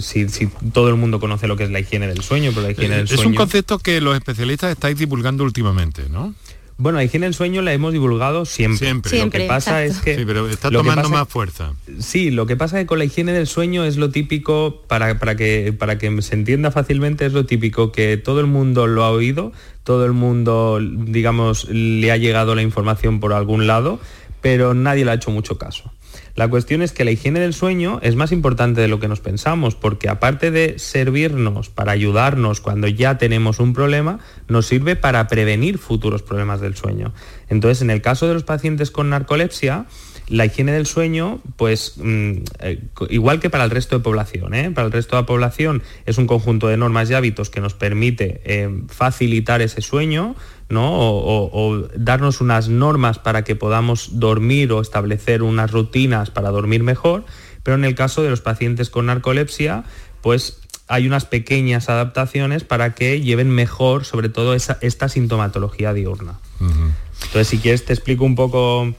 si, 0.00 0.48
todo 0.72 0.88
el 0.88 0.96
mundo 0.96 1.20
conoce 1.20 1.46
lo 1.46 1.56
que 1.56 1.64
es 1.64 1.70
la 1.70 1.80
higiene 1.80 2.08
del 2.08 2.22
sueño, 2.22 2.50
pero 2.52 2.62
la 2.66 2.72
higiene 2.72 2.96
del 2.96 3.08
sueño... 3.08 3.22
Es 3.22 3.26
un 3.26 3.34
concepto 3.34 3.78
que 3.78 4.00
los 4.00 4.16
especialistas 4.16 4.72
estáis 4.72 4.98
divulgando 4.98 5.44
últimamente, 5.44 6.04
¿no? 6.10 6.34
Bueno, 6.76 6.98
la 6.98 7.04
higiene 7.04 7.26
del 7.26 7.34
sueño 7.34 7.62
la 7.62 7.72
hemos 7.72 7.92
divulgado 7.92 8.44
siempre. 8.44 8.78
Siempre. 8.78 9.18
lo 9.18 9.30
que 9.30 9.40
pasa 9.46 9.84
es 9.84 10.00
que... 10.00 10.16
Sí, 10.16 10.24
pero 10.26 10.48
está 10.48 10.70
tomando 10.70 11.08
más 11.08 11.28
fuerza. 11.28 11.72
Sí, 12.00 12.30
lo 12.30 12.46
que 12.46 12.56
pasa 12.56 12.78
es 12.78 12.84
que 12.84 12.86
con 12.86 12.98
la 12.98 13.04
higiene 13.04 13.32
del 13.32 13.46
sueño 13.46 13.84
es 13.84 13.96
lo 13.96 14.10
típico, 14.10 14.82
para, 14.88 15.18
para, 15.18 15.36
que, 15.36 15.72
para 15.72 15.98
que 15.98 16.20
se 16.22 16.34
entienda 16.34 16.72
fácilmente, 16.72 17.26
es 17.26 17.32
lo 17.32 17.46
típico 17.46 17.92
que 17.92 18.16
todo 18.16 18.40
el 18.40 18.46
mundo 18.46 18.88
lo 18.88 19.04
ha 19.04 19.10
oído, 19.10 19.52
todo 19.84 20.04
el 20.04 20.12
mundo, 20.12 20.80
digamos, 20.80 21.68
le 21.68 22.10
ha 22.10 22.16
llegado 22.16 22.54
la 22.56 22.62
información 22.62 23.20
por 23.20 23.32
algún 23.32 23.68
lado, 23.68 24.00
pero 24.40 24.74
nadie 24.74 25.04
le 25.04 25.12
ha 25.12 25.14
hecho 25.14 25.30
mucho 25.30 25.58
caso. 25.58 25.92
La 26.34 26.48
cuestión 26.48 26.82
es 26.82 26.90
que 26.90 27.04
la 27.04 27.12
higiene 27.12 27.38
del 27.38 27.54
sueño 27.54 28.00
es 28.02 28.16
más 28.16 28.32
importante 28.32 28.80
de 28.80 28.88
lo 28.88 28.98
que 28.98 29.06
nos 29.06 29.20
pensamos, 29.20 29.76
porque 29.76 30.08
aparte 30.08 30.50
de 30.50 30.80
servirnos 30.80 31.68
para 31.68 31.92
ayudarnos 31.92 32.60
cuando 32.60 32.88
ya 32.88 33.18
tenemos 33.18 33.60
un 33.60 33.72
problema, 33.72 34.18
nos 34.48 34.66
sirve 34.66 34.96
para 34.96 35.28
prevenir 35.28 35.78
futuros 35.78 36.22
problemas 36.22 36.60
del 36.60 36.74
sueño. 36.74 37.12
Entonces, 37.48 37.82
en 37.82 37.90
el 37.90 38.02
caso 38.02 38.26
de 38.26 38.34
los 38.34 38.42
pacientes 38.42 38.90
con 38.90 39.10
narcolepsia, 39.10 39.86
la 40.28 40.46
higiene 40.46 40.72
del 40.72 40.86
sueño, 40.86 41.40
pues 41.56 41.94
mm, 41.96 42.32
eh, 42.60 42.82
igual 43.10 43.40
que 43.40 43.50
para 43.50 43.64
el 43.64 43.70
resto 43.70 43.96
de 43.96 44.02
población, 44.02 44.54
¿eh? 44.54 44.70
para 44.70 44.86
el 44.86 44.92
resto 44.92 45.16
de 45.16 45.22
la 45.22 45.26
población 45.26 45.82
es 46.06 46.16
un 46.18 46.26
conjunto 46.26 46.68
de 46.68 46.76
normas 46.76 47.10
y 47.10 47.14
hábitos 47.14 47.50
que 47.50 47.60
nos 47.60 47.74
permite 47.74 48.40
eh, 48.44 48.82
facilitar 48.88 49.60
ese 49.60 49.82
sueño, 49.82 50.34
¿no? 50.70 50.90
O, 50.94 51.88
darnos 51.96 52.40
unas 52.40 52.68
normas 52.68 53.18
para 53.18 53.44
que 53.44 53.54
podamos 53.54 54.18
dormir 54.18 54.72
o 54.72 54.80
establecer 54.80 55.42
unas 55.42 55.70
rutinas 55.70 56.30
para 56.30 56.50
dormir 56.50 56.82
mejor, 56.82 57.24
pero 57.62 57.76
en 57.76 57.84
el 57.84 57.94
caso 57.94 58.22
de 58.22 58.30
los 58.30 58.40
pacientes 58.40 58.88
con 58.88 59.06
narcolepsia, 59.06 59.84
pues 60.22 60.60
hay 60.88 61.06
unas 61.06 61.26
pequeñas 61.26 61.88
adaptaciones 61.90 62.64
para 62.64 62.94
que 62.94 63.20
lleven 63.20 63.50
mejor, 63.50 64.04
sobre 64.04 64.28
todo, 64.28 64.54
esta 64.54 65.08
sintomatología 65.08 65.94
diurna. 65.94 66.38
Entonces, 66.60 67.48
si 67.48 67.58
quieres, 67.58 67.84
te 67.84 67.94
explico 67.94 68.24
un 68.24 68.34
poco 68.34 68.94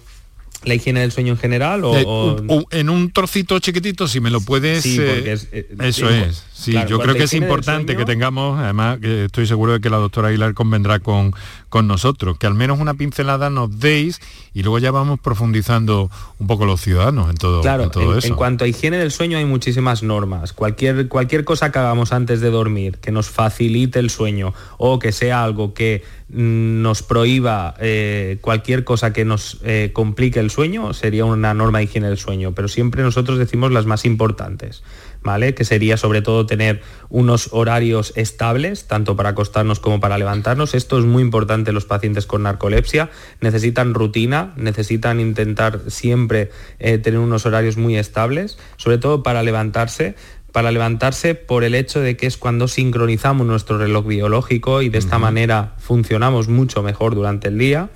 la 0.65 0.75
higiene 0.75 1.01
del 1.01 1.11
sueño 1.11 1.33
en 1.33 1.39
general 1.39 1.83
o, 1.83 1.95
eh, 1.95 2.65
en 2.71 2.89
un 2.89 3.11
trocito 3.11 3.59
chiquitito 3.59 4.07
si 4.07 4.19
me 4.19 4.29
lo 4.29 4.41
puedes 4.41 4.83
sí, 4.83 4.97
porque 4.97 5.37
eh, 5.51 5.67
eso 5.81 6.09
es. 6.09 6.43
sí 6.53 6.73
yo 6.87 6.99
creo 6.99 7.15
que 7.15 7.23
es 7.23 7.33
importante 7.33 7.95
que 7.95 8.05
tengamos 8.05 8.59
además 8.59 8.99
que 8.99 9.25
estoy 9.25 9.47
seguro 9.47 9.73
de 9.73 9.81
que 9.81 9.89
la 9.89 9.97
doctora 9.97 10.29
Aguilar 10.29 10.53
convendrá 10.53 10.99
con 10.99 11.33
con 11.69 11.87
nosotros 11.87 12.37
que 12.37 12.47
al 12.47 12.55
menos 12.55 12.79
una 12.79 12.93
pincelada 12.93 13.49
nos 13.49 13.79
deis 13.79 14.21
y 14.53 14.63
luego 14.63 14.79
ya 14.79 14.91
vamos 14.91 15.19
profundizando 15.19 16.09
un 16.39 16.47
poco 16.47 16.65
los 16.65 16.81
ciudadanos 16.81 17.29
en 17.29 17.35
todo, 17.35 17.61
claro, 17.61 17.83
en 17.83 17.91
todo 17.91 18.17
eso 18.17 18.27
en 18.27 18.35
cuanto 18.35 18.65
a 18.65 18.67
higiene 18.67 18.97
del 18.97 19.11
sueño 19.11 19.37
hay 19.37 19.45
muchísimas 19.45 20.03
normas. 20.03 20.53
Cualquier 20.53 21.07
cualquier 21.07 21.43
cosa 21.43 21.71
que 21.71 21.79
hagamos 21.79 22.11
antes 22.11 22.41
de 22.41 22.49
dormir 22.49 22.97
que 22.97 23.11
nos 23.11 23.29
facilite 23.29 23.99
el 23.99 24.09
sueño 24.09 24.53
o 24.77 24.99
que 24.99 25.11
sea 25.11 25.43
algo 25.43 25.73
que 25.73 26.03
nos 26.27 27.03
prohíba 27.03 27.75
eh, 27.79 28.37
cualquier 28.41 28.83
cosa 28.83 29.13
que 29.13 29.25
nos 29.25 29.61
complique 29.93 30.39
el 30.39 30.49
sueño 30.49 30.93
sería 30.93 31.25
una 31.25 31.53
norma 31.53 31.79
de 31.79 31.85
higiene 31.85 32.07
del 32.07 32.17
sueño, 32.17 32.53
pero 32.53 32.67
siempre 32.67 33.03
nosotros 33.03 33.37
decimos 33.37 33.71
las 33.71 33.85
más 33.85 34.05
importantes, 34.05 34.83
¿vale? 35.25 35.55
Que 35.55 35.65
sería 35.65 35.97
sobre 35.97 36.21
todo 36.21 36.45
tener 36.45 36.81
unos 37.09 37.49
horarios 37.51 38.13
estables, 38.15 38.87
tanto 38.87 39.15
para 39.15 39.29
acostarnos 39.29 39.79
como 39.79 39.99
para 39.99 40.17
levantarnos. 40.17 40.75
Esto 40.75 40.99
es 40.99 41.05
muy 41.05 41.23
importante 41.23 41.71
los 41.71 41.85
pacientes 41.85 42.25
con 42.27 42.43
narcolepsia. 42.43 43.09
Necesitan 43.41 43.93
rutina, 43.93 44.53
necesitan 44.55 45.19
intentar 45.19 45.81
siempre 45.87 46.51
eh, 46.79 46.99
tener 46.99 47.19
unos 47.19 47.45
horarios 47.45 47.75
muy 47.75 47.97
estables, 47.97 48.57
sobre 48.77 48.99
todo 48.99 49.23
para 49.23 49.43
levantarse 49.43 50.15
para 50.55 50.71
levantarse 50.71 51.35
por 51.35 51.65
el 51.65 51.75
hecho 51.75 51.99
de 51.99 52.15
que 52.15 52.27
es 52.27 52.37
cuando 52.37 52.69
sincronizamos 52.69 53.45
nuestro 53.45 53.77
reloj 53.77 54.07
biológico 54.07 54.81
y 54.81 54.87
de 54.87 54.99
esta 54.99 55.19
manera 55.19 55.75
funcionamos 55.79 56.47
mucho 56.47 56.81
mejor 56.81 57.13
durante 57.13 57.49
el 57.49 57.57
día. 57.57 57.89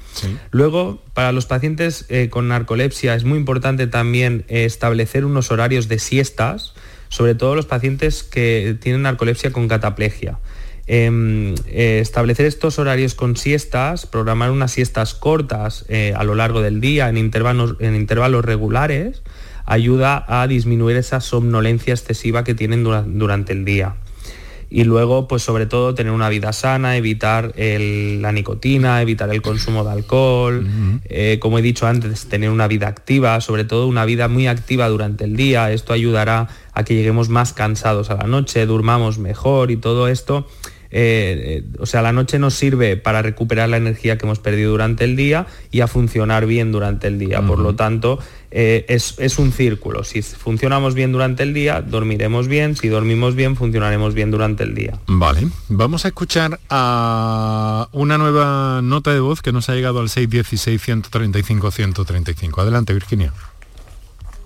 Luego, 0.51 1.01
para 1.13 1.31
los 1.31 1.45
pacientes 1.45 2.05
eh, 2.09 2.27
con 2.29 2.49
narcolepsia 2.49 3.15
es 3.15 3.23
muy 3.23 3.37
importante 3.37 3.87
también 3.87 4.43
eh, 4.49 4.65
establecer 4.65 5.23
unos 5.23 5.51
horarios 5.51 5.87
de 5.87 5.99
siestas, 5.99 6.73
sobre 7.07 7.33
todo 7.33 7.55
los 7.55 7.65
pacientes 7.65 8.23
que 8.23 8.75
tienen 8.81 9.03
narcolepsia 9.03 9.53
con 9.53 9.69
cataplegia. 9.69 10.37
Em, 10.85 11.55
eh, 11.67 11.99
establecer 12.01 12.45
estos 12.45 12.77
horarios 12.77 13.15
con 13.15 13.37
siestas, 13.37 14.05
programar 14.05 14.51
unas 14.51 14.73
siestas 14.73 15.13
cortas 15.13 15.85
a 16.13 16.23
lo 16.25 16.35
largo 16.35 16.61
del 16.61 16.81
día 16.81 17.07
en 17.07 17.15
intervalos, 17.15 17.77
en 17.79 17.95
intervalos 17.95 18.43
regulares, 18.43 19.21
ayuda 19.69 20.25
a 20.27 20.47
disminuir 20.47 20.97
esa 20.97 21.21
somnolencia 21.21 21.93
excesiva 21.93 22.43
que 22.43 22.55
tienen 22.55 22.83
durante 22.83 23.53
el 23.53 23.63
día. 23.63 23.95
Y 24.71 24.83
luego, 24.83 25.27
pues 25.27 25.41
sobre 25.41 25.65
todo, 25.65 25.95
tener 25.95 26.11
una 26.11 26.29
vida 26.29 26.53
sana, 26.53 26.95
evitar 26.97 27.53
la 27.55 28.31
nicotina, 28.31 29.01
evitar 29.01 29.29
el 29.31 29.41
consumo 29.41 29.83
de 29.83 29.91
alcohol, 29.91 30.67
eh, 31.05 31.37
como 31.39 31.57
he 31.57 31.61
dicho 31.61 31.87
antes, 31.87 32.27
tener 32.27 32.49
una 32.51 32.67
vida 32.67 32.87
activa, 32.87 33.41
sobre 33.41 33.63
todo 33.63 33.87
una 33.87 34.05
vida 34.05 34.27
muy 34.27 34.47
activa 34.47 34.87
durante 34.89 35.23
el 35.23 35.35
día. 35.35 35.71
Esto 35.71 35.93
ayudará 35.93 36.49
a 36.73 36.83
que 36.83 36.93
lleguemos 36.93 37.29
más 37.29 37.53
cansados 37.53 38.09
a 38.11 38.15
la 38.15 38.27
noche, 38.27 38.65
durmamos 38.65 39.17
mejor 39.17 39.71
y 39.71 39.77
todo 39.77 40.07
esto 40.07 40.47
eh, 40.91 41.63
o 41.79 41.85
sea, 41.85 42.01
la 42.01 42.11
noche 42.11 42.39
nos 42.39 42.55
sirve 42.55 42.97
para 42.97 43.21
recuperar 43.21 43.69
la 43.69 43.77
energía 43.77 44.17
que 44.17 44.25
hemos 44.25 44.39
perdido 44.39 44.71
durante 44.71 45.03
el 45.03 45.15
día 45.15 45.45
y 45.71 45.81
a 45.81 45.87
funcionar 45.87 46.47
bien 46.47 46.71
durante 46.71 47.05
el 47.07 47.19
día. 47.19 47.45
Por 47.45 47.59
lo 47.59 47.75
tanto, 47.75 48.17
eh, 48.51 48.85
es, 48.87 49.37
un 49.37 49.51
círculo. 49.51 50.03
Si 50.03 50.23
funcionamos 50.23 50.95
bien 50.95 51.11
durante 51.11 51.43
el 51.43 51.53
día, 51.53 51.81
dormiremos 51.81 52.47
bien. 52.47 52.75
Si 52.75 52.87
dormimos 52.87 53.35
bien, 53.35 53.55
funcionaremos 53.55 54.15
bien 54.15 54.31
durante 54.31 54.63
el 54.63 54.73
día. 54.73 54.97
Vale, 55.07 55.47
vamos 55.67 56.05
a 56.05 56.07
escuchar 56.07 56.59
a 56.69 57.89
una 57.91 58.17
nueva 58.17 58.81
nota 58.81 59.13
de 59.13 59.19
voz 59.19 59.43
que 59.43 59.51
nos 59.51 59.69
ha 59.69 59.75
llegado 59.75 59.99
al 59.99 60.07
616-135-135. 60.07 62.59
Adelante, 62.59 62.93
Virginia. 62.93 63.31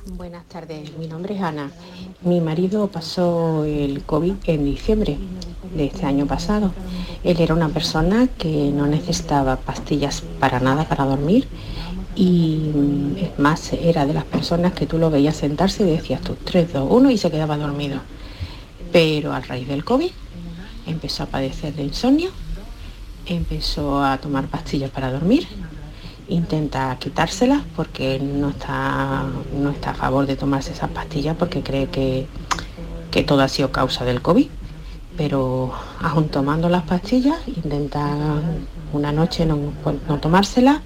Buenas 0.05 0.43
tardes, 0.49 0.97
mi 0.97 1.07
nombre 1.07 1.35
es 1.35 1.41
Ana. 1.41 1.71
Mi 2.23 2.41
marido 2.41 2.87
pasó 2.87 3.63
el 3.63 4.03
COVID 4.03 4.33
en 4.47 4.65
diciembre 4.65 5.17
de 5.75 5.85
este 5.85 6.05
año 6.05 6.25
pasado. 6.25 6.73
Él 7.23 7.39
era 7.39 7.53
una 7.53 7.69
persona 7.69 8.27
que 8.37 8.71
no 8.73 8.87
necesitaba 8.87 9.57
pastillas 9.57 10.23
para 10.39 10.59
nada 10.59 10.87
para 10.87 11.05
dormir 11.05 11.47
y 12.15 12.69
es 13.17 13.39
más, 13.39 13.73
era 13.73 14.05
de 14.05 14.13
las 14.13 14.25
personas 14.25 14.73
que 14.73 14.85
tú 14.85 14.97
lo 14.97 15.09
veías 15.09 15.35
sentarse 15.35 15.83
y 15.83 15.87
decías 15.87 16.21
tú 16.21 16.35
3, 16.43 16.73
2, 16.73 16.87
1 16.89 17.11
y 17.11 17.17
se 17.17 17.31
quedaba 17.31 17.57
dormido. 17.57 17.99
Pero 18.91 19.33
a 19.33 19.39
raíz 19.39 19.67
del 19.67 19.83
COVID 19.83 20.11
empezó 20.85 21.23
a 21.23 21.25
padecer 21.27 21.73
de 21.73 21.83
insomnio, 21.83 22.29
empezó 23.25 24.03
a 24.03 24.17
tomar 24.17 24.47
pastillas 24.47 24.91
para 24.91 25.11
dormir 25.11 25.47
intenta 26.27 26.95
quitárselas 26.99 27.61
porque 27.75 28.19
no 28.19 28.49
está, 28.49 29.25
no 29.55 29.69
está 29.71 29.91
a 29.91 29.93
favor 29.93 30.25
de 30.25 30.35
tomarse 30.35 30.71
esas 30.71 30.89
pastillas 30.89 31.35
porque 31.37 31.61
cree 31.61 31.87
que, 31.87 32.27
que 33.11 33.23
todo 33.23 33.41
ha 33.41 33.47
sido 33.47 33.71
causa 33.71 34.05
del 34.05 34.21
COVID. 34.21 34.47
Pero 35.17 35.71
aún 36.01 36.29
tomando 36.29 36.69
las 36.69 36.83
pastillas, 36.83 37.37
intenta 37.47 38.15
una 38.93 39.11
noche 39.11 39.45
no, 39.45 39.57
no 40.07 40.19
tomárselas, 40.19 40.81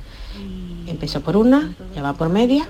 empezó 0.85 1.21
por 1.21 1.37
una, 1.37 1.73
ya 1.95 2.01
va 2.01 2.13
por 2.13 2.29
media, 2.29 2.67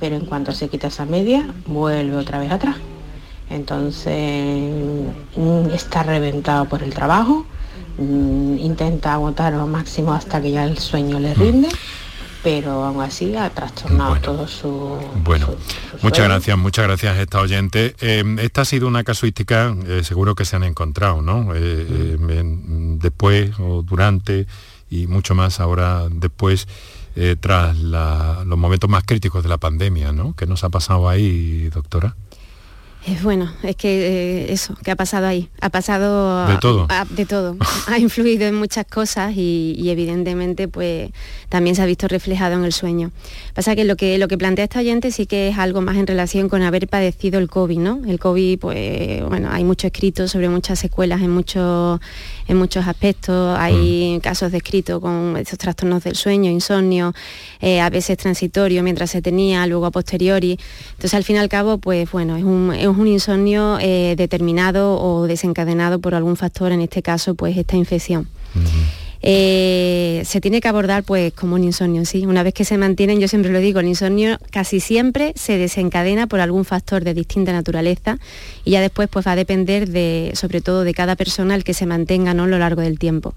pero 0.00 0.16
en 0.16 0.26
cuanto 0.26 0.52
se 0.52 0.68
quita 0.68 0.88
esa 0.88 1.06
media, 1.06 1.46
vuelve 1.66 2.16
otra 2.16 2.38
vez 2.38 2.50
atrás. 2.50 2.76
Entonces 3.48 4.72
mm, 5.36 5.70
está 5.74 6.02
reventado 6.02 6.66
por 6.66 6.82
el 6.82 6.92
trabajo, 6.92 7.46
mm, 7.98 8.58
intenta 8.58 9.14
agotar 9.14 9.52
lo 9.52 9.66
máximo 9.66 10.12
hasta 10.12 10.40
que 10.40 10.50
ya 10.50 10.64
el 10.64 10.78
sueño 10.78 11.18
le 11.18 11.34
rinde 11.34 11.68
pero 12.42 12.84
aún 12.84 13.00
así 13.00 13.36
ha 13.36 13.48
trastornado 13.50 14.16
todo 14.16 14.48
su... 14.48 14.98
Bueno, 15.22 15.48
muchas 16.02 16.26
gracias, 16.26 16.58
muchas 16.58 16.86
gracias 16.86 17.16
a 17.16 17.22
esta 17.22 17.40
oyente. 17.40 17.94
Eh, 18.00 18.24
esta 18.40 18.62
ha 18.62 18.64
sido 18.64 18.88
una 18.88 19.04
casuística, 19.04 19.74
eh, 19.86 20.02
seguro 20.02 20.34
que 20.34 20.44
se 20.44 20.56
han 20.56 20.64
encontrado, 20.64 21.22
¿no? 21.22 21.52
Eh, 21.54 22.16
después 22.98 23.52
o 23.60 23.82
durante 23.82 24.46
y 24.90 25.06
mucho 25.06 25.34
más 25.34 25.60
ahora 25.60 26.08
después, 26.10 26.68
tras 27.40 27.76
los 27.76 28.58
momentos 28.58 28.90
más 28.90 29.04
críticos 29.04 29.42
de 29.42 29.48
la 29.48 29.58
pandemia, 29.58 30.12
¿no? 30.12 30.34
¿Qué 30.34 30.46
nos 30.46 30.64
ha 30.64 30.68
pasado 30.68 31.08
ahí, 31.08 31.68
doctora? 31.70 32.14
Bueno, 33.22 33.52
es 33.64 33.74
que 33.74 33.88
eh, 33.88 34.52
eso, 34.52 34.74
¿qué 34.84 34.92
ha 34.92 34.96
pasado 34.96 35.26
ahí? 35.26 35.48
Ha 35.60 35.70
pasado... 35.70 36.46
De 36.46 36.56
todo. 36.58 36.86
de 37.10 37.26
todo. 37.26 37.56
ha 37.88 37.98
influido 37.98 38.46
en 38.46 38.54
muchas 38.54 38.86
cosas 38.86 39.34
y, 39.36 39.90
evidentemente 39.90 40.68
pues 40.68 41.10
también 41.48 41.76
se 41.76 41.82
ha 41.82 41.86
visto 41.86 42.06
reflejado 42.08 42.54
en 42.54 42.64
el 42.64 42.72
sueño. 42.72 43.10
Pasa 43.54 43.74
que 43.74 43.84
lo 43.84 43.96
que, 43.96 44.16
lo 44.18 44.28
que 44.28 44.38
plantea 44.38 44.64
esta 44.64 44.78
oyente 44.78 45.10
sí 45.10 45.26
que 45.26 45.48
es 45.48 45.58
algo 45.58 45.80
más 45.80 45.96
en 45.96 46.06
relación 46.06 46.48
con 46.48 46.62
haber 46.62 46.88
padecido 46.88 47.40
el 47.40 47.48
COVID, 47.48 47.78
¿no? 47.78 48.00
El 48.06 48.18
COVID, 48.18 48.58
pues 48.60 49.24
bueno, 49.28 49.48
hay 49.50 49.64
mucho 49.64 49.88
escrito 49.88 50.28
sobre 50.28 50.48
muchas 50.48 50.78
secuelas 50.78 51.20
en 51.20 51.30
muchos, 51.30 52.00
en 52.46 52.56
muchos 52.56 52.86
aspectos. 52.86 53.58
Hay 53.58 54.16
mm. 54.16 54.20
casos 54.20 54.52
descritos 54.52 55.00
con 55.00 55.36
estos 55.36 55.58
trastornos 55.58 56.04
del 56.04 56.14
sueño, 56.14 56.50
insomnio, 56.50 57.12
eh, 57.60 57.80
a 57.80 57.90
veces 57.90 58.16
transitorio 58.16 58.82
mientras 58.82 59.10
se 59.10 59.20
tenía, 59.20 59.66
luego 59.66 59.86
a 59.86 59.90
posteriori. 59.90 60.58
Entonces 60.92 61.14
al 61.14 61.24
fin 61.24 61.36
y 61.36 61.38
al 61.40 61.48
cabo, 61.48 61.78
pues 61.78 62.10
bueno, 62.10 62.36
es 62.36 62.44
un 62.44 62.72
un 62.91 62.91
insomnio 63.06 63.78
eh, 63.80 64.14
determinado 64.16 64.98
o 65.00 65.26
desencadenado 65.26 65.98
por 66.00 66.14
algún 66.14 66.36
factor, 66.36 66.72
en 66.72 66.80
este 66.80 67.02
caso 67.02 67.34
pues 67.34 67.56
esta 67.56 67.76
infección. 67.76 68.28
Eh, 69.22 70.22
se 70.24 70.40
tiene 70.40 70.60
que 70.60 70.68
abordar 70.68 71.04
pues 71.04 71.32
como 71.32 71.54
un 71.54 71.64
insomnio, 71.64 72.04
sí. 72.04 72.26
Una 72.26 72.42
vez 72.42 72.54
que 72.54 72.64
se 72.64 72.76
mantienen, 72.76 73.20
yo 73.20 73.28
siempre 73.28 73.52
lo 73.52 73.60
digo, 73.60 73.80
el 73.80 73.86
insomnio 73.86 74.38
casi 74.50 74.80
siempre 74.80 75.32
se 75.36 75.58
desencadena 75.58 76.26
por 76.26 76.40
algún 76.40 76.64
factor 76.64 77.04
de 77.04 77.14
distinta 77.14 77.52
naturaleza 77.52 78.18
y 78.64 78.72
ya 78.72 78.80
después 78.80 79.08
pues 79.08 79.26
va 79.26 79.32
a 79.32 79.36
depender 79.36 79.88
de, 79.88 80.32
sobre 80.34 80.60
todo 80.60 80.84
de 80.84 80.92
cada 80.94 81.16
persona 81.16 81.54
el 81.54 81.64
que 81.64 81.74
se 81.74 81.86
mantenga 81.86 82.34
¿no? 82.34 82.44
a 82.44 82.46
lo 82.48 82.58
largo 82.58 82.82
del 82.82 82.98
tiempo 82.98 83.34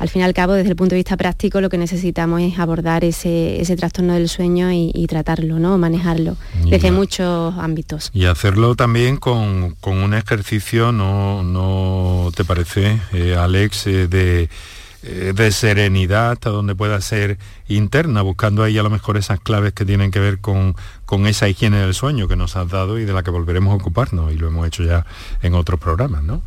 al 0.00 0.08
fin 0.08 0.22
y 0.22 0.24
al 0.24 0.32
cabo, 0.32 0.54
desde 0.54 0.70
el 0.70 0.76
punto 0.76 0.94
de 0.94 0.96
vista 0.96 1.18
práctico, 1.18 1.60
lo 1.60 1.68
que 1.68 1.76
necesitamos 1.76 2.40
es 2.40 2.58
abordar 2.58 3.04
ese, 3.04 3.62
trastorno 3.76 4.14
del 4.14 4.30
sueño 4.30 4.72
y, 4.72 5.06
tratarlo, 5.06 5.58
¿no? 5.58 5.76
manejarlo 5.76 6.38
desde 6.64 6.90
muchos 6.90 7.54
ámbitos. 7.58 8.10
Y 8.14 8.24
hacerlo 8.24 8.74
también 8.76 9.18
con, 9.18 9.76
un 9.84 10.14
ejercicio, 10.14 10.90
¿no, 10.90 11.42
no 11.42 12.32
te 12.34 12.46
parece, 12.46 12.98
eh, 13.12 13.36
Alex, 13.38 13.86
eh, 13.88 14.08
de, 14.08 14.48
eh, 15.02 15.32
de 15.34 15.52
serenidad 15.52 16.32
hasta 16.32 16.50
donde 16.50 16.74
pueda 16.74 17.00
ser 17.00 17.38
interna, 17.68 18.22
buscando 18.22 18.62
ahí 18.62 18.76
a 18.78 18.82
lo 18.82 18.90
mejor 18.90 19.16
esas 19.16 19.40
claves 19.40 19.72
que 19.72 19.84
tienen 19.84 20.10
que 20.10 20.20
ver 20.20 20.40
con, 20.40 20.76
con 21.06 21.26
esa 21.26 21.48
higiene 21.48 21.78
del 21.78 21.94
sueño 21.94 22.28
que 22.28 22.36
nos 22.36 22.56
has 22.56 22.68
dado 22.68 22.98
y 22.98 23.04
de 23.04 23.12
la 23.12 23.22
que 23.22 23.30
volveremos 23.30 23.72
a 23.72 23.76
ocuparnos, 23.76 24.32
y 24.32 24.36
lo 24.36 24.48
hemos 24.48 24.66
hecho 24.66 24.82
ya 24.82 25.06
en 25.42 25.54
otros 25.54 25.80
programas, 25.80 26.22
¿no? 26.22 26.42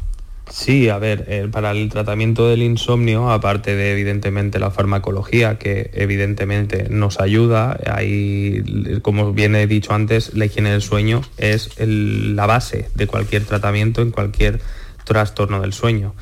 Sí, 0.50 0.90
a 0.90 1.00
ver, 1.00 1.26
eh, 1.30 1.48
para 1.52 1.72
el 1.72 1.90
tratamiento 1.90 2.48
del 2.50 2.62
insomnio, 2.62 3.32
aparte 3.32 3.76
de 3.76 3.94
evidentemente 3.94 4.60
la 4.60 4.72
farmacología, 4.72 5.58
que 5.58 5.90
evidentemente 5.94 6.90
nos 6.90 7.20
ayuda, 7.20 7.80
ahí, 7.92 8.62
como 9.02 9.34
bien 9.34 9.56
he 9.56 9.68
dicho 9.68 9.94
antes, 9.94 10.34
la 10.36 10.46
higiene 10.46 10.72
del 10.72 10.82
sueño 10.82 11.22
es 11.38 11.72
la 11.80 12.46
base 12.46 12.90
de 12.94 13.08
cualquier 13.08 13.46
tratamiento 13.46 14.02
en 14.02 14.12
cualquier 14.12 14.60
trastorno 15.06 15.62
del 15.62 15.74
sueño. 15.74 16.14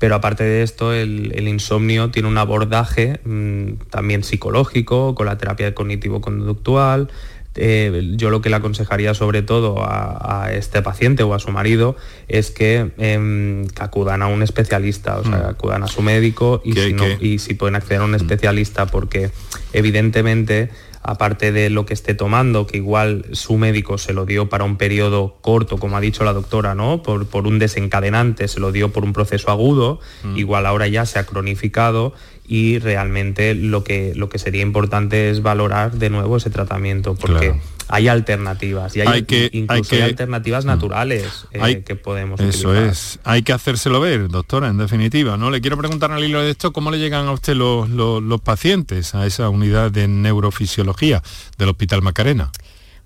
Pero 0.00 0.14
aparte 0.14 0.44
de 0.44 0.62
esto, 0.62 0.94
el, 0.94 1.46
insomnio 1.46 2.10
tiene 2.10 2.26
un 2.26 2.38
abordaje 2.38 3.20
mm, 3.22 3.90
también 3.90 4.24
psicológico, 4.24 5.14
con 5.14 5.26
la 5.26 5.36
terapia 5.36 5.74
cognitivo-conductual, 5.74 7.10
eh, 7.56 8.12
yo 8.16 8.30
lo 8.30 8.40
que 8.40 8.48
le 8.48 8.56
aconsejaría 8.56 9.12
sobre 9.12 9.42
todo 9.42 9.84
a, 9.84 10.50
este 10.52 10.80
paciente 10.80 11.22
o 11.22 11.34
a 11.34 11.38
su 11.38 11.50
marido 11.50 11.96
es 12.28 12.50
que, 12.50 12.92
em, 12.96 13.66
acudan 13.78 14.22
a 14.22 14.28
un 14.28 14.42
especialista, 14.42 15.18
o 15.18 15.24
sea, 15.24 15.38
mm. 15.38 15.50
acudan 15.50 15.82
a 15.82 15.86
su 15.86 16.00
médico 16.00 16.62
y 16.64 16.72
si, 16.72 16.96
y 17.20 17.38
si 17.38 17.54
pueden 17.54 17.76
acceder 17.76 18.00
a 18.00 18.04
un 18.04 18.12
mm. 18.12 18.16
especialista 18.16 18.86
porque 18.86 19.30
evidentemente 19.74 20.70
aparte 21.02 21.50
de 21.52 21.70
lo 21.70 21.86
que 21.86 21.94
esté 21.94 22.14
tomando, 22.14 22.66
que 22.66 22.76
igual 22.76 23.24
su 23.32 23.56
médico 23.56 23.96
se 23.96 24.12
lo 24.12 24.26
dio 24.26 24.48
para 24.48 24.64
un 24.64 24.76
periodo 24.76 25.36
corto, 25.40 25.78
como 25.78 25.96
ha 25.96 26.00
dicho 26.00 26.24
la 26.24 26.32
doctora, 26.32 26.74
¿no? 26.74 27.02
Por, 27.02 27.26
por 27.26 27.46
un 27.46 27.58
desencadenante, 27.58 28.48
se 28.48 28.60
lo 28.60 28.70
dio 28.70 28.92
por 28.92 29.04
un 29.04 29.12
proceso 29.12 29.50
agudo, 29.50 30.00
mm. 30.22 30.36
igual 30.36 30.66
ahora 30.66 30.88
ya 30.88 31.06
se 31.06 31.18
ha 31.18 31.24
cronificado 31.24 32.12
y 32.50 32.80
realmente 32.80 33.54
lo 33.54 33.84
que, 33.84 34.12
lo 34.16 34.28
que 34.28 34.40
sería 34.40 34.62
importante 34.62 35.30
es 35.30 35.40
valorar 35.40 35.92
de 35.92 36.10
nuevo 36.10 36.36
ese 36.36 36.50
tratamiento, 36.50 37.14
porque 37.14 37.54
hay 37.86 38.08
alternativas 38.08 38.96
y 38.96 39.02
hay, 39.02 39.22
que, 39.22 39.50
incluso 39.52 39.94
hay, 39.94 40.00
alternativas 40.02 40.64
mm. 40.64 40.66
naturales 40.66 41.46
eh, 41.52 41.84
que 41.86 41.94
podemos 41.94 42.40
Eso 42.40 42.74
es, 42.74 43.20
hay 43.22 43.44
que 43.44 43.52
hacérselo 43.52 44.00
ver, 44.00 44.26
doctora, 44.26 44.66
en 44.66 44.78
definitiva. 44.78 45.36
¿no? 45.36 45.48
Le 45.52 45.60
quiero 45.60 45.78
preguntar 45.78 46.10
al 46.10 46.24
hilo 46.24 46.42
de 46.42 46.50
esto, 46.50 46.72
¿cómo 46.72 46.90
le 46.90 46.98
llegan 46.98 47.28
a 47.28 47.30
usted 47.30 47.54
los, 47.54 47.88
los 47.88 48.40
pacientes 48.40 49.14
a 49.14 49.26
esa 49.26 49.48
unidad 49.48 49.92
de 49.92 50.08
neurofisiología 50.08 51.22
del 51.56 51.68
Hospital 51.68 52.02
Macarena? 52.02 52.50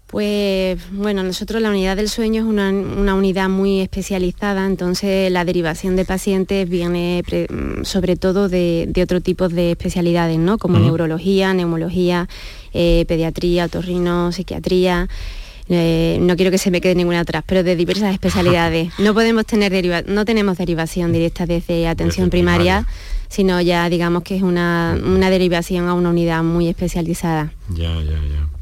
Pues 0.06 0.78
bueno, 0.92 1.22
nosotros 1.22 1.60
la 1.60 1.70
unidad 1.70 1.96
del 1.96 2.08
sueño 2.08 2.42
es 2.42 2.48
una, 2.48 2.70
unidad 3.14 3.48
muy 3.48 3.80
especializada, 3.80 4.66
entonces 4.66 5.30
la 5.32 5.44
derivación 5.44 5.96
de 5.96 6.04
pacientes 6.04 6.68
viene 6.68 7.22
mm, 7.22 7.84
sobre 7.84 8.16
todo 8.16 8.48
de, 8.48 8.92
otro 9.02 9.20
tipo 9.20 9.48
de 9.48 9.72
especialidades, 9.72 10.38
¿no? 10.38 10.58
Como 10.58 10.78
neurología, 10.78 11.52
neumología, 11.54 12.28
eh, 12.72 13.04
pediatría, 13.08 13.64
otorrino, 13.64 14.30
psiquiatría. 14.30 15.08
Eh, 15.68 16.18
no 16.20 16.36
quiero 16.36 16.50
que 16.50 16.58
se 16.58 16.70
me 16.70 16.82
quede 16.82 16.94
ninguna 16.94 17.20
atrás, 17.20 17.42
pero 17.46 17.62
de 17.62 17.74
diversas 17.74 18.12
especialidades. 18.12 18.92
No 18.98 19.14
podemos 19.14 19.46
tener 19.46 19.72
deriva 19.72 20.02
no 20.02 20.24
tenemos 20.24 20.58
derivación 20.58 21.12
directa 21.12 21.46
desde 21.46 21.88
atención 21.88 22.30
primaria, 22.30 22.86
sino 23.28 23.60
ya 23.60 23.88
digamos 23.88 24.22
que 24.22 24.36
es 24.36 24.42
una, 24.42 24.96
una 25.02 25.30
derivación 25.30 25.88
a 25.88 25.94
una 25.94 26.10
unidad 26.10 26.42
muy 26.42 26.68
especializada. 26.68 27.52
Ya, 27.70 27.94
ya, 27.94 28.12
ya. 28.12 28.53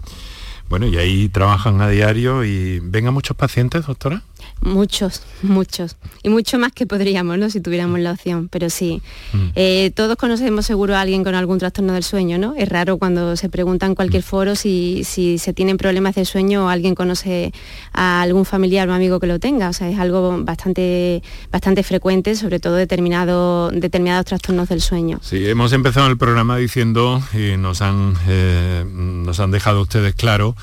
Bueno, 0.73 0.87
y 0.87 0.97
ahí 0.97 1.29
trabajan 1.29 1.83
a 1.83 1.89
diario 1.91 2.45
y 2.45 2.81
vengan 2.81 3.12
muchos 3.12 3.37
pacientes, 3.37 3.85
doctora. 3.85 4.23
Muchos, 4.61 5.22
muchos. 5.43 5.97
Y 6.22 6.28
mucho 6.28 6.59
más 6.59 6.72
que 6.72 6.86
podríamos, 6.86 7.38
¿no? 7.38 7.51
Si 7.51 7.61
tuviéramos 7.61 8.01
la 8.01 8.12
opción. 8.12 8.49
Pero 8.49 8.70
sí. 8.70 9.03
Mm. 9.32 9.38
Eh, 9.55 9.93
todos 9.95 10.16
conocemos 10.16 10.66
seguro 10.66 10.97
a 10.97 11.01
alguien 11.01 11.24
con 11.24 11.34
algún 11.34 11.59
trastorno 11.59 11.93
del 11.93 12.05
sueño, 12.05 12.38
¿no? 12.38 12.55
Es 12.57 12.68
raro 12.68 12.99
cuando 12.99 13.36
se 13.36 13.49
pregunta 13.49 13.86
en 13.86 13.95
cualquier 13.95 14.22
mm. 14.22 14.26
foro 14.26 14.55
si, 14.55 15.03
si 15.05 15.38
se 15.38 15.53
tienen 15.53 15.76
problemas 15.76 16.14
de 16.14 16.24
sueño 16.24 16.66
o 16.66 16.68
alguien 16.68 16.95
conoce 16.95 17.53
a 17.93 18.22
algún 18.22 18.45
familiar 18.45 18.88
o 18.88 18.95
amigo 18.95 19.18
que 19.20 19.26
lo 19.26 19.38
tenga. 19.38 19.68
O 19.68 19.72
sea, 19.72 19.90
es 19.90 19.99
algo 19.99 20.43
bastante, 20.43 21.22
bastante 21.51 21.82
frecuente, 21.82 22.34
sobre 22.36 22.61
todo 22.61 22.76
determinado, 22.76 23.70
determinados 23.70 24.26
trastornos 24.26 24.68
del 24.68 24.80
sueño. 24.80 25.18
Sí, 25.22 25.49
hemos 25.49 25.72
empezado 25.72 26.07
el 26.09 26.18
programa 26.18 26.57
diciendo, 26.57 27.22
y 27.34 27.57
nos 27.57 27.82
han, 27.82 28.14
eh, 28.28 28.84
nos 28.86 29.40
han 29.40 29.51
dejado 29.51 29.82
ustedes 29.82 30.14
claro, 30.14 30.57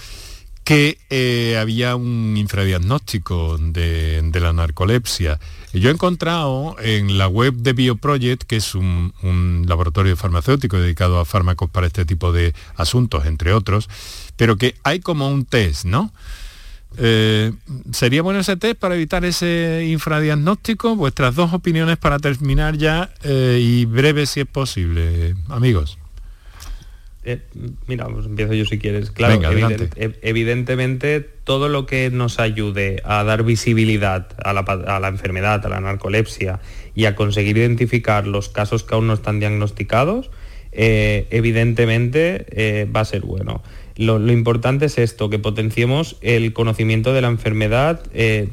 que 0.69 0.99
eh, 1.09 1.57
había 1.59 1.95
un 1.95 2.37
infradiagnóstico 2.37 3.57
de, 3.57 4.21
la 4.39 4.53
narcolepsia. 4.53 5.39
Yo 5.73 5.89
he 5.89 5.93
encontrado 5.93 6.75
en 6.79 7.17
la 7.17 7.27
web 7.27 7.55
de 7.55 7.73
Bioproject, 7.73 8.43
que 8.43 8.57
es 8.57 8.75
un, 8.75 9.65
laboratorio 9.67 10.15
farmacéutico 10.15 10.77
dedicado 10.77 11.19
a 11.19 11.25
fármacos 11.25 11.71
para 11.71 11.87
este 11.87 12.05
tipo 12.05 12.31
de 12.31 12.53
asuntos, 12.75 13.25
entre 13.25 13.51
otros, 13.51 13.89
pero 14.35 14.57
que 14.57 14.75
hay 14.83 14.99
como 14.99 15.31
un 15.31 15.45
test, 15.45 15.85
¿no? 15.85 16.13
Eh, 16.97 17.51
¿Sería 17.91 18.21
bueno 18.21 18.41
ese 18.41 18.55
test 18.55 18.77
para 18.77 18.93
evitar 18.93 19.25
ese 19.25 19.87
infradiagnóstico? 19.89 20.95
Vuestras 20.95 21.33
dos 21.33 21.51
opiniones 21.51 21.97
para 21.97 22.19
terminar 22.19 22.77
ya 22.77 23.09
eh, 23.23 23.57
y 23.59 23.85
breve 23.85 24.27
si 24.27 24.41
es 24.41 24.47
posible, 24.47 25.35
amigos. 25.47 25.97
Eh, 27.25 27.41
mira, 27.87 28.07
pues 28.07 28.25
empiezo 28.25 28.53
yo 28.53 28.65
si 28.65 28.79
quieres. 28.79 29.11
Claro, 29.11 29.41
evidentemente 30.21 31.19
todo 31.43 31.67
lo 31.67 31.85
que 31.85 32.09
nos 32.11 32.39
ayude 32.39 33.01
a 33.03 33.23
dar 33.23 33.43
visibilidad 33.43 34.27
a 34.41 34.53
la, 34.53 35.07
enfermedad, 35.07 35.65
a 35.65 35.69
la 35.69 35.81
narcolepsia 35.81 36.61
y 36.95 37.05
a 37.05 37.15
conseguir 37.15 37.57
identificar 37.57 38.25
los 38.25 38.47
casos 38.47 38.83
que 38.83 38.95
aún 38.95 39.07
no 39.07 39.13
están 39.13 39.39
diagnosticados, 39.39 40.31
eh, 40.71 41.27
evidentemente 41.29 42.45
eh, 42.51 42.87
va 42.89 43.01
a 43.01 43.05
ser 43.05 43.21
bueno. 43.21 43.61
Lo, 43.97 44.31
importante 44.31 44.85
es 44.85 44.97
esto, 44.97 45.29
que 45.29 45.39
potenciemos 45.39 46.15
el 46.21 46.53
conocimiento 46.53 47.11
de 47.11 47.19
la 47.19 47.27
enfermedad 47.27 48.01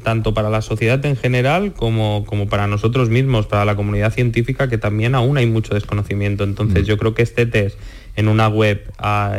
tanto 0.03 0.33
para 0.33 0.49
la 0.49 0.61
sociedad 0.61 1.05
en 1.05 1.15
general 1.15 1.71
como, 1.71 2.25
como, 2.25 2.49
para 2.49 2.67
nosotros 2.67 3.07
mismos, 3.07 3.47
para 3.47 3.63
la 3.63 3.77
comunidad 3.77 4.11
científica, 4.11 4.67
que 4.67 4.77
también 4.77 5.15
aún 5.15 5.37
hay 5.37 5.45
mucho 5.45 5.73
desconocimiento. 5.73 6.43
Entonces 6.43 6.83
mm. 6.83 6.85
yo 6.85 6.97
creo 6.97 7.13
que 7.13 7.21
este 7.21 7.45
test 7.45 7.79
en 8.17 8.27
una 8.27 8.49
web 8.49 8.91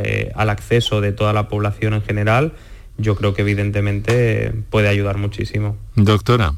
eh, 0.02 0.32
al 0.34 0.48
acceso 0.48 1.02
de 1.02 1.12
toda 1.12 1.34
la 1.34 1.48
población 1.48 1.92
en 1.92 2.02
general, 2.02 2.52
yo 2.96 3.14
creo 3.16 3.34
que 3.34 3.42
evidentemente 3.42 4.52
puede 4.70 4.88
ayudar 4.88 5.18
muchísimo. 5.18 5.76
Doctora. 5.94 6.54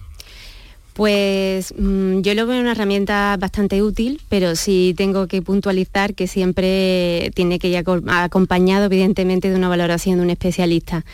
Pues 0.92 1.72
mm, 1.76 2.20
yo 2.20 2.34
lo 2.34 2.46
veo 2.46 2.60
una 2.60 2.72
herramienta 2.72 3.36
bastante 3.40 3.82
útil, 3.82 4.20
pero 4.28 4.54
sí 4.54 4.94
tengo 4.96 5.26
que 5.28 5.40
puntualizar 5.40 6.14
que 6.14 6.26
siempre 6.26 7.30
tiene 7.34 7.58
que 7.58 7.68
ir 7.68 7.82
acompañado 8.08 8.84
evidentemente 8.84 9.48
de 9.48 9.56
una 9.56 9.68
valoración 9.68 10.18
de 10.18 10.24
un 10.24 10.30
especialista 10.30 11.04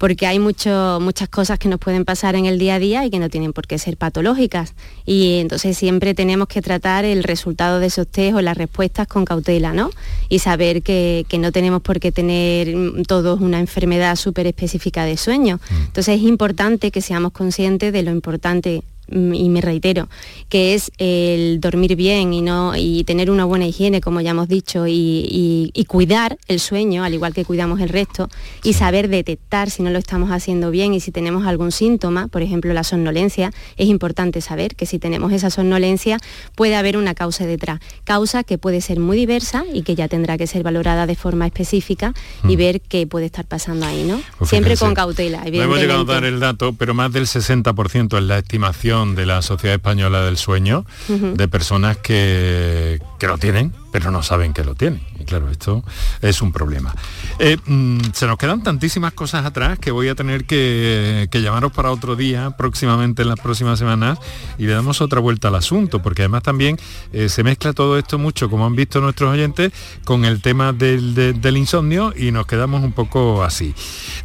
porque 0.00 0.26
hay 0.26 0.38
muchas 0.38 1.28
cosas 1.28 1.58
que 1.58 1.68
nos 1.68 1.78
pueden 1.78 2.06
pasar 2.06 2.34
en 2.34 2.46
el 2.46 2.58
día 2.58 2.76
a 2.76 2.78
día 2.78 3.04
y 3.04 3.10
que 3.10 3.18
no 3.18 3.28
tienen 3.28 3.52
por 3.52 3.66
qué 3.66 3.78
ser 3.78 3.98
patológicas. 3.98 4.72
Y 5.04 5.40
entonces 5.40 5.76
siempre 5.76 6.14
tenemos 6.14 6.48
que 6.48 6.62
tratar 6.62 7.04
el 7.04 7.22
resultado 7.22 7.80
de 7.80 7.88
esos 7.88 8.06
test 8.06 8.34
o 8.34 8.40
las 8.40 8.56
respuestas 8.56 9.06
con 9.06 9.26
cautela, 9.26 9.74
¿no? 9.74 9.90
Y 10.30 10.38
saber 10.38 10.80
que, 10.80 11.26
que 11.28 11.36
no 11.36 11.52
tenemos 11.52 11.82
por 11.82 12.00
qué 12.00 12.12
tener 12.12 12.74
todos 13.06 13.42
una 13.42 13.60
enfermedad 13.60 14.16
súper 14.16 14.46
específica 14.46 15.04
de 15.04 15.18
sueño. 15.18 15.60
Mm. 15.68 15.82
Entonces 15.88 16.16
es 16.16 16.22
importante 16.22 16.90
que 16.90 17.02
seamos 17.02 17.32
conscientes 17.32 17.92
de 17.92 18.02
lo 18.02 18.10
importante 18.10 18.82
Mm, 18.99 18.99
y 19.10 19.48
me 19.48 19.60
reitero, 19.60 20.08
que 20.48 20.74
es 20.74 20.90
el 20.98 21.60
dormir 21.60 21.96
bien 21.96 22.32
y, 22.32 22.42
no, 22.42 22.74
y 22.76 23.04
tener 23.04 23.30
una 23.30 23.44
buena 23.44 23.66
higiene, 23.66 24.00
como 24.00 24.20
ya 24.20 24.30
hemos 24.30 24.48
dicho, 24.48 24.84
y, 24.86 25.72
cuidar 25.88 26.38
el 26.46 26.60
sueño, 26.60 27.02
al 27.02 27.14
igual 27.14 27.34
que 27.34 27.44
cuidamos 27.44 27.80
el 27.80 27.88
resto, 27.88 28.28
y 28.62 28.74
saber 28.74 29.08
detectar 29.08 29.70
si 29.70 29.82
no 29.82 29.90
lo 29.90 29.98
estamos 29.98 30.30
haciendo 30.30 30.70
bien 30.70 30.94
y 30.94 31.00
si 31.00 31.10
tenemos 31.10 31.46
algún 31.46 31.72
síntoma, 31.72 32.28
por 32.28 32.42
ejemplo 32.42 32.72
la 32.72 32.84
somnolencia, 32.84 33.50
es 33.76 33.88
importante 33.88 34.40
saber 34.40 34.76
que 34.76 34.86
si 34.86 35.00
tenemos 35.00 35.32
esa 35.32 35.50
somnolencia 35.50 36.18
puede 36.54 36.76
haber 36.76 36.96
una 36.96 37.14
causa 37.14 37.44
detrás, 37.44 37.80
causa 38.04 38.44
que 38.44 38.56
puede 38.56 38.80
ser 38.80 39.00
muy 39.00 39.16
diversa 39.16 39.64
y 39.72 39.82
que 39.82 39.96
ya 39.96 40.06
tendrá 40.06 40.38
que 40.38 40.46
ser 40.46 40.62
valorada 40.62 41.06
de 41.06 41.16
forma 41.16 41.46
específica 41.46 42.14
y 42.44 42.54
mm. 42.54 42.58
ver 42.58 42.80
qué 42.80 43.06
puede 43.08 43.26
estar 43.26 43.46
pasando 43.46 43.84
ahí, 43.86 44.04
¿no? 44.04 44.22
Pues 44.38 44.50
Siempre 44.50 44.76
con 44.76 44.94
cautela, 44.94 45.38
evidentemente. 45.38 45.58
No 45.58 45.64
hemos 45.64 45.80
llegado 45.80 46.02
a 46.02 46.14
dar 46.14 46.24
el 46.24 46.38
dato, 46.38 46.72
pero 46.74 46.94
más 46.94 47.12
del 47.12 47.26
60% 47.26 48.16
es 48.16 48.24
la 48.24 48.38
estimación 48.38 48.99
de 49.06 49.26
la 49.26 49.42
Sociedad 49.42 49.76
Española 49.76 50.22
del 50.22 50.36
Sueño 50.36 50.84
de 51.08 51.48
personas 51.48 51.96
que, 51.96 53.00
que 53.18 53.26
lo 53.26 53.38
tienen, 53.38 53.72
pero 53.90 54.10
no 54.10 54.22
saben 54.22 54.52
que 54.52 54.64
lo 54.64 54.74
tienen. 54.74 55.02
Y 55.18 55.24
claro, 55.24 55.50
esto 55.50 55.84
es 56.22 56.42
un 56.42 56.52
problema. 56.52 56.94
Eh, 57.38 57.56
mm, 57.64 57.98
se 58.12 58.26
nos 58.26 58.38
quedan 58.38 58.62
tantísimas 58.62 59.12
cosas 59.12 59.44
atrás 59.44 59.78
que 59.78 59.90
voy 59.90 60.08
a 60.08 60.14
tener 60.14 60.44
que, 60.44 61.28
llamaros 61.32 61.72
para 61.72 61.90
otro 61.90 62.16
día, 62.16 62.50
próximamente 62.50 63.22
en 63.22 63.28
las 63.28 63.40
próximas 63.40 63.78
semanas, 63.78 64.18
y 64.58 64.66
le 64.66 64.72
damos 64.72 65.00
otra 65.00 65.20
vuelta 65.20 65.48
al 65.48 65.54
asunto, 65.54 66.02
porque 66.02 66.22
además 66.22 66.42
también 66.42 66.78
eh, 67.12 67.28
se 67.28 67.42
mezcla 67.42 67.72
todo 67.72 67.98
esto 67.98 68.18
mucho, 68.18 68.50
como 68.50 68.66
han 68.66 68.76
visto 68.76 69.00
nuestros 69.00 69.32
oyentes, 69.32 69.72
con 70.04 70.24
el 70.24 70.42
tema 70.42 70.72
del, 70.72 71.14
del 71.14 71.56
insomnio 71.56 72.12
y 72.16 72.30
nos 72.30 72.46
quedamos 72.46 72.82
un 72.82 72.92
poco 72.92 73.42
así. 73.42 73.74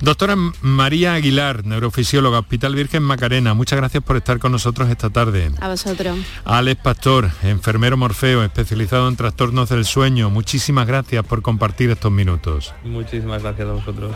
Doctora 0.01 0.36
María 0.61 1.13
Aguilar, 1.13 1.66
neurofisióloga, 1.66 2.39
Hospital 2.39 2.76
Virgen 2.76 3.03
Macarena, 3.03 3.53
muchas 3.53 3.78
gracias 3.78 4.03
por 4.03 4.18
estar 4.18 4.39
con 4.39 4.51
nosotros 4.51 4.89
esta 4.89 5.09
tarde. 5.09 5.51
A 5.61 5.70
vosotros. 5.70 6.18
Alex 6.43 6.82
Pastor, 6.82 7.32
enfermero 7.43 7.97
Morfeo, 7.97 8.43
especializado 8.43 9.07
en 9.07 9.16
trastornos 9.16 9.55
del 9.64 9.86
sueño, 9.86 10.30
muchísimas 10.30 10.86
gracias 10.86 11.24
por 11.26 11.41
compartir 11.41 11.89
estos 11.89 12.12
minutos. 12.12 12.74
Muchísimas 12.84 13.41
gracias 13.41 13.68
a 13.68 13.72
vosotros. 13.72 14.14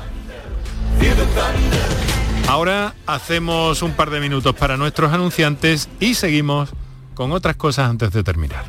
Ahora 2.47 2.93
hacemos 3.05 3.81
un 3.81 3.93
par 3.93 4.09
de 4.09 4.19
minutos 4.19 4.53
para 4.55 4.75
nuestros 4.75 5.13
anunciantes 5.13 5.87
y 5.99 6.15
seguimos 6.15 6.71
con 7.13 7.31
otras 7.31 7.55
cosas 7.55 7.89
antes 7.89 8.11
de 8.11 8.23
terminar. 8.23 8.65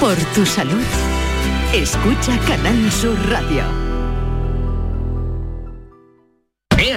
Por 0.00 0.16
tu 0.34 0.46
salud, 0.46 0.82
escucha 1.74 2.38
Canal 2.46 2.90
Sur 2.90 3.16
Radio. 3.28 3.87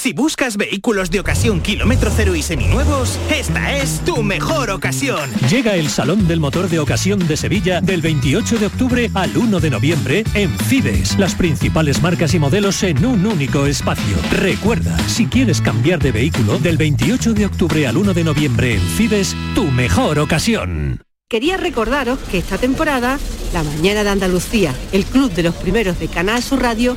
Si 0.00 0.14
buscas 0.14 0.56
vehículos 0.56 1.10
de 1.10 1.20
ocasión 1.20 1.60
kilómetro 1.60 2.10
cero 2.16 2.34
y 2.34 2.40
seminuevos, 2.40 3.18
esta 3.30 3.76
es 3.76 4.02
tu 4.02 4.22
mejor 4.22 4.70
ocasión. 4.70 5.28
Llega 5.50 5.74
el 5.74 5.90
Salón 5.90 6.26
del 6.26 6.40
Motor 6.40 6.70
de 6.70 6.78
Ocasión 6.78 7.18
de 7.28 7.36
Sevilla 7.36 7.82
del 7.82 8.00
28 8.00 8.60
de 8.60 8.64
octubre 8.64 9.10
al 9.12 9.36
1 9.36 9.60
de 9.60 9.68
noviembre 9.68 10.24
en 10.32 10.58
Fides. 10.58 11.18
Las 11.18 11.34
principales 11.34 12.00
marcas 12.00 12.32
y 12.32 12.38
modelos 12.38 12.82
en 12.82 13.04
un 13.04 13.26
único 13.26 13.66
espacio. 13.66 14.16
Recuerda, 14.32 14.98
si 15.00 15.26
quieres 15.26 15.60
cambiar 15.60 15.98
de 15.98 16.12
vehículo, 16.12 16.58
del 16.58 16.78
28 16.78 17.34
de 17.34 17.44
octubre 17.44 17.86
al 17.86 17.98
1 17.98 18.14
de 18.14 18.24
noviembre 18.24 18.76
en 18.76 18.80
Fides, 18.80 19.36
tu 19.54 19.64
mejor 19.64 20.18
ocasión. 20.18 21.02
Quería 21.28 21.58
recordaros 21.58 22.18
que 22.30 22.38
esta 22.38 22.56
temporada, 22.56 23.18
La 23.52 23.62
Mañana 23.62 24.02
de 24.02 24.08
Andalucía, 24.08 24.74
el 24.92 25.04
club 25.04 25.30
de 25.32 25.42
los 25.42 25.54
primeros 25.54 26.00
de 26.00 26.08
Canal 26.08 26.42
Sur 26.42 26.62
Radio, 26.62 26.96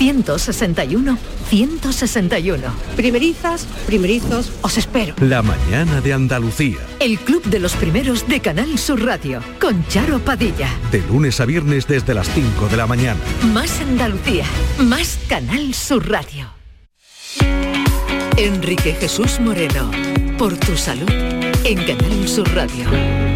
161 0.00 1.18
161. 1.50 2.62
Primerizas, 2.96 3.66
primerizos, 3.84 4.50
os 4.62 4.78
espero. 4.78 5.14
La 5.20 5.42
mañana 5.42 6.00
de 6.00 6.14
Andalucía. 6.14 6.78
El 7.00 7.18
club 7.18 7.44
de 7.44 7.58
los 7.58 7.74
primeros 7.74 8.26
de 8.26 8.40
Canal 8.40 8.78
Sur 8.78 9.04
Radio 9.04 9.42
con 9.60 9.86
Charo 9.88 10.18
Padilla. 10.20 10.70
De 10.90 11.02
lunes 11.02 11.38
a 11.40 11.44
viernes 11.44 11.86
desde 11.86 12.14
las 12.14 12.30
5 12.30 12.68
de 12.68 12.78
la 12.78 12.86
mañana. 12.86 13.20
Más 13.52 13.78
Andalucía, 13.82 14.46
más 14.78 15.18
Canal 15.28 15.74
Sur 15.74 16.08
Radio. 16.08 16.48
Enrique 18.38 18.94
Jesús 18.94 19.38
Moreno, 19.38 19.90
por 20.38 20.56
tu 20.56 20.78
salud 20.78 21.10
en 21.10 21.76
Canal 21.84 22.26
Sur 22.26 22.48
Radio. 22.54 23.29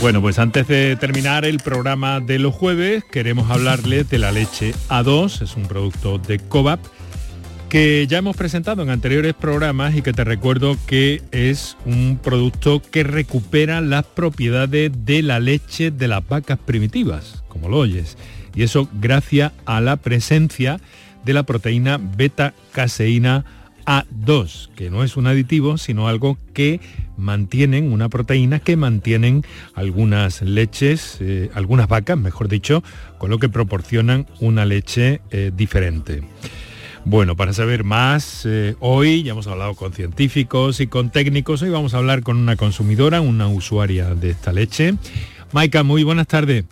Bueno, 0.00 0.22
pues 0.22 0.38
antes 0.38 0.68
de 0.68 0.94
terminar 0.94 1.44
el 1.44 1.58
programa 1.58 2.20
de 2.20 2.38
los 2.38 2.54
jueves, 2.54 3.02
queremos 3.10 3.50
hablarle 3.50 4.04
de 4.04 4.18
la 4.18 4.30
leche 4.30 4.72
A2, 4.88 5.42
es 5.42 5.56
un 5.56 5.66
producto 5.66 6.18
de 6.18 6.38
Covap 6.38 6.78
que 7.68 8.06
ya 8.08 8.18
hemos 8.18 8.36
presentado 8.36 8.82
en 8.82 8.90
anteriores 8.90 9.34
programas 9.34 9.96
y 9.96 10.02
que 10.02 10.12
te 10.12 10.22
recuerdo 10.22 10.76
que 10.86 11.20
es 11.32 11.76
un 11.84 12.18
producto 12.22 12.80
que 12.80 13.02
recupera 13.02 13.80
las 13.80 14.04
propiedades 14.04 14.92
de 15.04 15.22
la 15.22 15.40
leche 15.40 15.90
de 15.90 16.06
las 16.06 16.26
vacas 16.26 16.60
primitivas, 16.64 17.42
como 17.48 17.68
lo 17.68 17.78
oyes. 17.78 18.16
Y 18.54 18.62
eso 18.62 18.88
gracias 19.00 19.52
a 19.66 19.80
la 19.80 19.96
presencia 19.96 20.80
de 21.24 21.32
la 21.34 21.42
proteína 21.42 21.98
beta-caseína 21.98 23.44
A2, 23.88 24.68
que 24.74 24.90
no 24.90 25.02
es 25.02 25.16
un 25.16 25.26
aditivo, 25.26 25.78
sino 25.78 26.08
algo 26.08 26.36
que 26.52 26.78
mantienen, 27.16 27.90
una 27.90 28.10
proteína 28.10 28.60
que 28.60 28.76
mantienen 28.76 29.44
algunas 29.74 30.42
leches, 30.42 31.16
eh, 31.20 31.50
algunas 31.54 31.88
vacas, 31.88 32.18
mejor 32.18 32.48
dicho, 32.48 32.84
con 33.16 33.30
lo 33.30 33.38
que 33.38 33.48
proporcionan 33.48 34.26
una 34.40 34.66
leche 34.66 35.22
eh, 35.30 35.50
diferente. 35.56 36.22
Bueno, 37.06 37.34
para 37.34 37.54
saber 37.54 37.82
más, 37.82 38.44
eh, 38.44 38.76
hoy 38.80 39.22
ya 39.22 39.32
hemos 39.32 39.46
hablado 39.46 39.74
con 39.74 39.94
científicos 39.94 40.80
y 40.80 40.86
con 40.86 41.08
técnicos, 41.08 41.62
hoy 41.62 41.70
vamos 41.70 41.94
a 41.94 41.96
hablar 41.96 42.22
con 42.22 42.36
una 42.36 42.56
consumidora, 42.56 43.22
una 43.22 43.48
usuaria 43.48 44.14
de 44.14 44.30
esta 44.30 44.52
leche. 44.52 44.96
Maika, 45.52 45.82
muy 45.82 46.02
buenas 46.04 46.26
tardes. 46.26 46.66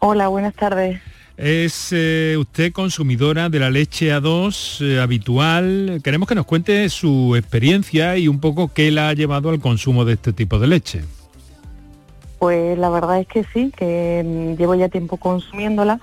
Hola, 0.00 0.28
buenas 0.28 0.52
tardes. 0.52 1.00
Es 1.42 1.88
eh, 1.92 2.36
usted 2.38 2.70
consumidora 2.70 3.48
de 3.48 3.58
la 3.58 3.70
leche 3.70 4.14
A2 4.14 4.84
eh, 4.84 5.00
habitual. 5.00 6.02
Queremos 6.04 6.28
que 6.28 6.34
nos 6.34 6.44
cuente 6.44 6.86
su 6.90 7.34
experiencia 7.34 8.18
y 8.18 8.28
un 8.28 8.40
poco 8.40 8.68
qué 8.74 8.90
la 8.90 9.08
ha 9.08 9.14
llevado 9.14 9.48
al 9.48 9.58
consumo 9.58 10.04
de 10.04 10.12
este 10.12 10.34
tipo 10.34 10.58
de 10.58 10.66
leche. 10.66 11.00
Pues 12.38 12.78
la 12.78 12.90
verdad 12.90 13.20
es 13.20 13.26
que 13.26 13.44
sí, 13.54 13.72
que 13.74 14.22
mm, 14.22 14.60
llevo 14.60 14.74
ya 14.74 14.90
tiempo 14.90 15.16
consumiéndola 15.16 15.98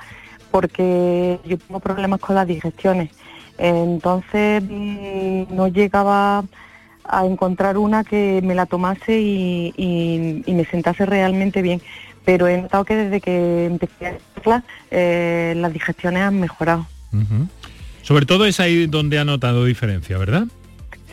porque 0.50 1.40
yo 1.46 1.60
tengo 1.60 1.82
problemas 1.82 2.20
con 2.20 2.34
las 2.34 2.48
digestiones. 2.48 3.12
Entonces 3.60 4.64
mm, 4.64 5.56
no 5.56 5.68
llegaba 5.68 6.46
a 7.08 7.26
encontrar 7.26 7.78
una 7.78 8.04
que 8.04 8.42
me 8.44 8.56
la 8.56 8.66
tomase 8.66 9.20
y, 9.20 10.44
me 10.48 10.66
sentase 10.66 11.06
realmente 11.06 11.62
bien. 11.62 11.80
Pero 12.28 12.46
he 12.50 12.62
notado 12.62 12.84
que 12.84 12.94
desde 12.94 13.22
que 13.22 13.68
empecé 13.68 14.06
a 14.06 14.18
hacerla, 14.36 14.64
eh, 14.92 15.54
las 15.56 15.72
digestiones 15.72 16.24
han 16.24 16.42
mejorado. 16.42 16.86
Sobre 18.02 18.26
todo 18.26 18.46
es 18.46 18.60
ahí 18.60 18.86
donde 18.86 19.18
ha 19.18 19.24
notado 19.24 19.64
diferencia, 19.64 20.18
¿verdad? 20.18 20.44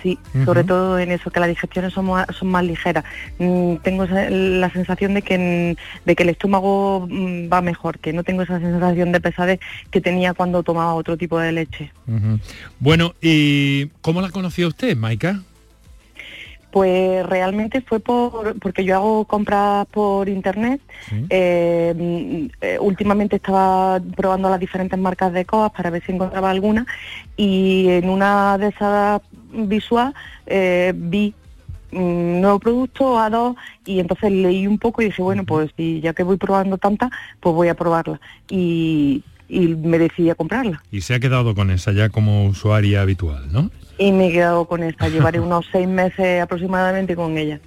Sí, 0.02 0.18
sobre 0.44 0.64
todo 0.64 0.98
en 0.98 1.12
eso, 1.12 1.30
que 1.30 1.38
las 1.38 1.48
digestiones 1.48 1.92
son 1.92 2.06
más, 2.06 2.26
son 2.36 2.48
más 2.48 2.64
ligeras. 2.64 3.04
Mm, 3.38 3.76
tengo 3.76 4.06
la 4.06 4.70
sensación 4.72 5.14
de 5.14 5.22
que, 5.22 5.76
de 6.04 6.16
que 6.16 6.22
el 6.24 6.30
estómago 6.30 7.06
mm, 7.08 7.48
va 7.50 7.62
mejor, 7.62 8.00
que 8.00 8.12
no 8.12 8.24
tengo 8.24 8.42
esa 8.42 8.58
sensación 8.58 9.12
de 9.12 9.20
pesadez 9.20 9.60
que 9.92 10.00
tenía 10.00 10.34
cuando 10.34 10.64
tomaba 10.64 10.94
otro 10.94 11.16
tipo 11.16 11.38
de 11.38 11.52
leche. 11.52 11.92
Bueno, 12.80 13.14
¿y 13.22 13.86
cómo 14.00 14.20
la 14.20 14.30
conoció 14.30 14.66
usted, 14.66 14.96
Maika? 14.96 15.42
Pues 16.74 17.24
realmente 17.26 17.82
fue 17.82 18.00
por 18.00 18.58
porque 18.58 18.84
yo 18.84 18.96
hago 18.96 19.24
compras 19.26 19.86
por 19.92 20.28
internet. 20.28 20.80
Eh, 21.30 21.94
mm, 21.96 22.46
eh, 22.60 22.78
últimamente 22.80 23.36
estaba 23.36 24.00
probando 24.16 24.50
las 24.50 24.58
diferentes 24.58 24.98
marcas 24.98 25.32
de 25.32 25.44
coas 25.44 25.70
para 25.70 25.90
ver 25.90 26.02
si 26.04 26.10
encontraba 26.10 26.50
alguna. 26.50 26.84
Y 27.36 27.86
en 27.90 28.10
una 28.10 28.58
de 28.58 28.70
esas 28.70 29.22
visual 29.52 30.14
eh, 30.46 30.92
vi 30.96 31.32
un 31.92 32.40
nuevo 32.40 32.58
producto 32.58 33.20
a 33.20 33.30
dos 33.30 33.54
y 33.86 34.00
entonces 34.00 34.32
leí 34.32 34.66
un 34.66 34.78
poco 34.78 35.00
y 35.00 35.04
dije 35.04 35.22
bueno 35.22 35.44
pues 35.44 35.70
si 35.76 36.00
ya 36.00 36.12
que 36.12 36.24
voy 36.24 36.38
probando 36.38 36.76
tantas 36.76 37.12
pues 37.38 37.54
voy 37.54 37.68
a 37.68 37.74
probarla 37.76 38.20
y, 38.50 39.22
y 39.48 39.60
me 39.76 40.00
decidí 40.00 40.28
a 40.28 40.34
comprarla. 40.34 40.82
Y 40.90 41.02
se 41.02 41.14
ha 41.14 41.20
quedado 41.20 41.54
con 41.54 41.70
esa 41.70 41.92
ya 41.92 42.08
como 42.08 42.46
usuaria 42.46 43.00
habitual, 43.00 43.52
¿no? 43.52 43.70
Y 43.98 44.12
me 44.12 44.28
he 44.28 44.32
quedado 44.32 44.64
con 44.66 44.82
esta 44.82 45.08
llevaré 45.08 45.40
unos 45.48 45.66
seis 45.70 45.88
meses 45.88 46.42
aproximadamente 46.42 47.14
con 47.16 47.36
ella 47.38 47.60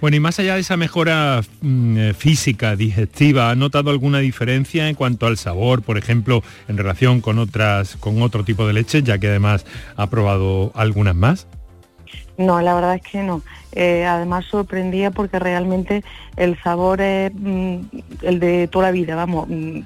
Bueno, 0.00 0.16
y 0.16 0.20
más 0.20 0.38
allá 0.38 0.54
de 0.54 0.60
esa 0.60 0.76
mejora 0.76 1.40
mm, 1.60 1.98
eh, 1.98 2.14
física, 2.14 2.76
digestiva, 2.76 3.50
¿ha 3.50 3.54
notado 3.54 3.90
alguna 3.90 4.18
diferencia 4.18 4.88
en 4.88 4.94
cuanto 4.94 5.26
al 5.26 5.36
sabor, 5.36 5.82
por 5.82 5.98
ejemplo, 5.98 6.42
en 6.68 6.76
relación 6.76 7.20
con 7.20 7.38
otras, 7.38 7.96
con 7.96 8.22
otro 8.22 8.44
tipo 8.44 8.66
de 8.66 8.72
leche, 8.72 9.02
ya 9.02 9.18
que 9.18 9.28
además 9.28 9.66
ha 9.96 10.08
probado 10.08 10.72
algunas 10.74 11.14
más? 11.14 11.46
No, 12.36 12.60
la 12.60 12.74
verdad 12.74 12.96
es 12.96 13.02
que 13.02 13.22
no. 13.22 13.42
Eh, 13.72 14.04
además 14.04 14.44
sorprendía 14.46 15.10
porque 15.10 15.38
realmente 15.38 16.04
el 16.36 16.60
sabor 16.62 17.00
es 17.00 17.32
mm, 17.34 17.78
el 18.22 18.40
de 18.40 18.68
toda 18.68 18.86
la 18.86 18.92
vida, 18.92 19.14
vamos. 19.14 19.48
mm, 19.48 19.80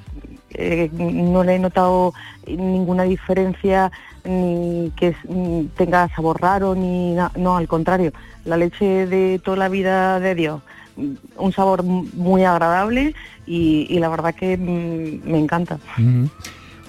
eh, 0.60 0.90
no 0.92 1.44
le 1.44 1.54
he 1.54 1.58
notado 1.58 2.12
ninguna 2.46 3.04
diferencia 3.04 3.92
ni 4.24 4.92
que 4.96 5.14
mm, 5.28 5.66
tenga 5.76 6.08
sabor 6.14 6.40
raro 6.40 6.74
ni 6.74 7.14
no, 7.36 7.56
al 7.56 7.68
contrario. 7.68 8.12
La 8.44 8.56
leche 8.56 9.06
de 9.06 9.40
toda 9.42 9.56
la 9.56 9.68
vida 9.68 10.18
de 10.18 10.34
Dios, 10.34 10.60
mm, 10.96 11.12
un 11.36 11.52
sabor 11.52 11.84
muy 11.84 12.42
agradable 12.42 13.14
y, 13.46 13.98
la 14.00 14.08
verdad 14.08 14.34
que 14.34 14.56
mm, 14.56 15.30
me 15.30 15.38
encanta. 15.38 15.78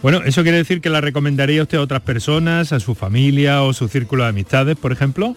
Bueno, 0.01 0.21
¿eso 0.25 0.41
quiere 0.41 0.57
decir 0.57 0.81
que 0.81 0.89
la 0.89 1.01
recomendaría 1.01 1.61
usted 1.61 1.77
a 1.77 1.81
otras 1.81 2.01
personas, 2.01 2.73
a 2.73 2.79
su 2.79 2.95
familia 2.95 3.61
o 3.61 3.73
su 3.73 3.87
círculo 3.87 4.23
de 4.23 4.29
amistades, 4.29 4.77
por 4.77 4.91
ejemplo? 4.91 5.35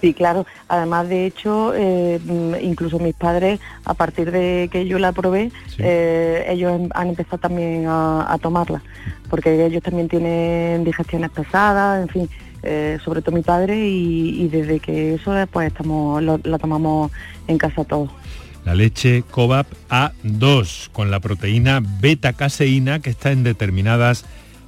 Sí, 0.00 0.14
claro. 0.14 0.46
Además, 0.68 1.08
de 1.08 1.26
hecho, 1.26 1.72
eh, 1.74 2.20
incluso 2.62 2.98
mis 3.00 3.14
padres, 3.14 3.58
a 3.84 3.94
partir 3.94 4.30
de 4.30 4.68
que 4.70 4.86
yo 4.86 4.98
la 4.98 5.10
probé, 5.12 5.50
eh, 5.78 6.46
ellos 6.48 6.72
em- 6.80 6.88
han 6.94 7.08
empezado 7.08 7.38
también 7.38 7.86
a, 7.88 8.32
a 8.32 8.38
tomarla, 8.38 8.80
porque 9.28 9.66
ellos 9.66 9.82
también 9.82 10.08
tienen 10.08 10.84
digestiones 10.84 11.30
pesadas, 11.30 12.02
en 12.02 12.08
fin, 12.08 12.28
eh, 12.62 12.98
sobre 13.04 13.22
todo 13.22 13.34
mi 13.34 13.42
padre, 13.42 13.88
y, 13.88 14.42
y 14.44 14.48
desde 14.48 14.78
que 14.78 15.14
eso, 15.14 15.32
pues 15.50 15.68
estamos, 15.68 16.22
lo- 16.22 16.40
la 16.44 16.58
tomamos 16.58 17.10
en 17.48 17.58
casa 17.58 17.82
todos. 17.84 18.10
La 18.64 18.74
leche 18.74 19.24
Covap 19.30 19.66
A2 19.88 20.90
con 20.92 21.10
la 21.10 21.20
proteína 21.20 21.80
beta-caseína 22.00 23.00
que 23.00 23.10
está 23.10 23.32
en 23.32 23.42
determinadas 23.42 24.24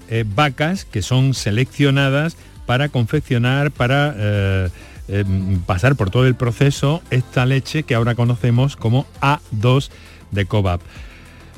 eh, 0.09 0.25
vacas 0.27 0.85
que 0.85 1.03
son 1.03 1.35
seleccionadas 1.35 2.37
para 2.67 2.89
confeccionar, 2.89 3.71
para 3.71 4.15
eh, 4.17 4.69
eh, 5.13 5.25
pasar 5.67 5.97
por 5.97 6.11
todo 6.11 6.27
el 6.27 6.37
proceso 6.37 7.03
esta 7.11 7.45
leche 7.45 7.83
que 7.83 7.95
ahora 7.95 8.15
conocemos 8.15 8.77
como 8.77 9.07
A2 9.21 9.91
de 10.31 10.47
Cobab. 10.47 10.81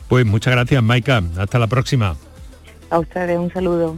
Pues 0.09 0.25
muchas 0.25 0.53
gracias, 0.53 0.83
Maika. 0.83 1.23
Hasta 1.37 1.59
la 1.59 1.67
próxima. 1.67 2.17
A 2.91 2.99
ustedes 2.99 3.39
un 3.39 3.53
saludo. 3.53 3.97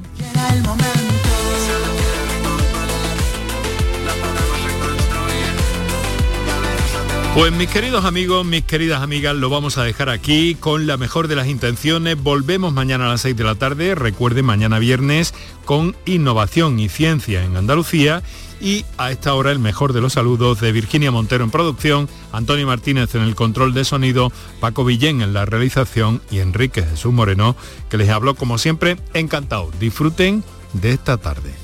Pues 7.34 7.50
mis 7.50 7.68
queridos 7.68 8.04
amigos, 8.04 8.46
mis 8.46 8.62
queridas 8.62 9.02
amigas, 9.02 9.34
lo 9.34 9.50
vamos 9.50 9.76
a 9.76 9.82
dejar 9.82 10.08
aquí 10.08 10.54
con 10.54 10.86
la 10.86 10.96
mejor 10.96 11.26
de 11.26 11.34
las 11.34 11.48
intenciones. 11.48 12.22
Volvemos 12.22 12.72
mañana 12.72 13.06
a 13.06 13.08
las 13.08 13.22
6 13.22 13.36
de 13.36 13.42
la 13.42 13.56
tarde, 13.56 13.96
recuerden 13.96 14.44
mañana 14.44 14.78
viernes, 14.78 15.34
con 15.64 15.96
innovación 16.06 16.78
y 16.78 16.88
ciencia 16.88 17.42
en 17.42 17.56
Andalucía. 17.56 18.22
Y 18.64 18.86
a 18.96 19.10
esta 19.10 19.34
hora 19.34 19.50
el 19.52 19.58
mejor 19.58 19.92
de 19.92 20.00
los 20.00 20.14
saludos 20.14 20.58
de 20.58 20.72
Virginia 20.72 21.10
Montero 21.10 21.44
en 21.44 21.50
producción, 21.50 22.08
Antonio 22.32 22.66
Martínez 22.66 23.14
en 23.14 23.20
el 23.20 23.34
control 23.34 23.74
de 23.74 23.84
sonido, 23.84 24.32
Paco 24.58 24.86
Villén 24.86 25.20
en 25.20 25.34
la 25.34 25.44
realización 25.44 26.22
y 26.30 26.38
Enrique 26.38 26.82
Jesús 26.82 27.12
Moreno, 27.12 27.56
que 27.90 27.98
les 27.98 28.08
habló 28.08 28.34
como 28.34 28.56
siempre, 28.56 28.96
encantado. 29.12 29.70
Disfruten 29.78 30.42
de 30.72 30.92
esta 30.92 31.18
tarde. 31.18 31.63